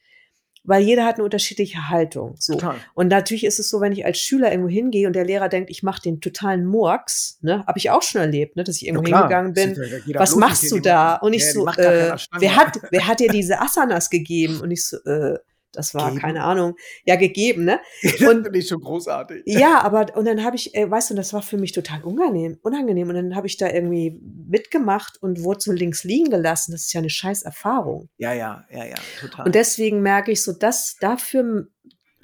Weil 0.67 0.83
jeder 0.83 1.05
hat 1.05 1.15
eine 1.15 1.23
unterschiedliche 1.23 1.89
Haltung. 1.89 2.35
So. 2.39 2.53
Total. 2.53 2.75
Und 2.93 3.07
natürlich 3.07 3.45
ist 3.45 3.59
es 3.59 3.69
so, 3.69 3.81
wenn 3.81 3.91
ich 3.91 4.05
als 4.05 4.17
Schüler 4.17 4.51
irgendwo 4.51 4.69
hingehe 4.69 5.07
und 5.07 5.13
der 5.13 5.25
Lehrer 5.25 5.47
denkt, 5.49 5.69
ich 5.69 5.83
mache 5.83 6.01
den 6.01 6.21
totalen 6.21 6.65
Murks, 6.65 7.37
ne, 7.41 7.63
habe 7.67 7.77
ich 7.77 7.89
auch 7.91 8.01
schon 8.01 8.21
erlebt, 8.21 8.55
ne, 8.55 8.63
dass 8.63 8.77
ich 8.77 8.87
irgendwo 8.87 9.07
Ja, 9.07 9.19
hingegangen 9.19 9.53
bin 9.53 9.75
ja- 10.05 10.19
was 10.19 10.35
machst 10.35 10.71
du 10.71 10.79
da? 10.79 11.15
Und 11.15 11.33
ich 11.33 11.43
Ja, 11.43 11.51
so, 11.51 11.67
äh, 11.67 12.15
wer 12.39 12.55
hat, 12.55 12.79
wer 12.89 13.07
hat 13.07 13.19
dir 13.19 13.29
diese 13.29 13.61
Asanas 13.61 14.09
gegeben? 14.09 14.59
Und 14.61 14.71
ich 14.71 14.85
so, 14.85 14.97
äh, 15.05 15.37
das 15.75 15.93
war 15.93 16.09
Geben? 16.09 16.21
keine 16.21 16.43
Ahnung, 16.43 16.75
ja 17.05 17.15
gegeben, 17.15 17.65
ne? 17.65 17.79
Das 18.01 18.13
finde 18.15 18.57
ich 18.57 18.67
schon 18.67 18.81
großartig. 18.81 19.43
Ja, 19.45 19.81
aber 19.81 20.15
und 20.15 20.25
dann 20.25 20.43
habe 20.43 20.55
ich, 20.55 20.73
äh, 20.75 20.89
weißt 20.89 21.11
du, 21.11 21.13
das 21.15 21.33
war 21.33 21.41
für 21.41 21.57
mich 21.57 21.71
total 21.71 22.03
unangenehm, 22.03 22.57
unangenehm. 22.61 23.09
Und 23.09 23.15
dann 23.15 23.35
habe 23.35 23.47
ich 23.47 23.57
da 23.57 23.69
irgendwie 23.69 24.19
mitgemacht 24.47 25.21
und 25.21 25.43
wurde 25.43 25.59
so 25.61 25.71
links 25.71 26.03
liegen 26.03 26.29
gelassen. 26.29 26.71
Das 26.71 26.81
ist 26.81 26.93
ja 26.93 26.99
eine 26.99 27.09
scheiß 27.09 27.43
Erfahrung. 27.43 28.09
Ja, 28.17 28.33
ja, 28.33 28.65
ja, 28.71 28.85
ja, 28.85 28.95
total. 29.19 29.45
Und 29.45 29.55
deswegen 29.55 30.01
merke 30.01 30.31
ich 30.31 30.43
so, 30.43 30.53
dass 30.53 30.95
dafür, 30.99 31.67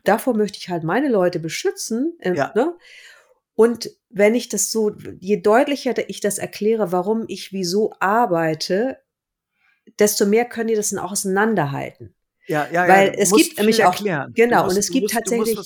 davor 0.03 0.35
möchte 0.35 0.57
ich 0.59 0.69
halt 0.69 0.83
meine 0.83 1.09
Leute 1.09 1.39
beschützen. 1.39 2.17
Äh, 2.19 2.33
Ja. 2.35 2.51
ne? 2.55 2.75
Und 3.53 3.91
wenn 4.09 4.33
ich 4.33 4.49
das 4.49 4.71
so, 4.71 4.91
je 5.19 5.37
deutlicher 5.41 5.93
ich 6.09 6.19
das 6.21 6.37
erkläre, 6.37 6.91
warum 6.91 7.25
ich 7.27 7.51
wieso 7.51 7.93
arbeite, 7.99 8.97
desto 9.99 10.25
mehr 10.25 10.45
können 10.45 10.69
die 10.69 10.75
das 10.75 10.89
dann 10.89 10.99
auch 10.99 11.11
auseinanderhalten. 11.11 12.15
Ja, 12.47 12.67
ja, 12.71 12.87
weil 12.87 13.07
ja, 13.07 13.13
es 13.17 13.31
gibt 13.31 13.57
nämlich 13.57 13.83
auch- 13.83 13.93
erklären. 13.93 14.33
genau, 14.35 14.63
musst, 14.63 14.75
und 14.75 14.79
es 14.79 14.89
gibt 14.89 15.03
musst, 15.03 15.15
tatsächlich-. 15.15 15.57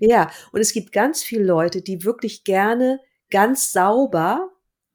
Ja, 0.00 0.30
und 0.52 0.60
es 0.60 0.72
gibt 0.72 0.92
ganz 0.92 1.22
viele 1.22 1.44
Leute, 1.44 1.82
die 1.82 2.04
wirklich 2.04 2.44
gerne 2.44 3.00
ganz 3.30 3.72
sauber, 3.72 4.50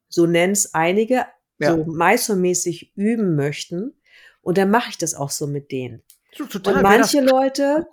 so 0.08 0.26
nennen 0.26 0.52
es 0.52 0.74
einige, 0.74 1.26
Ja. 1.58 1.76
so 1.76 1.84
Meistermäßig 1.84 2.92
üben 2.96 3.36
möchten. 3.36 3.94
Und 4.42 4.58
dann 4.58 4.70
mache 4.70 4.90
ich 4.90 4.98
das 4.98 5.14
auch 5.14 5.30
so 5.30 5.46
mit 5.46 5.70
denen. 5.72 6.02
Total, 6.36 6.74
Und 6.76 6.82
manche 6.82 7.22
das- 7.22 7.30
Leute, 7.30 7.86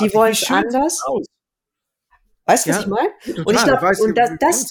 die 0.00 0.12
wollen 0.12 0.32
es 0.32 0.50
anders. 0.50 1.00
aus. 1.06 1.26
Weißt 2.46 2.66
du, 2.66 2.70
was 2.70 2.76
Ja. 2.76 2.82
ich 2.82 2.88
meine? 2.88 3.08
Total, 3.24 3.44
Und 3.46 3.54
ich 3.54 3.64
glaub, 3.64 3.82
weißt 3.82 4.00
und 4.02 4.18
das- 4.18 4.30
das-. 4.38 4.68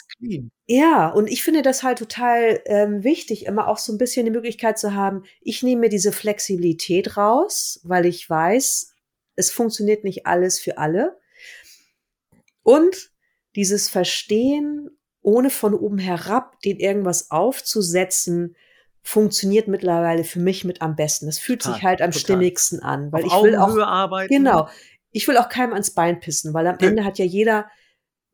Ja, 0.67 1.09
und 1.09 1.27
ich 1.27 1.43
finde 1.43 1.61
das 1.63 1.81
halt 1.83 1.97
total 1.97 2.61
ähm, 2.65 3.03
wichtig, 3.03 3.45
immer 3.47 3.67
auch 3.67 3.77
so 3.79 3.91
ein 3.91 3.97
bisschen 3.97 4.25
die 4.25 4.31
Möglichkeit 4.31 4.77
zu 4.77 4.93
haben, 4.93 5.23
ich 5.41 5.63
nehme 5.63 5.81
mir 5.81 5.89
diese 5.89 6.11
Flexibilität 6.11 7.17
raus, 7.17 7.79
weil 7.83 8.05
ich 8.05 8.29
weiß, 8.29 8.93
es 9.35 9.49
funktioniert 9.51 10.03
nicht 10.03 10.27
alles 10.27 10.59
für 10.59 10.77
alle. 10.77 11.17
Und 12.63 13.11
dieses 13.55 13.89
Verstehen, 13.89 14.89
ohne 15.21 15.49
von 15.49 15.73
oben 15.73 15.97
herab 15.97 16.59
den 16.61 16.77
irgendwas 16.79 17.31
aufzusetzen, 17.31 18.55
funktioniert 19.01 19.67
mittlerweile 19.67 20.23
für 20.23 20.39
mich 20.39 20.63
mit 20.63 20.81
am 20.81 20.95
besten. 20.95 21.25
Das 21.25 21.37
fühlt 21.37 21.61
Total, 21.61 21.73
sich 21.75 21.83
halt 21.83 22.01
am 22.01 22.11
total. 22.11 22.19
stimmigsten 22.21 22.81
an, 22.81 23.11
weil 23.11 23.25
Auf 23.25 23.33
ich 23.33 23.43
will 23.43 23.55
auch 23.57 23.63
Augenhöhe 23.63 23.87
arbeiten. 23.87 24.33
Genau. 24.33 24.69
Ich 25.13 25.27
will 25.27 25.37
auch 25.37 25.47
keinem 25.47 25.71
ans 25.73 25.93
Bein 25.93 26.19
pissen, 26.19 26.53
weil 26.53 26.67
am. 26.67 26.77
Ende 26.79 27.05
hat 27.05 27.17
ja 27.17 27.25
jeder 27.25 27.67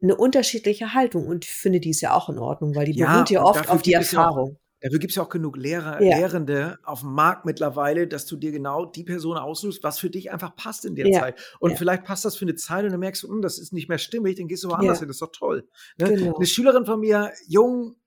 eine 0.01 0.15
unterschiedliche 0.15 0.93
Haltung 0.93 1.27
und 1.27 1.45
ich 1.45 1.51
finde 1.51 1.79
die 1.79 1.89
ist 1.89 2.01
ja 2.01 2.13
auch 2.13 2.29
in 2.29 2.39
Ordnung, 2.39 2.73
weil 2.75 2.85
die 2.85 2.93
Ja, 2.93 3.13
beruht 3.13 3.29
ja 3.29 3.41
und 3.41 3.45
oft 3.47 3.69
auf 3.69 3.81
die 3.81 3.93
Erfahrung. 3.93 4.57
Dafür 4.81 4.99
gibt 4.99 5.11
es 5.11 5.17
ja 5.17 5.23
auch 5.23 5.29
genug 5.29 5.57
Lehrer, 5.57 6.01
Ja. 6.01 6.17
Lehrende 6.17 6.79
auf 6.83 7.01
dem 7.01 7.11
Markt 7.11 7.43
mittlerweile, 7.45 8.07
dass 8.07 8.25
du 8.25 8.37
dir 8.37 8.53
genau 8.53 8.85
die 8.85 9.03
Person 9.03 9.37
aussuchst, 9.37 9.83
was 9.83 9.99
für 9.99 10.09
dich 10.09 10.31
einfach 10.31 10.55
passt 10.55 10.85
in 10.85 10.95
der 10.95 11.07
Ja, 11.07 11.19
Zeit. 11.19 11.57
Und 11.59 11.71
ja. 11.71 11.77
vielleicht 11.77 12.05
passt 12.05 12.23
das 12.23 12.37
für 12.37 12.45
eine 12.45 12.55
Zeit 12.55 12.85
und 12.85 12.91
dann 12.91 12.99
merkst 13.01 13.23
du, 13.23 13.27
hm, 13.27 13.41
das 13.41 13.59
ist 13.59 13.73
nicht 13.73 13.89
mehr 13.89 13.97
stimmig, 13.97 14.37
dann 14.37 14.47
gehst 14.47 14.63
du 14.63 14.69
woanders 14.69 14.99
hin, 14.99 15.09
das 15.09 15.15
ist 15.17 15.21
doch 15.21 15.33
toll. 15.33 15.67
Ne? 15.97 16.07
Genau. 16.07 16.37
Eine 16.37 16.45
Schülerin 16.45 16.85
von 16.85 17.01
mir, 17.01 17.33
jung, 17.45 17.97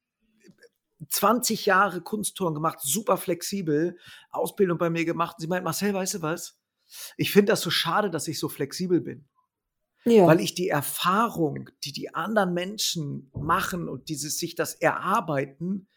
20 1.11 1.66
Jahre 1.66 2.01
Kunstturnen 2.01 2.55
gemacht, 2.55 2.79
super 2.81 3.18
flexibel, 3.18 3.99
Ausbildung 4.31 4.79
bei 4.79 4.89
mir 4.89 5.05
gemacht. 5.05 5.37
Sie 5.41 5.49
meint, 5.49 5.64
Marcel, 5.64 5.93
weißt 5.93 6.14
du 6.14 6.23
was? 6.23 6.59
Ich 7.16 7.32
finde 7.32 7.53
das 7.53 7.61
so 7.61 7.70
schade, 7.70 8.11
dass 8.11 8.28
ich 8.28 8.38
so 8.38 8.49
flexibel 8.49 9.01
bin 9.01 9.24
Ja. 10.05 10.26
weil 10.26 10.40
ich 10.40 10.55
die 10.55 10.68
Erfahrung, 10.68 11.70
die 11.84 11.93
die 11.93 12.14
anderen 12.14 12.53
Menschen 12.55 13.30
machen 13.34 13.88
und 13.88 14.09
dieses 14.09 14.38
sich 14.38 14.55
das 14.55 14.74
erarbeiten, 14.74 15.88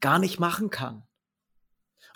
gar 0.00 0.18
nicht 0.18 0.38
machen 0.40 0.70
kann. 0.70 1.02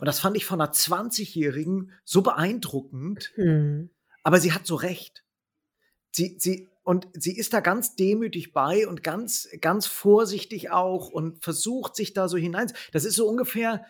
Und 0.01 0.07
das 0.07 0.21
fand 0.21 0.37
ich 0.37 0.45
von 0.45 0.61
einer 0.61 0.73
20-Jährigen 0.73 1.93
so 2.05 2.23
beeindruckend, 2.23 3.33
Hm. 3.37 3.91
aber 4.23 4.41
sie 4.41 4.53
hat 4.53 4.67
so 4.67 4.75
recht. 4.77 5.25
Sie, 6.13 6.37
sie, 6.39 6.69
und 6.83 7.09
sie 7.13 7.37
ist 7.37 7.53
da 7.53 7.61
ganz 7.61 7.95
demütig 7.97 8.53
bei 8.53 8.87
und 8.89 9.03
ganz, 9.03 9.49
ganz 9.61 9.87
vorsichtig 9.87 10.71
auch 10.71 11.09
und 11.11 11.43
versucht 11.43 11.95
sich 11.97 12.13
da 12.15 12.29
so 12.29 12.37
hinein. 12.37 12.73
Das 12.93 13.05
ist 13.05 13.17
so 13.17 13.27
ungefähr, 13.29 13.85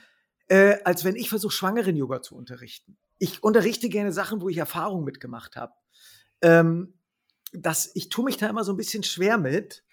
äh, 0.49 0.79
als 0.85 1.05
wenn 1.05 1.16
ich 1.16 1.29
versuche, 1.29 1.53
Schwangeren-Yoga 1.53 2.22
zu 2.22 2.35
unterrichten. 2.37 2.97
Ich 3.19 3.43
unterrichte 3.43 3.89
gerne 3.89 4.12
Sachen, 4.12 4.41
wo 4.41 4.49
ich 4.49 4.59
Erfahrung 4.59 5.05
mitgemacht 5.05 5.57
habe. 5.57 5.73
Ähm, 6.43 6.95
das, 7.53 7.91
ich 7.95 8.09
tue 8.09 8.25
mich 8.25 8.37
da 8.37 8.49
immer 8.49 8.64
so 8.64 8.73
ein 8.73 8.77
bisschen 8.77 9.03
schwer 9.03 9.39
mit, 9.39 9.85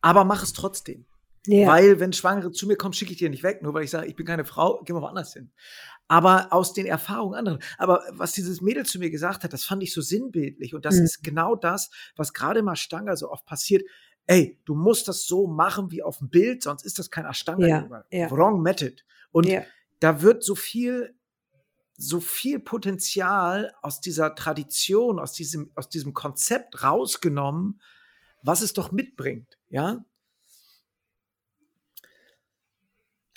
aber 0.00 0.24
mache 0.24 0.44
es 0.44 0.52
trotzdem. 0.52 1.06
Ja. 1.46 1.68
Weil, 1.68 2.00
wenn 2.00 2.12
Schwangere 2.12 2.50
zu 2.50 2.66
mir 2.66 2.76
kommen, 2.76 2.92
schicke 2.92 3.12
ich 3.12 3.18
die 3.18 3.28
nicht 3.28 3.44
weg, 3.44 3.62
nur 3.62 3.72
weil 3.72 3.84
ich 3.84 3.90
sage, 3.90 4.08
ich 4.08 4.16
bin 4.16 4.26
keine 4.26 4.44
Frau, 4.44 4.82
gehen 4.82 4.96
wir 4.96 5.02
woanders 5.02 5.32
hin. 5.32 5.52
Aber 6.08 6.52
aus 6.52 6.72
den 6.72 6.86
Erfahrungen 6.86 7.34
anderer. 7.36 7.58
Aber 7.78 8.02
was 8.10 8.32
dieses 8.32 8.60
Mädel 8.60 8.84
zu 8.84 8.98
mir 8.98 9.10
gesagt 9.10 9.44
hat, 9.44 9.52
das 9.52 9.64
fand 9.64 9.82
ich 9.82 9.92
so 9.92 10.00
sinnbildlich. 10.00 10.74
Und 10.74 10.84
das 10.84 10.96
Mhm. 10.96 11.04
ist 11.04 11.22
genau 11.22 11.54
das, 11.54 11.90
was 12.16 12.32
gerade 12.32 12.60
im 12.60 12.68
Ashtanga 12.68 13.14
so 13.16 13.30
oft 13.30 13.44
passiert. 13.46 13.84
Ey, 14.26 14.60
du 14.64 14.74
musst 14.74 15.06
das 15.06 15.26
so 15.26 15.46
machen 15.46 15.92
wie 15.92 16.02
auf 16.02 16.18
dem 16.18 16.30
Bild, 16.30 16.64
sonst 16.64 16.84
ist 16.84 16.98
das 16.98 17.10
kein 17.12 17.26
Ashtanga. 17.26 17.66
Ja, 17.66 18.04
ja. 18.10 18.30
Wrong 18.30 18.60
method. 18.62 19.02
Und 19.30 19.46
da 20.00 20.22
wird 20.22 20.42
so 20.42 20.56
viel, 20.56 21.14
so 21.96 22.20
viel 22.20 22.58
Potenzial 22.58 23.72
aus 23.82 24.00
dieser 24.00 24.34
Tradition, 24.34 25.18
aus 25.18 25.32
diesem, 25.32 25.70
aus 25.74 25.88
diesem 25.88 26.12
Konzept 26.14 26.82
rausgenommen, 26.82 27.80
was 28.42 28.60
es 28.62 28.72
doch 28.72 28.92
mitbringt. 28.92 29.58
Ja, 29.68 30.04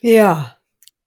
ja. 0.02 0.58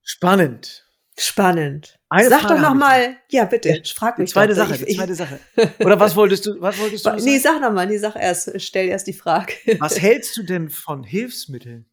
spannend. 0.03 0.86
Spannend. 1.18 1.98
Eine 2.09 2.30
Sag 2.30 2.40
Frage 2.42 2.55
doch 2.55 2.70
noch 2.70 2.74
mal. 2.74 3.16
Ja, 3.30 3.44
bitte. 3.44 3.68
Ja, 3.68 3.82
Frag 3.94 4.16
Die 4.16 4.22
mich. 4.22 4.30
zweite 4.30 4.55
doch. 4.55 4.66
Sache, 4.66 4.80
Ich, 4.84 4.86
die 4.86 4.96
zweite 4.96 5.14
Sache. 5.14 5.38
Oder 5.80 6.00
was 6.00 6.16
wolltest 6.16 6.46
du, 6.46 6.61
was 6.61 6.78
wolltest 6.78 7.05
du 7.05 7.11
nee, 7.16 7.38
sagen? 7.38 7.40
sag 7.40 7.61
noch 7.61 7.72
mal. 7.72 7.86
Nee, 7.86 7.98
sag 7.98 8.16
erst. 8.16 8.61
Stell 8.61 8.88
erst 8.88 9.07
die 9.07 9.12
Frage. 9.12 9.53
Was 9.78 10.00
hältst 10.00 10.36
du 10.36 10.42
denn 10.42 10.70
von 10.70 11.05
Hilfsmitteln? 11.05 11.86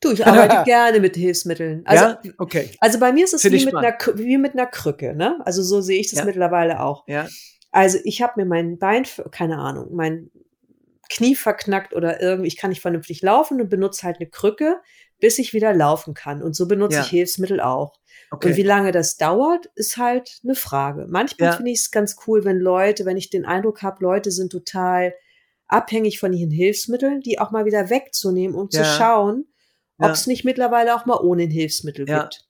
Du, 0.00 0.12
ich 0.12 0.26
arbeite 0.26 0.64
gerne 0.64 1.00
mit 1.00 1.16
Hilfsmitteln. 1.16 1.82
Also, 1.86 2.04
ja, 2.04 2.20
okay. 2.38 2.70
also 2.80 2.98
bei 3.00 3.12
mir 3.12 3.24
ist 3.24 3.34
es 3.34 3.44
wie 3.44 3.64
mit, 3.64 3.74
einer, 3.74 3.96
wie 4.14 4.38
mit 4.38 4.52
einer 4.52 4.66
Krücke. 4.66 5.14
Ne? 5.14 5.38
Also 5.44 5.62
so 5.62 5.80
sehe 5.80 6.00
ich 6.00 6.10
das 6.10 6.20
Ja. 6.20 6.24
mittlerweile 6.24 6.80
auch. 6.80 7.04
Ja, 7.08 7.26
Also 7.70 7.98
ich 8.04 8.22
habe 8.22 8.34
mir 8.36 8.46
mein 8.46 8.78
Bein, 8.78 9.04
keine 9.30 9.58
Ahnung, 9.58 9.88
mein 9.94 10.30
Knie 11.08 11.34
verknackt 11.36 11.94
oder 11.94 12.20
irgendwie, 12.20 12.48
ich 12.48 12.56
kann 12.56 12.70
nicht 12.70 12.82
vernünftig 12.82 13.22
laufen 13.22 13.60
und 13.60 13.68
benutze 13.70 14.02
halt 14.02 14.16
eine 14.18 14.28
Krücke, 14.28 14.80
bis 15.20 15.38
ich 15.38 15.54
wieder 15.54 15.72
laufen 15.72 16.12
kann. 16.14 16.42
Und 16.42 16.54
so 16.56 16.66
benutze 16.66 16.96
Ja. 16.96 17.02
ich 17.02 17.08
Hilfsmittel 17.08 17.60
auch. 17.60 17.94
okay. 18.32 18.48
Und 18.50 18.56
wie 18.56 18.62
lange 18.62 18.92
das 18.92 19.16
dauert, 19.16 19.66
ist 19.76 19.96
halt 19.96 20.40
eine 20.44 20.54
Frage. 20.56 21.06
Manchmal 21.08 21.52
finde 21.56 21.70
ich 21.70 21.78
es 21.78 21.90
ganz 21.90 22.16
cool, 22.26 22.44
wenn 22.44 22.58
Leute, 22.58 23.04
wenn 23.06 23.16
ich 23.16 23.30
den 23.30 23.46
Eindruck 23.46 23.82
habe, 23.82 24.02
Leute 24.02 24.30
sind 24.30 24.50
total 24.50 25.14
abhängig 25.68 26.18
von 26.18 26.32
ihren 26.32 26.50
Hilfsmitteln, 26.50 27.20
die 27.20 27.38
auch 27.38 27.50
mal 27.50 27.64
wieder 27.64 27.88
wegzunehmen 27.88 28.56
und 28.56 28.72
zu 28.72 28.84
schauen, 28.84 29.46
ob 29.98 30.06
Ja. 30.06 30.12
es 30.12 30.26
nicht 30.26 30.44
mittlerweile 30.44 30.94
auch 30.94 31.06
mal 31.06 31.18
ohne 31.18 31.44
Hilfsmittel 31.44 32.08
Ja. 32.08 32.22
gibt. 32.22 32.46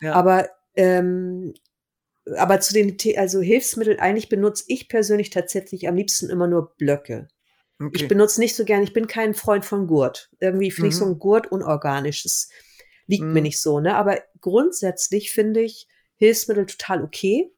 Ja. 0.00 0.14
Aber 0.14 0.48
ähm, 0.74 1.54
aber 2.36 2.60
zu 2.60 2.74
den 2.74 2.96
also 3.16 3.40
Hilfsmitteln 3.40 3.98
eigentlich 4.00 4.28
benutze 4.28 4.64
ich 4.68 4.88
persönlich 4.88 5.30
tatsächlich 5.30 5.88
am 5.88 5.96
liebsten 5.96 6.28
immer 6.28 6.46
nur 6.46 6.74
Blöcke. 6.76 7.28
okay. 7.80 7.90
Ich 7.94 8.08
benutze 8.08 8.38
nicht 8.40 8.54
so 8.54 8.64
gern, 8.64 8.82
ich 8.82 8.92
bin 8.92 9.06
kein 9.06 9.34
Freund 9.34 9.64
von 9.64 9.86
Gurt. 9.86 10.30
Irgendwie 10.40 10.70
finde 10.70 10.88
ich 10.90 10.96
so 10.96 11.06
Mhm. 11.06 11.12
ein 11.12 11.18
Gurt 11.18 11.50
unorganisch. 11.50 12.22
Das 12.24 12.50
liegt 13.06 13.22
mir 13.24 13.40
Mhm. 13.40 13.42
nicht 13.44 13.60
so, 13.60 13.80
ne? 13.80 13.96
Aber 13.96 14.20
grundsätzlich 14.40 15.30
finde 15.32 15.60
ich 15.62 15.88
Hilfsmittel 16.16 16.66
total 16.66 17.02
okay 17.02 17.50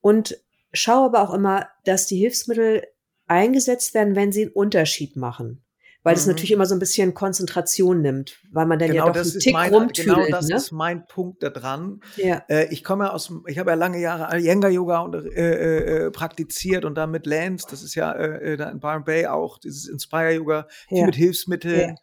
und 0.00 0.38
schaue 0.72 1.06
aber 1.06 1.22
auch 1.22 1.32
immer, 1.34 1.68
dass 1.84 2.06
die 2.06 2.16
Hilfsmittel 2.18 2.84
eingesetzt 3.26 3.94
werden, 3.94 4.16
wenn 4.16 4.32
sie 4.32 4.42
einen 4.42 4.52
Unterschied 4.52 5.14
machen. 5.16 5.62
Weil 6.02 6.16
es 6.16 6.24
Mhm. 6.24 6.32
natürlich 6.32 6.52
immer 6.52 6.64
so 6.64 6.74
ein 6.74 6.78
bisschen 6.78 7.12
Konzentration 7.12 8.00
nimmt, 8.00 8.38
weil 8.50 8.64
man 8.64 8.78
dann 8.78 8.88
genau 8.90 9.08
ja 9.08 9.12
doch 9.12 9.20
einen 9.20 9.38
Tick 9.38 9.52
mein, 9.52 9.74
rumtüdelt, 9.74 10.16
genau 10.16 10.30
das 10.30 10.48
ne? 10.48 10.56
ist 10.56 10.72
mein 10.72 11.06
Punkt 11.06 11.42
da 11.42 11.50
dran. 11.50 12.00
ja. 12.16 12.42
Äh, 12.48 12.72
ich 12.72 12.82
komme 12.82 13.04
ja 13.04 13.10
aus, 13.12 13.30
ich 13.46 13.58
habe 13.58 13.70
ja 13.70 13.74
lange 13.76 14.00
Jahre 14.00 14.38
Iyengar-Yoga 14.38 15.00
und, 15.00 15.14
äh, 15.14 16.06
äh, 16.06 16.10
praktiziert 16.10 16.86
und 16.86 16.94
dann 16.94 17.10
mit 17.10 17.26
Lance, 17.26 17.66
das 17.68 17.82
ist 17.82 17.94
ja 17.96 18.12
äh, 18.12 18.52
äh, 18.52 18.56
da 18.56 18.70
in 18.70 18.80
Byron 18.80 19.04
Bay 19.04 19.26
auch, 19.26 19.58
dieses 19.58 19.88
Inspire-Yoga, 19.88 20.66
viel 20.88 20.98
Ja. 21.00 21.04
mit 21.06 21.16
Hilfsmitteln. 21.16 21.90
Ja. 21.90 21.94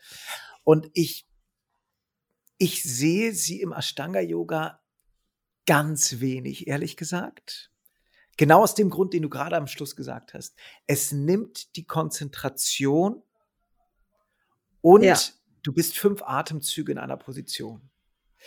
Und 0.63 0.89
ich, 0.93 1.25
ich 2.59 2.83
sehe 2.83 3.33
sie 3.33 3.61
im 3.61 3.71
Ashtanga-Yoga 3.73 4.79
ganz 5.65 6.19
wenig, 6.19 6.67
ehrlich 6.67 6.97
gesagt. 6.97 7.71
Genau 8.37 8.61
aus 8.61 8.75
dem 8.75 8.91
Grund, 8.91 9.13
den 9.13 9.23
du 9.23 9.29
gerade 9.29 9.55
am 9.57 9.65
Schluss 9.65 9.95
gesagt 9.95 10.35
hast. 10.35 10.55
Es 10.85 11.11
nimmt 11.11 11.75
die 11.75 11.85
Konzentration 11.85 13.23
und 14.87 15.03
Ja. 15.03 15.19
du 15.63 15.73
bist 15.73 15.97
fünf 15.97 16.21
Atemzüge 16.23 16.93
in 16.93 16.97
einer 16.97 17.17
Position. 17.17 17.81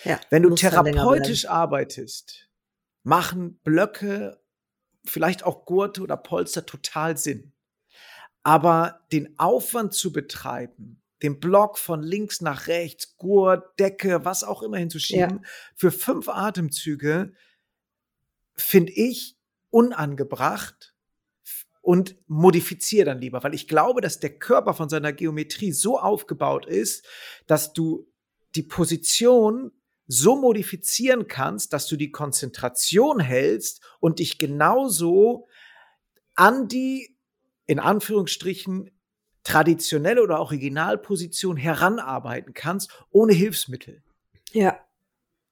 Ja, 0.05 0.19
Wenn 0.31 0.43
du 0.43 0.55
therapeutisch 0.55 1.47
arbeitest, 1.47 2.49
machen 3.03 3.59
Blöcke, 3.63 4.41
vielleicht 5.05 5.45
auch 5.45 5.67
Gurte 5.67 6.01
oder 6.01 6.17
Polster 6.17 6.65
total 6.65 7.19
Sinn. 7.19 7.53
Aber 8.43 9.01
den 9.13 9.39
Aufwand 9.39 9.93
zu 9.93 10.13
betreiben, 10.13 11.03
den 11.23 11.41
Block 11.41 11.77
von 11.77 12.03
links 12.03 12.41
nach 12.41 12.69
rechts, 12.69 13.19
Gurt, 13.19 13.79
Decke, 13.79 14.25
was 14.25 14.43
auch 14.43 14.63
immer 14.63 14.79
hinzuschieben, 14.79 15.45
für 15.77 15.93
fünf 15.93 16.29
Atemzüge, 16.31 17.35
finde 18.57 18.93
ich 18.93 19.37
unangebracht 19.69 20.95
und 21.83 22.17
modifiziere 22.27 23.07
dann 23.07 23.21
lieber, 23.21 23.43
weil 23.43 23.55
ich 23.55 23.67
glaube, 23.67 24.01
dass 24.01 24.21
der 24.21 24.39
Körper 24.39 24.75
von 24.75 24.89
seiner 24.89 25.13
Geometrie 25.13 25.73
so 25.73 25.99
aufgebaut 25.99 26.67
ist, 26.67 27.07
dass 27.47 27.73
du 27.73 28.07
die 28.55 28.63
Position 28.63 29.73
so 30.07 30.37
modifizieren 30.37 31.29
kannst, 31.29 31.73
dass 31.73 31.87
du 31.87 31.97
die 31.97 32.11
Konzentration 32.11 33.21
hältst 33.21 33.81
und 34.01 34.19
dich 34.19 34.39
genauso 34.39 35.47
an 36.35 36.69
die, 36.69 37.17
in 37.67 37.79
Anführungsstrichen, 37.79 38.91
traditionelle 39.45 40.23
oder 40.23 40.41
Originalposition 40.41 41.57
heranarbeiten 41.57 42.55
kannst, 42.55 42.91
ohne 43.11 43.33
Hilfsmittel. 43.33 44.03
Ja, 44.53 44.81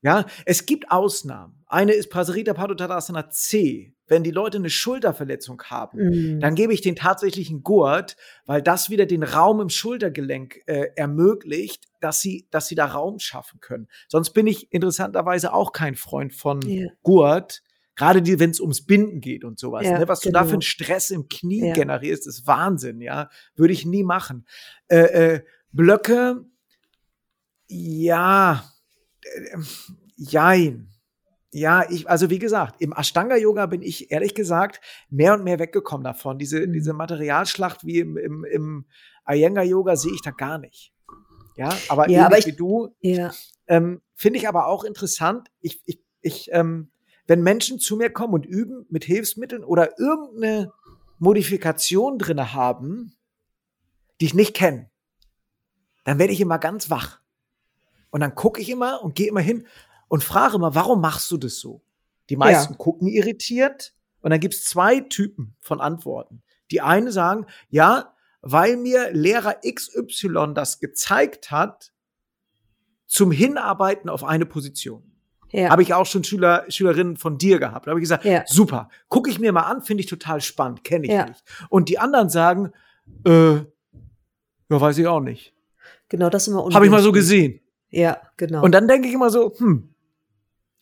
Ja, 0.02 0.26
es 0.46 0.64
gibt 0.66 0.90
Ausnahmen. 0.90 1.62
Eine 1.66 1.92
ist 1.92 2.08
Prasarita 2.10 2.54
Padottanasana 2.54 3.30
C. 3.30 3.94
Wenn 4.06 4.22
die 4.22 4.30
Leute 4.30 4.56
eine 4.58 4.70
Schulterverletzung 4.70 5.60
haben, 5.64 5.98
Mhm. 5.98 6.40
dann 6.40 6.54
gebe 6.54 6.72
ich 6.72 6.80
den 6.80 6.96
tatsächlichen 6.96 7.62
Gurt, 7.62 8.16
weil 8.46 8.62
das 8.62 8.88
wieder 8.90 9.04
den 9.06 9.22
Raum 9.22 9.60
im 9.60 9.68
Schultergelenk 9.68 10.60
äh, 10.66 10.90
ermöglicht, 10.96 11.84
dass 12.00 12.20
sie, 12.20 12.46
dass 12.50 12.68
sie 12.68 12.74
da 12.74 12.86
Raum 12.86 13.18
schaffen 13.18 13.60
können. 13.60 13.88
Sonst 14.08 14.30
bin 14.30 14.46
ich 14.46 14.72
interessanterweise 14.72 15.52
auch 15.52 15.72
kein 15.72 15.94
Freund 15.94 16.32
von 16.32 16.62
Ja. 16.62 16.86
Gurt, 17.02 17.62
gerade 17.96 18.24
wenn 18.38 18.50
es 18.50 18.60
ums 18.60 18.86
Binden 18.86 19.20
geht 19.20 19.44
und 19.44 19.58
sowas. 19.58 19.84
Ja, 19.84 19.98
ne? 19.98 20.08
Was 20.08 20.20
du 20.20 20.30
da 20.30 20.40
genau. 20.40 20.48
für 20.50 20.54
einen 20.54 20.62
Stress 20.62 21.10
im 21.10 21.28
Knie 21.28 21.66
Ja. 21.66 21.74
generierst, 21.74 22.26
ist 22.26 22.46
Wahnsinn, 22.46 23.00
ja. 23.02 23.28
Würde 23.56 23.74
ich 23.74 23.84
nie 23.84 24.04
machen. 24.04 24.46
Äh, 24.86 25.34
äh, 25.34 25.44
Blöcke, 25.72 26.46
ja, 27.66 28.64
äh, 29.36 29.58
jein. 30.16 30.88
Ja, 31.50 31.88
ich, 31.90 32.08
also 32.08 32.28
wie 32.28 32.38
gesagt, 32.38 32.80
im 32.80 32.92
Ashtanga-Yoga 32.92 33.66
bin 33.66 33.80
ich 33.82 34.10
ehrlich 34.10 34.34
gesagt 34.34 34.80
mehr 35.08 35.32
und 35.34 35.44
mehr 35.44 35.58
weggekommen 35.58 36.04
davon. 36.04 36.38
Diese, 36.38 36.66
Mhm. 36.66 36.72
diese 36.72 36.92
Materialschlacht 36.92 37.86
wie 37.86 38.00
im, 38.00 38.16
im, 38.18 38.44
im 38.44 38.84
Iyengar-Yoga 39.26 39.96
sehe 39.96 40.12
ich 40.12 40.20
da 40.22 40.30
gar 40.30 40.58
nicht. 40.58 40.92
Ja, 41.56 41.76
aber, 41.88 42.08
Ja, 42.10 42.26
aber 42.26 42.38
ich- 42.38 42.46
wie 42.46 42.52
du, 42.52 42.94
ja, 43.00 43.32
ähm, 43.66 44.00
finde 44.14 44.38
ich 44.38 44.46
aber 44.48 44.66
auch 44.66 44.84
interessant. 44.84 45.48
Ich, 45.60 45.80
ich, 45.86 46.00
ich, 46.20 46.48
ähm, 46.52 46.90
wenn 47.26 47.42
Menschen 47.42 47.78
zu 47.78 47.96
mir 47.96 48.10
kommen 48.10 48.34
und 48.34 48.46
üben 48.46 48.86
mit 48.90 49.04
Hilfsmitteln 49.04 49.64
oder 49.64 49.98
irgendeine 49.98 50.72
Modifikation 51.18 52.18
drinne 52.18 52.52
haben, 52.54 53.14
die 54.20 54.26
ich 54.26 54.34
nicht 54.34 54.54
kenne, 54.54 54.90
dann 56.04 56.18
werde 56.18 56.32
ich 56.32 56.40
immer 56.40 56.58
ganz 56.58 56.90
wach. 56.90 57.20
Und 58.10 58.20
dann 58.20 58.34
gucke 58.34 58.60
ich 58.60 58.70
immer 58.70 59.02
und 59.02 59.14
gehe 59.14 59.28
immer 59.28 59.40
hin 59.40 59.66
und 60.08 60.24
frage 60.24 60.56
immer, 60.56 60.74
warum 60.74 61.00
machst 61.00 61.30
du 61.30 61.36
das 61.36 61.58
so? 61.60 61.82
Die 62.30 62.36
meisten 62.36 62.72
Ja. 62.74 62.78
gucken 62.78 63.08
irritiert 63.08 63.94
und 64.20 64.30
dann 64.30 64.40
gibt 64.40 64.54
es 64.54 64.64
zwei 64.64 65.00
Typen 65.00 65.54
von 65.60 65.80
Antworten. 65.80 66.42
Die 66.70 66.80
eine 66.80 67.12
sagen, 67.12 67.46
ja, 67.70 68.14
weil 68.40 68.76
mir 68.76 69.10
Lehrer 69.12 69.56
XY 69.68 70.52
das 70.54 70.78
gezeigt 70.80 71.50
hat, 71.50 71.92
zum 73.06 73.30
Hinarbeiten 73.32 74.10
auf 74.10 74.22
eine 74.24 74.44
Position. 74.46 75.02
Ja. 75.50 75.70
Habe 75.70 75.82
ich 75.82 75.94
auch 75.94 76.04
schon 76.04 76.24
Schüler, 76.24 76.66
Schülerinnen 76.68 77.16
von 77.16 77.38
dir 77.38 77.58
gehabt. 77.58 77.86
Da 77.86 77.90
habe 77.90 78.00
ich 78.00 78.04
gesagt, 78.04 78.24
Ja. 78.26 78.44
super, 78.46 78.90
gucke 79.08 79.30
ich 79.30 79.38
mir 79.38 79.50
mal 79.52 79.62
an, 79.62 79.82
finde 79.82 80.02
ich 80.02 80.06
total 80.10 80.42
spannend, 80.42 80.84
kenne 80.84 81.06
ich 81.06 81.12
Ja. 81.12 81.24
nicht. 81.26 81.42
Und 81.70 81.88
die 81.88 81.98
anderen 81.98 82.28
sagen, 82.28 82.72
äh, 83.24 83.54
ja, 83.54 83.64
weiß 84.68 84.98
ich 84.98 85.06
auch 85.06 85.20
nicht. 85.20 85.54
genau, 86.10 86.28
das 86.30 86.48
immer 86.48 86.68
Habe 86.74 86.84
ich 86.84 86.90
mal 86.90 87.02
so 87.02 87.12
gesehen. 87.12 87.60
Ja, 87.90 88.20
genau. 88.36 88.62
Und 88.62 88.72
dann 88.72 88.88
denke 88.88 89.08
ich 89.08 89.14
immer 89.14 89.30
so, 89.30 89.52
hm, 89.56 89.94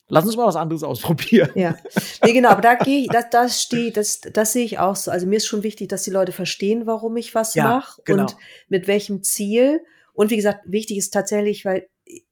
lass 0.07 0.25
uns 0.25 0.35
mal 0.35 0.45
was 0.47 0.55
anderes 0.55 0.83
ausprobieren. 0.83 1.51
Ja, 1.55 1.77
nee, 2.23 2.33
genau, 2.33 2.49
aber 2.49 2.61
da 2.61 2.75
gehe 2.83 3.01
ich, 3.01 3.07
das, 3.07 3.29
das 3.29 3.61
steht, 3.61 3.97
das, 3.97 4.21
das 4.21 4.53
sehe 4.53 4.65
ich 4.65 4.79
auch 4.79 4.95
so. 4.95 5.11
Also 5.11 5.27
mir 5.27 5.37
ist 5.37 5.47
schon 5.47 5.63
wichtig, 5.63 5.89
dass 5.89 6.03
die 6.03 6.11
Leute 6.11 6.31
verstehen, 6.31 6.85
warum 6.85 7.17
ich 7.17 7.35
was 7.35 7.55
Ja, 7.55 7.63
mache 7.63 8.01
genau. 8.05 8.23
und 8.23 8.37
mit 8.69 8.87
welchem 8.87 9.23
Ziel. 9.23 9.81
Und 10.13 10.31
wie 10.31 10.37
gesagt, 10.37 10.61
wichtig 10.65 10.97
ist 10.97 11.13
tatsächlich, 11.13 11.63
weil 11.63 11.87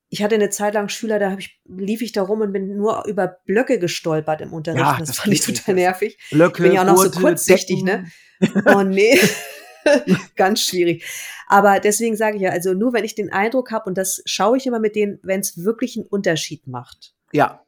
ich 0.10 0.24
hatte 0.24 0.36
eine 0.36 0.50
Zeit 0.50 0.76
lang 0.76 0.88
Schüler, 0.90 1.20
da 1.20 1.36
ich, 1.38 1.60
lief 1.66 2.02
ich 2.02 2.12
da 2.12 2.22
rum 2.22 2.42
und 2.42 2.54
bin 2.54 2.78
nur 2.78 3.06
über 3.06 3.38
Blöcke 3.46 3.80
gestolpert 3.80 4.42
im 4.42 4.54
Unterricht. 4.54 4.82
Ja, 4.82 4.98
das, 5.00 5.10
das 5.10 5.18
fand 5.18 5.34
ich 5.34 5.42
total 5.42 5.76
nervig. 5.76 6.18
Blöcke, 6.32 6.64
Bin 6.64 6.74
ja 6.74 6.82
auch 6.82 6.86
noch 6.86 6.98
so 6.98 7.04
Gurte, 7.04 7.20
kurzsichtig, 7.20 7.84
Decken. 7.84 8.12
Oh 8.66 8.84
nee. 8.84 9.20
Ganz 10.36 10.62
schwierig. 10.62 11.04
Aber 11.48 11.80
deswegen 11.80 12.16
sage 12.16 12.38
ich 12.38 12.42
ja, 12.44 12.52
also 12.52 12.74
nur 12.74 12.94
wenn 12.94 13.04
ich 13.06 13.16
den 13.16 13.32
Eindruck 13.32 13.72
habe, 13.72 13.86
und 13.90 13.98
das 13.98 14.22
schaue 14.26 14.58
ich 14.58 14.66
immer 14.66 14.80
mit 14.80 14.96
denen, 14.96 15.20
wenn 15.24 15.40
es 15.42 15.64
wirklich 15.64 15.96
einen 15.98 16.06
Unterschied 16.08 16.68
macht. 16.68 17.14
Ja, 17.32 17.62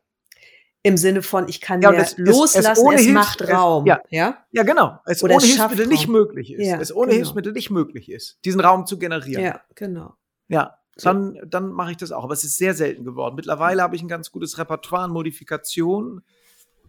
Im 0.84 0.96
Sinne 0.96 1.22
von, 1.22 1.50
ich 1.50 1.60
kann 1.60 1.82
Ja, 1.82 1.92
mir 1.92 1.98
es- 1.98 2.14
es- 2.14 2.20
es 2.20 2.26
loslassen, 2.28 2.86
ohne 2.86 2.96
es, 3.02 3.08
macht 3.08 3.42
es- 3.42 3.50
Raum. 3.52 3.86
ja. 3.86 4.00
ja? 4.10 4.38
ja, 4.52 4.64
genau. 4.64 5.00
Es 5.06 5.22
Oder 5.24 5.36
ohne 5.36 5.44
es 5.44 5.50
Hilfsmittel 5.50 5.78
schafft 5.78 5.90
nicht 5.92 6.06
Raum. 6.08 6.12
möglich 6.14 6.54
ist. 6.54 6.66
Ja, 6.66 6.80
es 6.80 6.96
ohne 6.96 7.08
genau. 7.08 7.16
Hilfsmittel 7.18 7.52
nicht 7.54 7.70
möglich 7.72 8.10
ist, 8.10 8.38
diesen 8.46 8.62
Raum 8.62 8.86
zu 8.86 8.98
generieren. 8.98 9.44
Ja, 9.44 9.62
genau. 9.76 10.16
Ja, 10.48 10.78
dann, 11.04 11.38
dann 11.46 11.70
mache 11.74 11.92
ich 11.92 11.98
das 11.98 12.12
auch. 12.12 12.24
Aber 12.24 12.34
es 12.34 12.44
ist 12.44 12.58
sehr 12.58 12.74
selten 12.74 13.04
geworden. 13.04 13.36
Mittlerweile 13.36 13.82
habe 13.84 13.96
ich 13.96 14.02
ein 14.02 14.08
ganz 14.08 14.32
gutes 14.32 14.58
Repertoire 14.58 15.04
an 15.04 15.12
Modifikationen 15.12 16.24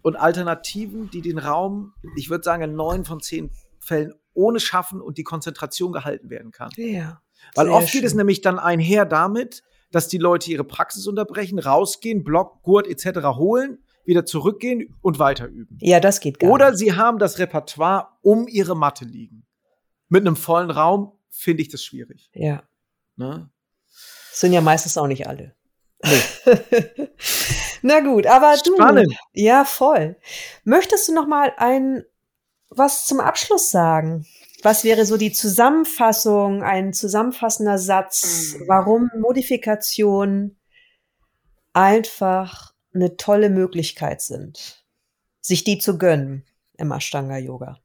und 0.02 0.16
Alternativen, 0.16 1.10
die 1.10 1.20
den 1.20 1.38
Raum, 1.38 1.92
ich 2.16 2.30
würde 2.30 2.44
sagen, 2.44 2.62
in 2.62 2.74
neun 2.76 3.04
von 3.04 3.20
zehn 3.20 3.50
Fällen 3.80 4.14
ohne 4.38 4.60
Schaffen 4.60 5.00
und 5.00 5.18
die 5.18 5.24
Konzentration 5.24 5.92
gehalten 5.92 6.30
werden 6.30 6.52
kann. 6.52 6.70
Ja. 6.76 7.20
Weil 7.54 7.68
oft 7.68 7.92
geht 7.92 8.04
es 8.04 8.12
schön. 8.12 8.18
nämlich 8.18 8.40
dann 8.40 8.58
einher 8.58 9.04
damit, 9.04 9.62
dass 9.90 10.08
die 10.08 10.18
Leute 10.18 10.50
ihre 10.50 10.64
Praxis 10.64 11.06
unterbrechen, 11.06 11.58
rausgehen, 11.58 12.24
Block, 12.24 12.62
Gurt 12.62 12.86
etc. 12.86 13.36
holen, 13.36 13.78
wieder 14.04 14.24
zurückgehen 14.24 14.94
und 15.02 15.18
weiter 15.18 15.46
üben. 15.46 15.78
Ja, 15.80 16.00
das 16.00 16.20
geht 16.20 16.38
gar 16.38 16.50
Oder 16.50 16.70
nicht. 16.70 16.78
sie 16.78 16.92
haben 16.94 17.18
das 17.18 17.38
Repertoire 17.38 18.08
um 18.22 18.46
ihre 18.48 18.76
Matte 18.76 19.04
liegen. 19.04 19.44
Mit 20.08 20.26
einem 20.26 20.36
vollen 20.36 20.70
Raum 20.70 21.12
finde 21.28 21.62
ich 21.62 21.68
das 21.68 21.82
schwierig. 21.82 22.30
Ja. 22.32 22.62
Ne? 23.16 23.50
Sind 24.32 24.52
ja 24.52 24.60
meistens 24.60 24.96
auch 24.96 25.08
nicht 25.08 25.26
alle. 25.26 25.54
Na 27.82 28.00
gut, 28.00 28.26
aber 28.26 28.54
du. 28.64 28.76
Spannend. 28.76 29.14
Ja, 29.32 29.64
voll. 29.64 30.16
Möchtest 30.64 31.08
du 31.08 31.14
noch 31.14 31.26
mal 31.26 31.52
ein 31.56 32.04
was 32.70 33.06
zum 33.06 33.20
Abschluss 33.20 33.70
sagen? 33.70 34.26
Was 34.62 34.84
wäre 34.84 35.06
so 35.06 35.16
die 35.16 35.32
Zusammenfassung, 35.32 36.62
ein 36.62 36.92
zusammenfassender 36.92 37.78
Satz, 37.78 38.56
warum 38.66 39.10
Modifikationen 39.18 40.58
einfach 41.72 42.74
eine 42.92 43.16
tolle 43.16 43.50
Möglichkeit 43.50 44.20
sind, 44.20 44.84
sich 45.40 45.62
die 45.62 45.78
zu 45.78 45.96
gönnen 45.96 46.44
im 46.76 46.90
Ashtanga 46.90 47.38
Yoga? 47.38 47.78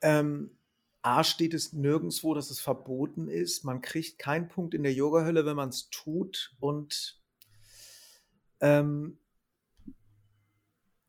Ähm, 0.00 0.56
A 1.02 1.22
steht 1.22 1.52
es 1.52 1.74
nirgendwo, 1.74 2.32
dass 2.32 2.50
es 2.50 2.60
verboten 2.60 3.28
ist. 3.28 3.64
Man 3.64 3.82
kriegt 3.82 4.18
keinen 4.18 4.48
Punkt 4.48 4.72
in 4.72 4.82
der 4.82 4.94
Yoga-Hölle, 4.94 5.44
wenn 5.44 5.56
man 5.56 5.68
es 5.68 5.90
tut. 5.90 6.56
Und 6.60 7.20
ähm, 8.60 9.18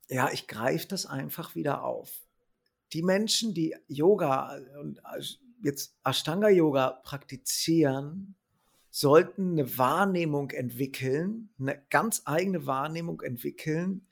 ja, 0.10 0.30
ich 0.32 0.48
greife 0.48 0.88
das 0.88 1.06
einfach 1.06 1.56
wieder 1.56 1.86
auf. 1.86 2.25
Die 2.94 3.04
Menschen, 3.04 3.54
die 3.54 3.76
Yoga 3.88 4.58
und 4.80 5.02
jetzt 5.62 5.98
Ashtanga-Yoga 6.04 7.02
praktizieren, 7.04 8.36
sollten 8.90 9.52
eine 9.52 9.78
Wahrnehmung 9.78 10.52
entwickeln, 10.52 11.50
eine 11.60 11.84
ganz 11.90 12.22
eigene 12.26 12.66
Wahrnehmung 12.66 13.22
entwickeln, 13.22 14.08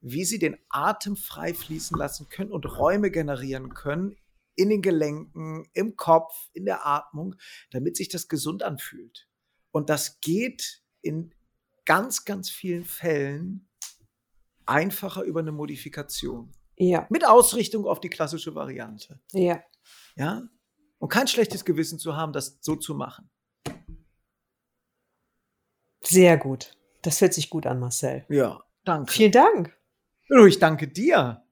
wie 0.00 0.24
sie 0.24 0.38
den 0.38 0.56
Atem 0.68 1.16
frei 1.16 1.54
fließen 1.54 1.98
lassen 1.98 2.28
können 2.28 2.52
und 2.52 2.64
Räume 2.64 3.10
generieren 3.10 3.74
können 3.74 4.16
in 4.54 4.68
den 4.70 4.82
Gelenken, 4.82 5.68
im 5.72 5.96
Kopf, 5.96 6.34
in 6.52 6.64
der 6.66 6.86
Atmung, 6.86 7.34
damit 7.70 7.96
sich 7.96 8.08
das 8.08 8.28
gesund 8.28 8.62
anfühlt. 8.62 9.28
Und 9.70 9.90
das 9.90 10.20
geht 10.20 10.82
in 11.00 11.34
ganz, 11.84 12.24
ganz 12.24 12.50
vielen 12.50 12.84
Fällen 12.84 13.68
einfacher 14.66 15.22
über 15.22 15.40
eine 15.40 15.52
Modifikation. 15.52 16.52
Ja, 16.78 17.06
Mit 17.10 17.26
Ausrichtung 17.26 17.86
auf 17.86 18.00
die 18.00 18.08
klassische 18.08 18.54
Variante. 18.54 19.18
ja. 19.32 19.62
Ja? 20.16 20.42
Und 21.00 21.10
kein 21.10 21.28
schlechtes 21.28 21.64
Gewissen 21.64 21.98
zu 22.00 22.16
haben, 22.16 22.32
das 22.32 22.58
so 22.60 22.74
zu 22.74 22.92
machen. 22.94 23.30
Sehr 26.02 26.36
gut. 26.36 26.72
Das 27.02 27.20
hört 27.20 27.34
sich 27.34 27.50
gut 27.50 27.66
an, 27.66 27.78
Marcel. 27.78 28.24
Ja, 28.28 28.60
danke. 28.84 29.12
Vielen 29.12 29.30
Dank. 29.32 29.76
Ich 30.48 30.58
danke 30.58 30.88
dir. 30.88 31.44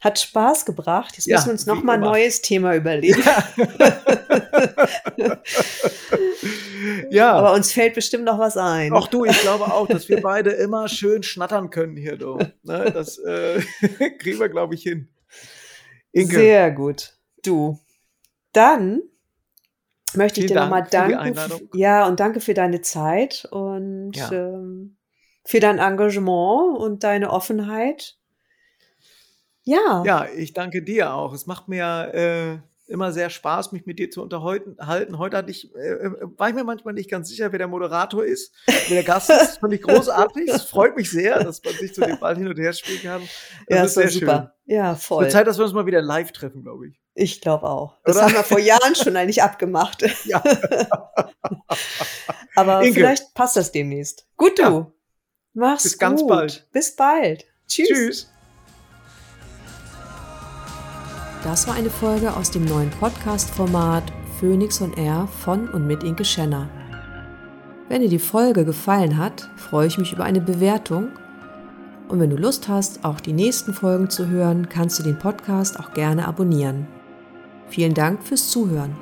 Hat 0.00 0.18
Spaß 0.18 0.64
gebracht. 0.64 1.16
Jetzt 1.16 1.26
Ja, 1.26 1.36
müssen 1.36 1.46
wir 1.48 1.52
uns 1.52 1.66
wie 1.66 1.70
noch 1.70 1.82
mal 1.82 1.94
ein 1.94 2.00
neues 2.00 2.40
Thema 2.40 2.74
überlegen. 2.74 3.22
ja. 5.16 5.38
Aber 7.36 7.52
uns 7.54 7.72
fällt 7.72 7.94
bestimmt 7.94 8.24
noch 8.24 8.38
was 8.38 8.56
ein. 8.56 8.92
Auch 8.92 9.08
du, 9.08 9.24
ich 9.24 9.40
glaube 9.40 9.64
auch, 9.72 9.86
dass 9.86 10.08
wir 10.08 10.20
beide 10.20 10.50
immer 10.50 10.88
schön 10.88 11.22
schnattern 11.22 11.70
können 11.70 11.96
hier, 11.96 12.16
du. 12.16 12.38
Ne, 12.62 12.90
das 12.92 13.18
äh, 13.18 13.60
kriegen 14.18 14.40
wir, 14.40 14.48
glaube 14.48 14.74
ich, 14.74 14.82
hin. 14.82 15.08
Inke, 16.12 16.36
Sehr 16.36 16.70
gut. 16.70 17.14
Du. 17.44 17.78
Dann 18.52 19.02
möchte 20.14 20.40
ich 20.40 20.46
Vielen 20.46 20.56
dir 20.56 20.62
nochmal 20.62 20.86
Dank 20.90 21.12
für 21.12 21.28
die 21.28 21.34
danken. 21.34 21.68
Ja, 21.74 22.06
und 22.06 22.20
danke 22.20 22.40
für 22.40 22.54
deine 22.54 22.80
Zeit 22.80 23.46
und 23.50 24.12
Ja. 24.16 24.32
ähm, 24.32 24.96
für 25.44 25.60
dein 25.60 25.78
Engagement 25.78 26.78
und 26.78 27.04
deine 27.04 27.30
Offenheit. 27.30 28.16
Ja. 29.64 30.02
ja, 30.06 30.26
ich 30.34 30.54
danke 30.54 30.82
dir 30.82 31.12
auch. 31.12 31.34
Es 31.34 31.46
macht 31.46 31.68
mir 31.68 32.14
äh, 32.14 32.58
immer 32.88 33.12
sehr 33.12 33.30
Spaß, 33.30 33.72
mich 33.72 33.86
mit 33.86 33.98
dir 33.98 34.10
zu 34.10 34.22
unterhalten. 34.22 34.76
Heute 35.18 35.36
hatte 35.36 35.50
ich, 35.50 35.74
äh, 35.74 35.78
äh, 35.78 36.10
war 36.36 36.48
ich 36.48 36.54
mir 36.54 36.64
manchmal 36.64 36.94
nicht 36.94 37.10
ganz 37.10 37.28
sicher, 37.28 37.52
wer 37.52 37.58
der 37.58 37.68
Moderator 37.68 38.24
ist, 38.24 38.54
wer 38.66 38.96
der 38.96 39.04
Gast 39.04 39.30
ist. 39.30 39.40
Das 39.40 39.58
fand 39.58 39.72
ich 39.74 39.82
großartig. 39.82 40.48
Es 40.48 40.64
freut 40.64 40.96
mich 40.96 41.10
sehr, 41.10 41.42
dass 41.42 41.62
man 41.62 41.74
sich 41.74 41.94
so 41.94 42.02
den 42.02 42.18
Ball 42.18 42.36
hin 42.36 42.48
und 42.48 42.58
her 42.58 42.72
spielen 42.72 43.02
kann. 43.02 43.22
Das 43.66 43.76
ja, 43.78 43.84
ist 43.84 43.94
sehr 43.94 44.08
super. 44.08 44.54
Ja, 44.64 44.94
schön. 44.94 45.00
voll. 45.00 45.22
Wird 45.24 45.32
Zeit, 45.32 45.46
dass 45.46 45.58
wir 45.58 45.64
uns 45.64 45.74
mal 45.74 45.86
wieder 45.86 46.02
live 46.02 46.32
treffen, 46.32 46.62
glaube 46.62 46.88
ich. 46.88 47.00
Ich 47.14 47.40
glaube 47.40 47.68
auch. 47.68 47.96
Das 48.04 48.16
Oder? 48.16 48.26
haben 48.26 48.32
wir 48.34 48.44
vor 48.44 48.60
Jahren 48.60 48.94
schon 48.94 49.16
eigentlich 49.16 49.42
abgemacht. 49.42 50.04
Ja. 50.24 50.42
Aber 52.54 52.82
Inke. 52.82 52.94
vielleicht 52.94 53.34
passt 53.34 53.56
das 53.56 53.72
demnächst. 53.72 54.26
Gut, 54.36 54.58
du. 54.58 54.62
Ja. 54.62 54.92
Mach's 55.54 55.82
Bis 55.82 55.98
ganz 55.98 56.20
gut. 56.20 56.30
bald. 56.30 56.68
Bis 56.72 56.94
bald. 56.94 57.44
Tschüss. 57.66 57.88
Tschüss. 57.88 58.30
Das 61.44 61.68
war 61.68 61.74
eine 61.74 61.90
Folge 61.90 62.34
aus 62.34 62.50
dem 62.50 62.64
neuen 62.64 62.90
Podcast-Format 62.90 64.02
Phoenix 64.40 64.82
on 64.82 64.92
Air 64.94 65.28
von 65.44 65.68
und 65.68 65.86
mit 65.86 66.02
Inke 66.02 66.24
Schenner. 66.24 66.68
Wenn 67.88 68.02
dir 68.02 68.08
die 68.08 68.18
Folge 68.18 68.64
gefallen 68.64 69.16
hat, 69.16 69.48
freue 69.56 69.86
ich 69.86 69.98
mich 69.98 70.12
über 70.12 70.24
eine 70.24 70.40
Bewertung. 70.40 71.10
Und 72.08 72.18
wenn 72.18 72.30
du 72.30 72.36
Lust 72.36 72.68
hast, 72.68 73.04
auch 73.04 73.20
die 73.20 73.32
nächsten 73.32 73.72
Folgen 73.72 74.10
zu 74.10 74.28
hören, 74.28 74.68
kannst 74.68 74.98
du 74.98 75.04
den 75.04 75.18
Podcast 75.18 75.78
auch 75.78 75.92
gerne 75.92 76.26
abonnieren. 76.26 76.88
Vielen 77.68 77.94
Dank 77.94 78.24
fürs 78.24 78.50
Zuhören. 78.50 78.96